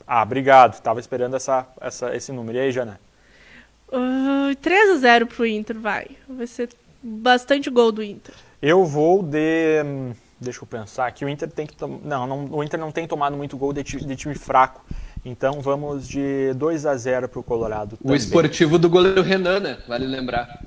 Ah, 0.07 0.23
obrigado. 0.23 0.81
Tava 0.81 1.01
esperando 1.01 1.37
essa, 1.37 1.67
essa, 1.81 2.17
esse 2.17 2.33
número. 2.33 2.57
E 2.57 2.61
aí, 2.63 2.73
Jana? 2.73 2.99
Uh, 3.95 4.57
3 4.57 4.91
a 4.91 4.97
0 4.97 5.27
pro 5.27 5.47
Inter, 5.47 5.79
vai. 5.79 6.09
Vai 6.29 6.47
ser 6.47 6.71
bastante 7.03 7.71
gol 7.71 7.93
do 7.93 8.03
Inter. 8.03 8.35
Eu 8.61 8.85
vou 8.85 9.23
de. 9.23 9.83
Hum, 9.85 10.13
deixa 10.41 10.63
eu 10.63 10.67
pensar 10.67 11.13
que 11.13 11.25
o 11.25 11.29
Inter 11.29 11.49
tem 11.49 11.67
que. 11.67 11.75
Não, 12.03 12.27
não, 12.27 12.47
o 12.51 12.65
Inter 12.65 12.81
não 12.81 12.91
tem 12.91 13.07
tomado 13.07 13.37
muito 13.37 13.57
gol 13.57 13.73
de, 13.73 13.83
de 13.83 14.17
time 14.17 14.35
fraco. 14.35 14.85
Então 15.25 15.61
vamos 15.61 16.07
de 16.09 16.53
2 16.55 16.87
a 16.87 16.97
0 16.97 17.29
para 17.29 17.41
o 17.41 17.43
Colorado. 17.43 17.99
O 18.03 18.15
esportivo 18.15 18.79
do 18.79 18.91
goleiro 18.91 19.23
Renan, 19.23 19.61
né? 19.61 19.79
Vale 19.87 20.07
lembrar. 20.07 20.61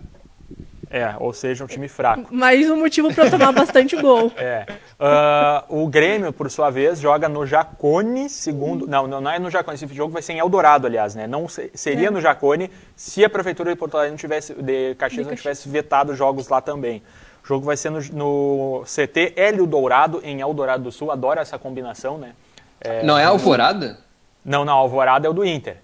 É, 0.89 1.15
ou 1.19 1.33
seja, 1.33 1.63
um 1.63 1.67
time 1.67 1.87
fraco. 1.87 2.33
Mais 2.33 2.69
um 2.69 2.77
motivo 2.77 3.13
para 3.13 3.29
tomar 3.29 3.51
bastante 3.51 3.95
gol. 3.95 4.31
É. 4.37 4.65
Uh, 4.99 5.83
o 5.83 5.87
Grêmio, 5.87 6.31
por 6.31 6.49
sua 6.49 6.69
vez, 6.69 6.99
joga 6.99 7.27
no 7.27 7.45
Jacone, 7.45 8.29
segundo. 8.29 8.87
Não, 8.87 9.07
não 9.07 9.29
é 9.29 9.39
no 9.39 9.49
Jacone, 9.49 9.75
esse 9.75 9.87
jogo 9.93 10.13
vai 10.13 10.21
ser 10.21 10.33
em 10.33 10.39
Eldorado, 10.39 10.87
aliás, 10.87 11.15
né? 11.15 11.27
Não 11.27 11.47
seria 11.47 12.07
é. 12.07 12.11
no 12.11 12.21
Jacone 12.21 12.71
se 12.95 13.23
a 13.25 13.29
Prefeitura 13.29 13.71
de 13.71 13.75
Porto 13.77 13.95
Alegre 13.95 14.11
não 14.11 14.17
tivesse, 14.17 14.53
de 14.53 14.95
Caxias 14.95 15.27
não 15.27 15.35
tivesse 15.35 15.67
vetado 15.67 16.15
jogos 16.15 16.47
lá 16.47 16.61
também. 16.61 17.01
O 17.43 17.47
jogo 17.47 17.65
vai 17.65 17.75
ser 17.75 17.89
no, 17.89 17.99
no 18.13 18.83
CT 18.85 19.33
Hélio 19.35 19.65
Dourado, 19.65 20.21
em 20.23 20.41
Eldorado 20.41 20.83
do 20.83 20.91
Sul. 20.91 21.11
Adoro 21.11 21.39
essa 21.39 21.57
combinação, 21.57 22.17
né? 22.17 22.33
É, 22.79 23.03
não 23.03 23.17
é 23.17 23.23
Alvorada? 23.23 23.99
Não, 24.45 24.63
não, 24.63 24.73
Alvorada 24.73 25.27
é 25.27 25.29
o 25.29 25.33
do 25.33 25.45
Inter. 25.45 25.77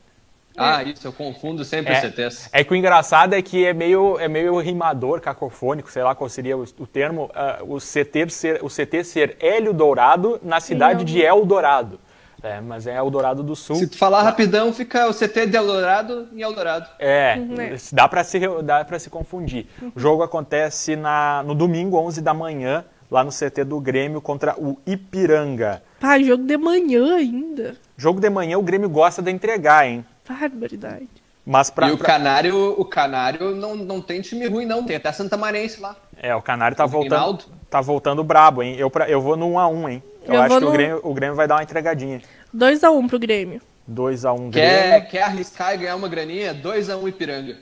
Ah, 0.58 0.84
isso, 0.84 1.08
eu 1.08 1.12
confundo 1.12 1.66
sempre 1.66 1.94
é, 1.94 2.02
CTs. 2.02 2.50
É 2.52 2.64
que 2.64 2.74
o 2.74 2.76
engraçado 2.76 3.34
é 3.34 3.42
que 3.42 3.66
é 3.66 3.74
meio, 3.74 4.20
é 4.20 4.28
meio 4.28 4.60
rimador, 4.60 5.20
cacofônico, 5.20 5.92
sei 5.92 6.04
lá 6.04 6.14
qual 6.14 6.30
seria 6.30 6.56
o, 6.56 6.64
o 6.64 6.88
termo, 6.88 7.26
uh, 7.26 7.76
o, 7.76 7.80
CT 7.80 8.30
ser, 8.30 8.64
o 8.64 8.68
CT 8.68 9.04
ser 9.04 9.38
Hélio 9.40 9.74
Dourado 9.74 10.40
na 10.44 10.60
cidade 10.60 11.00
Sim, 11.00 11.06
de 11.06 11.22
Eldorado. 11.22 12.00
É, 12.44 12.60
mas 12.60 12.86
é 12.86 12.98
Eldorado 12.98 13.42
do 13.42 13.56
Sul. 13.56 13.78
Se 13.78 13.88
tu 13.88 13.98
falar 13.98 14.22
rapidão, 14.22 14.74
fica 14.74 15.08
o 15.08 15.14
CT 15.14 15.48
de 15.48 15.56
Eldorado 15.56 16.28
em 16.34 16.42
Eldorado. 16.42 16.90
É, 17.00 17.36
uhum. 17.38 17.56
dá 17.94 18.08
para 18.08 18.22
se, 18.24 18.38
dá 18.62 18.86
se 19.00 19.10
confundir. 19.10 19.66
O 19.96 20.00
jogo 20.00 20.24
acontece 20.24 20.98
na, 20.98 21.42
no 21.44 21.56
domingo, 21.56 21.98
11 21.98 22.22
da 22.22 22.34
manhã, 22.34 22.84
lá 23.10 23.24
no 23.24 23.32
CT 23.32 23.64
do 23.64 23.80
Grêmio 23.80 24.20
contra 24.20 24.60
o 24.60 24.78
Ipiranga. 24.86 25.82
Ah, 26.02 26.20
jogo 26.20 26.44
de 26.44 26.58
manhã 26.58 27.16
ainda. 27.16 27.78
Jogo 27.96 28.20
de 28.20 28.30
manhã 28.30 28.58
o 28.58 28.62
Grêmio 28.62 28.90
gosta 28.90 29.22
de 29.22 29.32
entregar, 29.32 29.88
hein? 29.88 30.06
Barbaridade. 30.28 31.10
Mas 31.46 31.70
pra, 31.70 31.90
e 31.90 31.92
o 31.92 31.98
pra... 31.98 32.08
Canário, 32.08 32.80
o 32.80 32.86
Canário 32.86 33.54
não, 33.56 33.76
não 33.76 34.02
tem 34.02 34.22
time 34.22 34.48
ruim, 34.48 34.66
não. 34.66 34.84
Tem 34.84 34.96
até 34.96 35.12
Santa 35.12 35.36
Marense 35.36 35.82
lá. 35.82 35.96
É, 36.22 36.34
o 36.34 36.42
Canário 36.42 36.76
tá 36.76 36.86
o 36.86 36.88
voltando. 36.88 37.20
Rinaldo. 37.20 37.46
Tá 37.70 37.82
voltando 37.82 38.24
brabo, 38.24 38.64
hein? 38.64 38.76
Eu, 38.78 38.90
pra, 38.90 39.10
eu 39.10 39.20
vou 39.20 39.36
no 39.36 39.52
1x1, 39.54 39.92
hein? 39.92 40.04
Eu, 40.26 40.36
eu 40.36 40.42
acho 40.42 40.56
que 40.56 40.62
no... 40.62 40.70
o, 40.70 40.72
Grêmio, 40.72 41.02
o 41.04 41.14
Grêmio 41.14 41.36
vai 41.36 41.48
dar 41.48 41.56
uma 41.56 41.64
entregadinha. 41.64 42.22
2x1 42.56 43.10
pro 43.10 43.20
Grêmio. 43.20 43.62
2x1 43.92 44.40
um 44.40 44.52
quer, 44.52 44.90
Grêmio. 44.90 45.10
Quer 45.10 45.24
arriscar 45.24 45.74
e 45.74 45.78
ganhar 45.78 45.96
uma 45.96 46.08
graninha? 46.08 46.56
2x1 46.56 47.02
um 47.02 47.08
Ipiranga. 47.08 47.58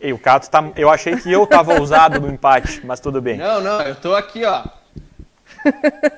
E 0.00 0.12
o 0.12 0.18
Cato 0.18 0.48
tá. 0.48 0.72
Eu 0.74 0.88
achei 0.88 1.16
que 1.16 1.30
eu 1.30 1.46
tava 1.46 1.74
ousado 1.78 2.18
no 2.18 2.32
empate, 2.32 2.80
mas 2.84 2.98
tudo 2.98 3.20
bem. 3.20 3.36
Não, 3.36 3.60
não, 3.60 3.82
eu 3.82 3.94
tô 3.94 4.14
aqui, 4.14 4.42
ó. 4.44 4.64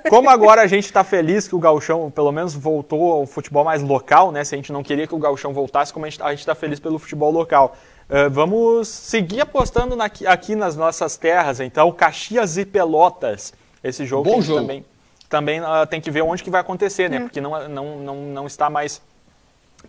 Como 0.09 0.29
agora 0.29 0.63
a 0.63 0.67
gente 0.67 0.85
está 0.85 1.05
feliz 1.05 1.47
que 1.49 1.55
o 1.55 1.59
Gauchão 1.59 2.11
pelo 2.11 2.33
menos 2.33 2.55
voltou 2.55 3.13
ao 3.13 3.27
futebol 3.27 3.65
mais 3.65 3.83
local, 3.83 4.33
né? 4.33 4.45
Se 4.45 4.55
a 4.55 4.59
gente 4.59 4.73
não 4.73 4.83
queria 4.83 5.07
que 5.07 5.15
o 5.15 5.19
Gauchão 5.19 5.53
voltasse, 5.53 5.93
como 5.93 6.07
a 6.07 6.11
gente 6.11 6.21
está 6.39 6.55
feliz 6.55 6.81
pelo 6.81 6.99
futebol 6.99 7.31
local. 7.31 7.77
Uh, 8.09 8.31
vamos 8.31 8.89
seguir 8.89 9.43
apostando 9.43 9.95
na, 9.95 10.07
aqui 10.27 10.55
nas 10.55 10.77
nossas 10.77 11.17
terras, 11.17 11.61
então, 11.61 11.93
Caxias 11.93 12.57
e 12.57 12.65
Pelotas. 12.65 13.53
Esse 13.85 14.07
jogo, 14.07 14.31
Bom 14.31 14.41
jogo. 14.41 14.61
também, 14.61 14.85
também 15.29 15.61
uh, 15.61 15.87
tem 15.89 16.01
que 16.01 16.11
ver 16.11 16.23
onde 16.23 16.43
que 16.43 16.51
vai 16.51 16.61
acontecer, 16.61 17.11
né? 17.11 17.21
Porque 17.21 17.41
não, 17.41 17.69
não, 17.69 17.99
não, 17.99 18.17
não 18.17 18.47
está 18.47 18.71
mais 18.71 19.01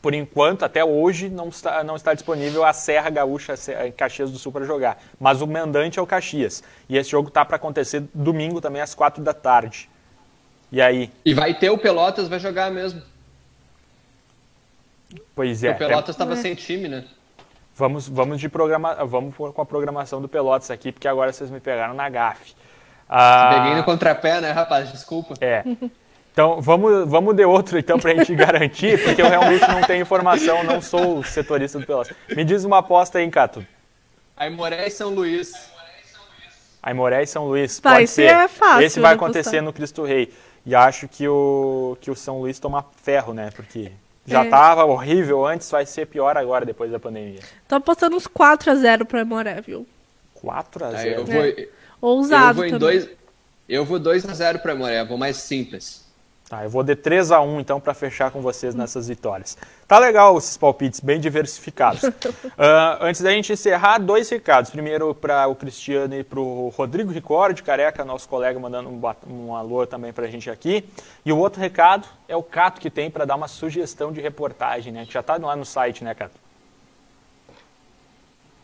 por 0.01 0.13
enquanto, 0.13 0.63
até 0.63 0.83
hoje, 0.83 1.29
não 1.29 1.49
está, 1.49 1.83
não 1.83 1.95
está 1.95 2.13
disponível 2.13 2.63
a 2.63 2.71
Serra 2.71 3.09
Gaúcha 3.09 3.55
em 3.85 3.91
Caxias 3.91 4.31
do 4.31 4.37
Sul 4.37 4.51
para 4.51 4.65
jogar. 4.65 5.01
Mas 5.19 5.41
o 5.41 5.47
mandante 5.47 5.99
é 5.99 6.01
o 6.01 6.07
Caxias. 6.07 6.63
E 6.87 6.97
esse 6.97 7.09
jogo 7.09 7.27
está 7.27 7.43
para 7.43 7.57
acontecer 7.57 8.03
domingo 8.13 8.61
também, 8.61 8.81
às 8.81 8.95
quatro 8.95 9.21
da 9.21 9.33
tarde. 9.33 9.89
E 10.71 10.81
aí? 10.81 11.11
E 11.25 11.33
vai 11.33 11.53
ter 11.53 11.69
o 11.69 11.77
Pelotas, 11.77 12.27
vai 12.27 12.39
jogar 12.39 12.71
mesmo. 12.71 13.01
Pois 15.35 15.63
é. 15.63 15.71
O 15.71 15.77
Pelotas 15.77 16.15
estava 16.15 16.33
é. 16.33 16.35
sem 16.37 16.55
time, 16.55 16.87
né? 16.87 17.05
Vamos, 17.75 18.07
vamos, 18.07 18.39
de 18.39 18.49
programa, 18.49 18.93
vamos 19.05 19.35
com 19.35 19.61
a 19.61 19.65
programação 19.65 20.21
do 20.21 20.27
Pelotas 20.27 20.69
aqui, 20.69 20.91
porque 20.91 21.07
agora 21.07 21.31
vocês 21.31 21.49
me 21.49 21.59
pegaram 21.59 21.93
na 21.93 22.09
gafe. 22.09 22.53
Ah, 23.07 23.51
Peguei 23.55 23.75
no 23.75 23.83
contrapé, 23.83 24.39
né, 24.39 24.51
rapaz? 24.51 24.91
Desculpa. 24.91 25.33
É. 25.41 25.63
Então, 26.31 26.61
vamos, 26.61 27.09
vamos 27.09 27.35
de 27.35 27.43
outro, 27.43 27.77
então, 27.77 27.99
para 27.99 28.11
a 28.11 28.15
gente 28.15 28.33
garantir, 28.35 29.03
porque 29.03 29.21
eu 29.21 29.29
realmente 29.29 29.67
não 29.67 29.81
tenho 29.81 30.01
informação, 30.01 30.63
não 30.63 30.81
sou 30.81 31.23
setorista 31.23 31.79
do 31.79 31.85
Pelotas. 31.85 32.15
Me 32.29 32.45
diz 32.45 32.63
uma 32.63 32.77
aposta 32.77 33.17
aí, 33.17 33.29
Cato. 33.29 33.65
Aimoré 34.37 34.87
e 34.87 34.91
São 34.91 35.09
Luís. 35.09 35.51
Aimoré 36.81 37.23
e 37.23 37.27
São 37.27 37.45
Luís, 37.45 37.77
tá, 37.79 37.91
pode 37.91 38.03
esse 38.03 38.13
ser. 38.13 38.33
É 38.33 38.47
fácil, 38.47 38.85
esse 38.85 38.99
vai 38.99 39.13
acontecer 39.13 39.49
apostar. 39.49 39.63
no 39.63 39.73
Cristo 39.73 40.03
Rei. 40.03 40.31
E 40.65 40.73
acho 40.73 41.07
que 41.07 41.27
o, 41.27 41.97
que 41.99 42.09
o 42.09 42.15
São 42.15 42.39
Luís 42.39 42.57
toma 42.59 42.85
ferro, 43.03 43.33
né? 43.33 43.49
Porque 43.55 43.91
já 44.25 44.43
estava 44.43 44.81
é. 44.81 44.85
horrível 44.85 45.45
antes, 45.45 45.69
vai 45.69 45.85
ser 45.85 46.05
pior 46.05 46.37
agora, 46.37 46.65
depois 46.65 46.91
da 46.91 46.99
pandemia. 46.99 47.39
Tô 47.67 47.75
apostando 47.75 48.15
uns 48.15 48.27
4x0 48.27 49.05
para 49.05 49.19
Aimoré, 49.19 49.59
viu? 49.61 49.85
4x0? 50.41 50.93
Ah, 50.93 51.07
eu 51.07 51.25
vou, 51.25 51.43
é. 51.43 51.67
Ousado 51.99 52.63
eu 52.63 52.69
vou 52.69 52.79
também. 52.79 52.99
Dois, 52.99 53.09
eu 53.67 53.85
vou 53.85 53.99
2x0 53.99 54.61
para 54.61 54.71
Aimoré, 54.71 55.03
vou 55.03 55.17
mais 55.17 55.37
simples. 55.37 56.08
Tá, 56.49 56.63
eu 56.63 56.69
vou 56.69 56.81
de 56.81 56.95
3 56.95 57.31
a 57.31 57.41
1 57.41 57.59
então 57.59 57.79
para 57.79 57.93
fechar 57.93 58.31
com 58.31 58.41
vocês 58.41 58.73
nessas 58.73 59.07
vitórias. 59.07 59.55
Tá 59.87 59.99
legal 59.99 60.35
esses 60.35 60.57
palpites, 60.57 60.99
bem 60.99 61.19
diversificados. 61.19 62.01
uh, 62.01 62.11
antes 63.01 63.21
da 63.21 63.29
gente 63.29 63.53
encerrar, 63.53 63.99
dois 63.99 64.27
recados. 64.29 64.71
Primeiro 64.71 65.13
para 65.13 65.47
o 65.47 65.55
Cristiano 65.55 66.15
e 66.15 66.23
para 66.23 66.39
o 66.39 66.69
Rodrigo 66.69 67.11
Ricordi, 67.11 67.61
careca, 67.61 68.03
nosso 68.03 68.27
colega, 68.27 68.59
mandando 68.59 68.89
um, 68.89 68.99
um 69.31 69.55
alô 69.55 69.85
também 69.85 70.11
para 70.11 70.25
a 70.25 70.27
gente 70.27 70.49
aqui. 70.49 70.83
E 71.23 71.31
o 71.31 71.37
outro 71.37 71.61
recado 71.61 72.07
é 72.27 72.35
o 72.35 72.41
Cato 72.41 72.81
que 72.81 72.89
tem 72.89 73.11
para 73.11 73.25
dar 73.25 73.35
uma 73.35 73.47
sugestão 73.47 74.11
de 74.11 74.19
reportagem, 74.19 74.91
né? 74.91 75.05
Que 75.05 75.13
já 75.13 75.19
está 75.19 75.37
lá 75.37 75.55
no 75.55 75.65
site, 75.65 76.03
né, 76.03 76.15
Cato? 76.15 76.33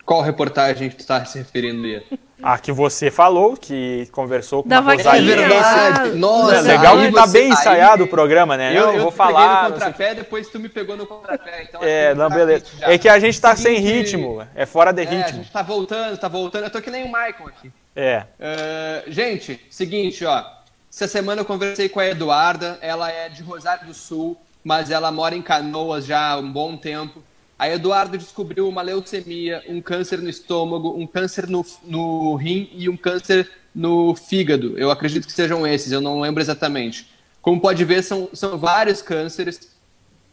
Qual 0.04 0.24
reportagem 0.24 0.90
que 0.90 0.96
tu 0.96 1.02
está 1.02 1.24
se 1.24 1.38
referindo 1.38 1.86
aí? 1.86 2.04
A 2.44 2.58
que 2.60 2.72
você 2.72 3.10
falou, 3.10 3.56
que 3.56 4.10
conversou 4.12 4.62
com 4.62 4.70
da 4.70 4.78
a 4.78 4.82
Rosalia. 4.82 5.34
É 5.34 5.48
verdade. 5.48 6.10
Nossa, 6.18 6.56
é 6.56 6.62
legal 6.62 6.98
que 6.98 7.12
tá 7.12 7.26
você, 7.26 7.40
bem 7.40 7.50
ensaiado 7.50 8.04
o 8.04 8.08
programa, 8.08 8.58
né? 8.58 8.78
Eu, 8.78 8.88
não, 8.88 8.94
eu 8.96 9.02
vou 9.04 9.12
falar. 9.12 9.70
no 9.70 9.74
contrapé, 9.74 10.16
depois 10.16 10.50
tu 10.50 10.60
me 10.60 10.68
pegou 10.68 10.98
no 10.98 11.08
contrapé. 11.08 11.64
Então 11.64 11.82
é, 11.82 12.14
não, 12.14 12.30
beleza. 12.30 12.66
É 12.82 12.98
que 12.98 13.08
a 13.08 13.18
gente 13.20 13.40
tá 13.40 13.56
Seguinte, 13.56 13.82
sem 13.82 13.94
ritmo, 13.94 14.46
é 14.54 14.66
fora 14.66 14.92
de 14.92 15.04
ritmo. 15.04 15.22
É, 15.22 15.24
a 15.24 15.32
gente 15.32 15.52
tá 15.52 15.62
voltando, 15.62 16.18
tá 16.18 16.28
voltando. 16.28 16.64
Eu 16.66 16.70
tô 16.70 16.82
que 16.82 16.92
nem 16.92 17.06
o 17.06 17.10
Maicon 17.10 17.48
aqui. 17.48 17.72
É. 17.96 18.26
Uh, 18.40 19.12
gente, 19.12 19.66
seguinte, 19.70 20.26
ó. 20.26 20.44
Essa 20.92 21.08
semana 21.08 21.42
eu 21.42 21.46
conversei 21.46 21.90
com 21.90 22.00
a 22.00 22.08
Eduarda, 22.08 22.78
ela 22.82 23.12
é 23.12 23.28
de 23.28 23.44
Rosário 23.44 23.88
do 23.88 23.94
Sul, 23.94 24.38
mas 24.64 24.92
ela 24.92 25.12
mora 25.12 25.36
em 25.36 25.42
Canoas 25.42 26.06
já 26.06 26.32
há 26.32 26.38
um 26.38 26.52
bom 26.52 26.78
tempo. 26.78 27.22
A 27.58 27.70
Eduardo 27.70 28.18
descobriu 28.18 28.68
uma 28.68 28.82
leucemia, 28.82 29.64
um 29.68 29.82
câncer 29.82 30.22
no 30.22 30.30
estômago, 30.30 30.94
um 30.98 31.08
câncer 31.08 31.48
no, 31.48 31.66
no 31.84 32.36
rim 32.36 32.70
e 32.74 32.90
um 32.90 32.98
câncer 32.98 33.50
no 33.74 34.14
fígado. 34.14 34.78
Eu 34.78 34.92
acredito 34.92 35.26
que 35.26 35.32
sejam 35.32 35.66
esses, 35.66 35.92
eu 35.92 36.02
não 36.02 36.20
lembro 36.20 36.42
exatamente. 36.42 37.10
Como 37.42 37.62
pode 37.62 37.84
ver, 37.86 38.04
são, 38.04 38.30
são 38.34 38.58
vários 38.58 39.02
cânceres. 39.02 39.74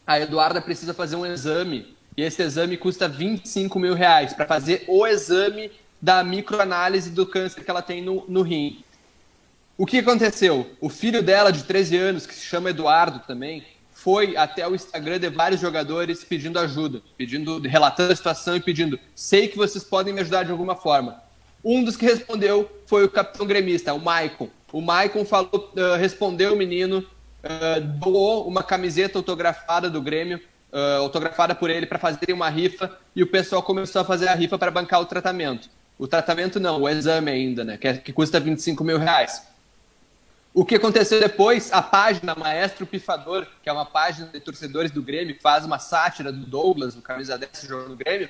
A 0.05 0.19
Eduarda 0.19 0.61
precisa 0.61 0.93
fazer 0.93 1.15
um 1.15 1.25
exame 1.25 1.95
e 2.17 2.23
esse 2.23 2.41
exame 2.41 2.75
custa 2.75 3.07
25 3.07 3.79
mil 3.79 3.93
reais 3.93 4.33
para 4.33 4.45
fazer 4.45 4.83
o 4.87 5.07
exame 5.07 5.71
da 6.01 6.23
microanálise 6.23 7.09
do 7.09 7.25
câncer 7.25 7.63
que 7.63 7.71
ela 7.71 7.81
tem 7.81 8.01
no, 8.01 8.25
no 8.27 8.41
rim. 8.41 8.83
O 9.77 9.85
que 9.85 9.99
aconteceu? 9.99 10.69
O 10.81 10.89
filho 10.89 11.23
dela, 11.23 11.51
de 11.51 11.63
13 11.63 11.97
anos, 11.97 12.27
que 12.27 12.35
se 12.35 12.45
chama 12.45 12.69
Eduardo 12.69 13.19
também, 13.25 13.63
foi 14.03 14.35
até 14.35 14.67
o 14.67 14.75
Instagram 14.75 15.17
de 15.17 15.29
vários 15.29 15.61
jogadores 15.61 16.25
pedindo 16.25 16.59
ajuda, 16.59 17.01
pedindo, 17.17 17.59
relatando 17.61 18.11
a 18.11 18.15
situação 18.15 18.55
e 18.57 18.59
pedindo: 18.59 18.99
sei 19.15 19.47
que 19.47 19.55
vocês 19.55 19.81
podem 19.81 20.13
me 20.13 20.19
ajudar 20.19 20.43
de 20.43 20.51
alguma 20.51 20.75
forma. 20.75 21.23
Um 21.63 21.81
dos 21.81 21.95
que 21.95 22.05
respondeu 22.05 22.69
foi 22.85 23.05
o 23.05 23.09
capitão 23.09 23.47
gremista, 23.47 23.93
o 23.93 23.99
Maicon. 23.99 24.49
O 24.73 24.81
Maicon 24.81 25.23
falou, 25.23 25.71
uh, 25.77 25.95
respondeu 25.97 26.53
o 26.53 26.57
menino, 26.57 26.97
uh, 26.99 27.79
doou 27.79 28.45
uma 28.45 28.61
camiseta 28.61 29.17
autografada 29.17 29.89
do 29.89 30.01
Grêmio, 30.01 30.41
uh, 30.73 30.99
autografada 30.99 31.55
por 31.55 31.69
ele, 31.69 31.85
para 31.85 31.97
fazerem 31.97 32.35
uma 32.35 32.49
rifa, 32.49 32.97
e 33.15 33.23
o 33.23 33.27
pessoal 33.27 33.63
começou 33.63 34.01
a 34.01 34.05
fazer 34.05 34.27
a 34.27 34.35
rifa 34.35 34.57
para 34.57 34.69
bancar 34.69 34.99
o 34.99 35.05
tratamento. 35.05 35.69
O 35.97 36.07
tratamento 36.07 36.59
não, 36.59 36.81
o 36.81 36.89
exame 36.89 37.31
ainda, 37.31 37.63
né? 37.63 37.77
Que, 37.77 37.87
é, 37.87 37.93
que 37.93 38.11
custa 38.11 38.37
25 38.37 38.83
mil 38.83 38.97
reais. 38.97 39.52
O 40.53 40.63
que 40.63 40.75
aconteceu 40.75 41.19
depois, 41.19 41.73
a 41.73 41.81
página 41.81 42.35
Maestro 42.35 42.85
Pifador, 42.85 43.47
que 43.63 43.67
é 43.67 43.73
uma 43.73 43.87
página 43.87 44.27
de 44.27 44.39
torcedores 44.39 44.91
do 44.91 45.01
Grêmio, 45.01 45.35
faz 45.41 45.65
uma 45.65 45.79
sátira 45.79 46.31
do 46.31 46.45
Douglas, 46.45 46.95
o 46.95 47.01
camisa 47.01 47.35
10 47.35 47.63
jogando 47.67 47.89
no 47.89 47.95
Grêmio, 47.95 48.29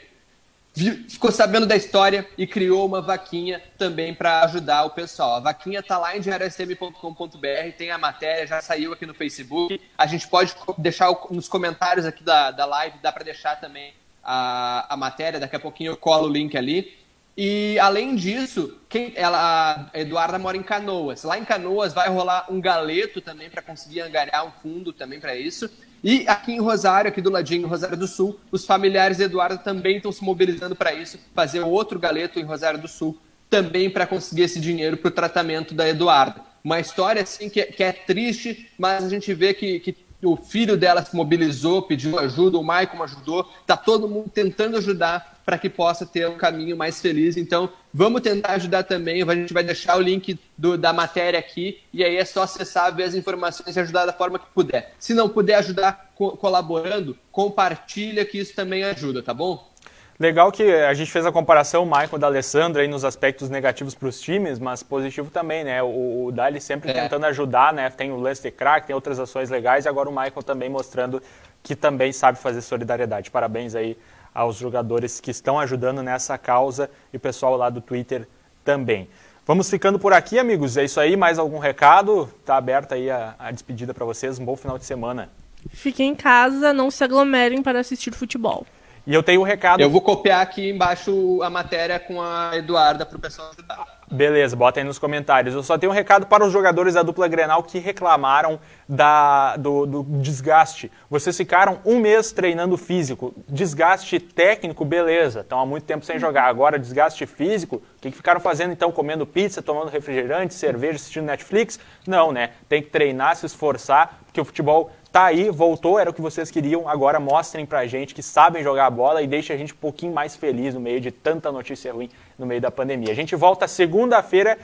ficou 1.10 1.34
sabendo 1.34 1.66
da 1.66 1.76
história 1.76 2.26
e 2.38 2.48
criou 2.48 2.86
uma 2.86 3.02
vaquinha 3.02 3.62
também 3.78 4.14
para 4.14 4.42
ajudar 4.44 4.86
o 4.86 4.92
pessoal. 4.92 5.36
A 5.36 5.40
vaquinha 5.42 5.82
está 5.82 5.98
lá 5.98 6.16
em 6.16 6.22
diariosm.com.br, 6.22 7.78
tem 7.78 7.92
a 7.92 7.98
matéria, 7.98 8.48
já 8.48 8.62
saiu 8.62 8.94
aqui 8.94 9.06
no 9.06 9.14
Facebook. 9.14 9.82
A 9.98 10.08
gente 10.08 10.26
pode 10.26 10.56
deixar 10.78 11.14
nos 11.30 11.50
comentários 11.50 12.06
aqui 12.06 12.24
da, 12.24 12.52
da 12.52 12.66
live, 12.66 13.00
dá 13.04 13.12
para 13.12 13.26
deixar 13.26 13.60
também 13.60 13.94
a, 14.24 14.94
a 14.94 14.96
matéria, 14.96 15.42
daqui 15.42 15.58
a 15.58 15.60
pouquinho 15.60 15.92
eu 15.92 15.98
colo 15.98 16.30
o 16.30 16.32
link 16.32 16.58
ali. 16.58 17.03
E 17.36 17.80
além 17.80 18.16
disso, 18.16 18.78
quem, 18.88 19.12
ela, 19.16 19.90
a 19.92 20.00
Eduarda 20.00 20.38
mora 20.38 20.56
em 20.56 20.62
Canoas. 20.62 21.24
Lá 21.24 21.38
em 21.38 21.46
Canoas 21.46 21.94
vai 21.94 22.08
rolar 22.10 22.46
um 22.50 22.62
galeto 22.62 23.22
também 23.22 23.50
para 23.50 23.62
conseguir 23.62 24.02
angariar 24.02 24.46
um 24.46 24.52
fundo 24.52 24.94
também 24.94 25.20
para 25.20 25.36
isso. 25.36 25.70
E 26.04 26.28
aqui 26.28 26.52
em 26.52 26.60
Rosário, 26.60 27.10
aqui 27.10 27.22
do 27.22 27.32
ladinho, 27.32 27.68
Rosário 27.68 27.98
do 27.98 28.08
Sul, 28.08 28.40
os 28.52 28.66
familiares 28.66 29.18
de 29.18 29.24
Eduarda 29.24 29.58
também 29.58 29.98
estão 29.98 30.12
se 30.12 30.24
mobilizando 30.24 30.76
para 30.76 30.94
isso, 30.94 31.18
fazer 31.34 31.62
outro 31.62 31.98
galeto 31.98 32.40
em 32.40 32.44
Rosário 32.44 32.80
do 32.80 32.90
Sul, 32.90 33.18
também 33.50 33.90
para 33.90 34.06
conseguir 34.06 34.44
esse 34.44 34.60
dinheiro 34.60 34.98
para 34.98 35.08
o 35.08 35.12
tratamento 35.12 35.74
da 35.74 35.88
Eduarda. 35.88 36.42
Uma 36.64 36.80
história 36.80 37.22
assim 37.22 37.50
que, 37.50 37.64
que, 37.64 37.84
é 37.84 37.92
triste, 37.92 38.70
mas 38.78 39.04
a 39.04 39.10
gente 39.10 39.34
vê 39.34 39.54
que, 39.54 39.80
que 39.80 39.94
o 40.26 40.36
filho 40.36 40.78
dela 40.78 41.04
se 41.04 41.16
mobilizou, 41.16 41.82
pediu 41.82 42.18
ajuda, 42.20 42.58
o 42.58 42.64
Maicon 42.64 43.04
ajudou, 43.04 43.50
está 43.62 43.76
todo 43.76 44.08
mundo 44.08 44.30
tentando 44.30 44.78
ajudar 44.78 45.42
para 45.46 45.58
que 45.58 45.70
possa 45.70 46.06
ter 46.06 46.28
um 46.28 46.38
caminho 46.38 46.78
mais 46.78 47.02
feliz. 47.02 47.36
Então, 47.36 47.70
vamos 47.94 48.22
tentar 48.22 48.54
ajudar 48.54 48.84
também. 48.84 49.22
A 49.22 49.36
gente 49.36 49.54
vai 49.54 49.64
deixar 49.64 49.98
o 49.98 50.02
link 50.02 50.40
do, 50.58 50.78
da 50.78 50.94
matéria 50.94 51.40
aqui 51.40 51.80
e 51.92 52.04
aí 52.04 52.16
é 52.16 52.26
só 52.26 52.44
acessar, 52.44 52.96
ver 52.96 53.04
as 53.04 53.16
informações 53.16 53.76
e 53.76 53.80
ajudar 53.80 54.06
da 54.06 54.14
forma 54.14 54.40
que 54.40 54.46
puder. 54.54 54.94
Se 54.98 55.14
não 55.14 55.28
puder 55.28 55.56
ajudar 55.56 56.12
co 56.16 56.38
colaborando, 56.38 57.18
compartilha 57.32 58.24
que 58.24 58.38
isso 58.38 58.56
também 58.56 58.84
ajuda, 58.84 59.22
tá 59.22 59.34
bom? 59.34 59.73
Legal 60.20 60.52
que 60.52 60.64
a 60.72 60.94
gente 60.94 61.12
fez 61.12 61.26
a 61.26 61.32
comparação, 61.32 61.84
o 61.84 61.86
Michael 61.86 62.20
da 62.20 62.28
Alessandra, 62.28 62.82
aí 62.84 62.88
nos 62.88 63.04
aspectos 63.04 63.50
negativos 63.50 63.96
para 63.96 64.08
os 64.08 64.22
times, 64.22 64.60
mas 64.60 64.84
positivo 64.84 65.32
também, 65.32 65.64
né? 65.64 65.82
O, 65.82 66.26
o 66.26 66.32
Dali 66.32 66.62
sempre 66.62 66.92
é. 66.92 66.94
tentando 66.94 67.26
ajudar, 67.26 67.74
né? 67.74 67.90
Tem 67.90 68.12
o 68.12 68.18
lance 68.18 68.42
de 68.42 68.52
crack, 68.52 68.86
tem 68.86 68.94
outras 68.94 69.20
ações 69.20 69.50
legais, 69.50 69.86
e 69.86 69.90
agora 69.90 70.08
o 70.08 70.12
Michael 70.12 70.44
também 70.44 70.70
mostrando 70.70 71.22
que 71.64 71.76
também 71.76 72.14
sabe 72.14 72.38
fazer 72.38 72.62
solidariedade. 72.62 73.32
Parabéns 73.32 73.74
aí 73.74 73.98
aos 74.34 74.56
jogadores 74.58 75.20
que 75.20 75.32
estão 75.32 75.60
ajudando 75.60 76.04
nessa 76.04 76.38
causa 76.38 76.90
e 77.12 77.18
o 77.18 77.20
pessoal 77.20 77.56
lá 77.56 77.70
do 77.70 77.82
Twitter 77.82 78.28
também. 78.64 79.08
Vamos 79.46 79.70
ficando 79.70 80.00
por 80.00 80.14
aqui, 80.14 80.40
amigos. 80.40 80.78
É 80.78 80.84
isso 80.84 81.00
aí. 81.00 81.18
Mais 81.18 81.38
algum 81.38 81.60
recado? 81.60 82.30
Está 82.40 82.56
aberta 82.56 82.96
aí 82.96 83.10
a, 83.10 83.36
a 83.38 83.52
despedida 83.52 83.94
para 83.94 84.06
vocês. 84.06 84.40
Um 84.40 84.46
bom 84.46 84.56
final 84.56 84.78
de 84.78 84.86
semana. 84.86 85.30
Fiquem 85.72 86.10
em 86.10 86.16
casa, 86.16 86.72
não 86.72 86.90
se 86.90 87.04
aglomerem 87.04 87.62
para 87.62 87.80
assistir 87.80 88.14
futebol. 88.14 88.66
E 89.06 89.14
eu 89.14 89.22
tenho 89.22 89.42
um 89.42 89.44
recado. 89.44 89.82
Eu 89.82 89.90
vou 89.90 90.02
copiar 90.02 90.42
aqui 90.42 90.70
embaixo 90.70 91.42
a 91.44 91.50
matéria 91.50 92.00
com 92.00 92.22
a 92.22 92.52
Eduarda 92.54 93.06
para 93.06 93.18
o 93.18 93.20
pessoal 93.20 93.52
ajudar. 93.52 93.86
Beleza, 94.10 94.56
bota 94.56 94.80
aí 94.80 94.84
nos 94.86 95.00
comentários. 95.00 95.56
Eu 95.56 95.64
só 95.64 95.78
tenho 95.78 95.92
um 95.92 95.96
recado 95.96 96.28
para 96.28 96.46
os 96.46 96.54
jogadores 96.54 96.94
da 96.94 97.02
dupla 97.02 97.28
Grenal 97.28 97.64
que 97.64 97.80
reclamaram 97.80 98.60
da, 98.88 99.58
do, 99.58 99.86
do, 99.86 100.04
desgaste. 100.22 100.92
Vocês 101.10 101.36
ficaram 101.36 101.80
um 101.84 102.00
mês 102.00 102.32
treinando 102.32 102.78
físico. 102.78 103.34
Desgaste 103.50 104.20
técnico, 104.20 104.86
beleza. 104.86 105.42
Estão 105.42 105.60
há 105.60 105.66
muito 105.66 105.86
tempo 105.86 106.06
sem 106.06 106.20
jogar. 106.20 106.44
Agora, 106.44 106.78
desgaste 106.78 107.26
físico, 107.26 107.78
o 107.78 108.02
que, 108.02 108.12
que 108.12 108.16
ficaram 108.16 108.40
fazendo 108.40 108.72
então? 108.72 108.92
Comendo 108.92 109.26
pizza, 109.26 109.62
tomando 109.62 109.90
refrigerante, 109.90 110.54
cerveja, 110.54 110.96
assistindo 110.96 111.26
Netflix? 111.26 111.80
Não, 112.08 112.32
né? 112.32 112.52
Tem 112.70 112.82
que 112.82 112.90
treinar, 112.90 113.36
se 113.36 113.48
esforçar, 113.48 114.20
porque 114.26 114.40
o 114.40 114.46
futebol 114.46 114.92
tá 115.14 115.26
aí, 115.26 115.52
voltou, 115.52 116.00
era 116.00 116.10
o 116.10 116.14
que 116.14 116.22
vocês 116.22 116.50
queriam. 116.50 116.90
Agora 116.90 117.20
mostrem 117.20 117.68
pra 117.68 117.86
gente 117.86 118.16
que 118.16 118.24
sabem 118.24 118.64
jogar 118.64 118.88
a 118.88 118.90
bola 118.90 119.22
e 119.22 119.28
deixem 119.28 119.56
a 119.56 119.60
gente 119.60 119.72
um 119.72 119.78
pouquinho 119.78 120.12
mais 120.12 120.36
feliz 120.36 120.74
no 120.74 120.80
meio 120.80 121.00
de 121.00 121.12
tanta 121.12 121.52
notícia 121.52 121.94
ruim 121.94 122.10
no 122.36 122.48
meio 122.48 122.60
da 122.60 122.72
pandemia. 122.72 123.12
A 123.12 123.16
gente 123.16 123.36
volta 123.36 123.68
segunda-feira, 123.68 124.58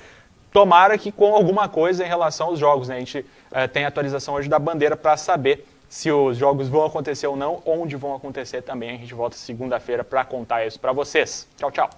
tomara 0.52 0.98
que 0.98 1.12
com 1.12 1.36
alguma 1.36 1.70
coisa 1.70 2.04
em 2.04 2.08
relação 2.08 2.48
aos 2.48 2.58
jogos. 2.58 2.88
Né? 2.88 2.96
A 2.96 3.00
gente 3.00 3.20
uh, 3.20 3.68
tem 3.72 3.86
atualização 3.86 4.34
hoje 4.34 4.50
da 4.50 4.58
bandeira 4.58 4.98
para 4.98 5.16
saber 5.18 5.68
se 5.88 6.12
os 6.12 6.36
jogos 6.36 6.68
vão 6.68 6.84
acontecer 6.84 7.28
ou 7.28 7.36
não, 7.36 7.62
onde 7.64 7.96
vão 7.96 8.16
acontecer 8.16 8.64
também. 8.64 8.90
A 8.90 8.98
gente 8.98 9.14
volta 9.14 9.38
segunda-feira 9.38 10.04
para 10.04 10.26
contar 10.26 10.66
isso 10.66 10.80
para 10.80 10.92
vocês. 10.92 11.48
Tchau, 11.58 11.70
tchau. 11.70 11.90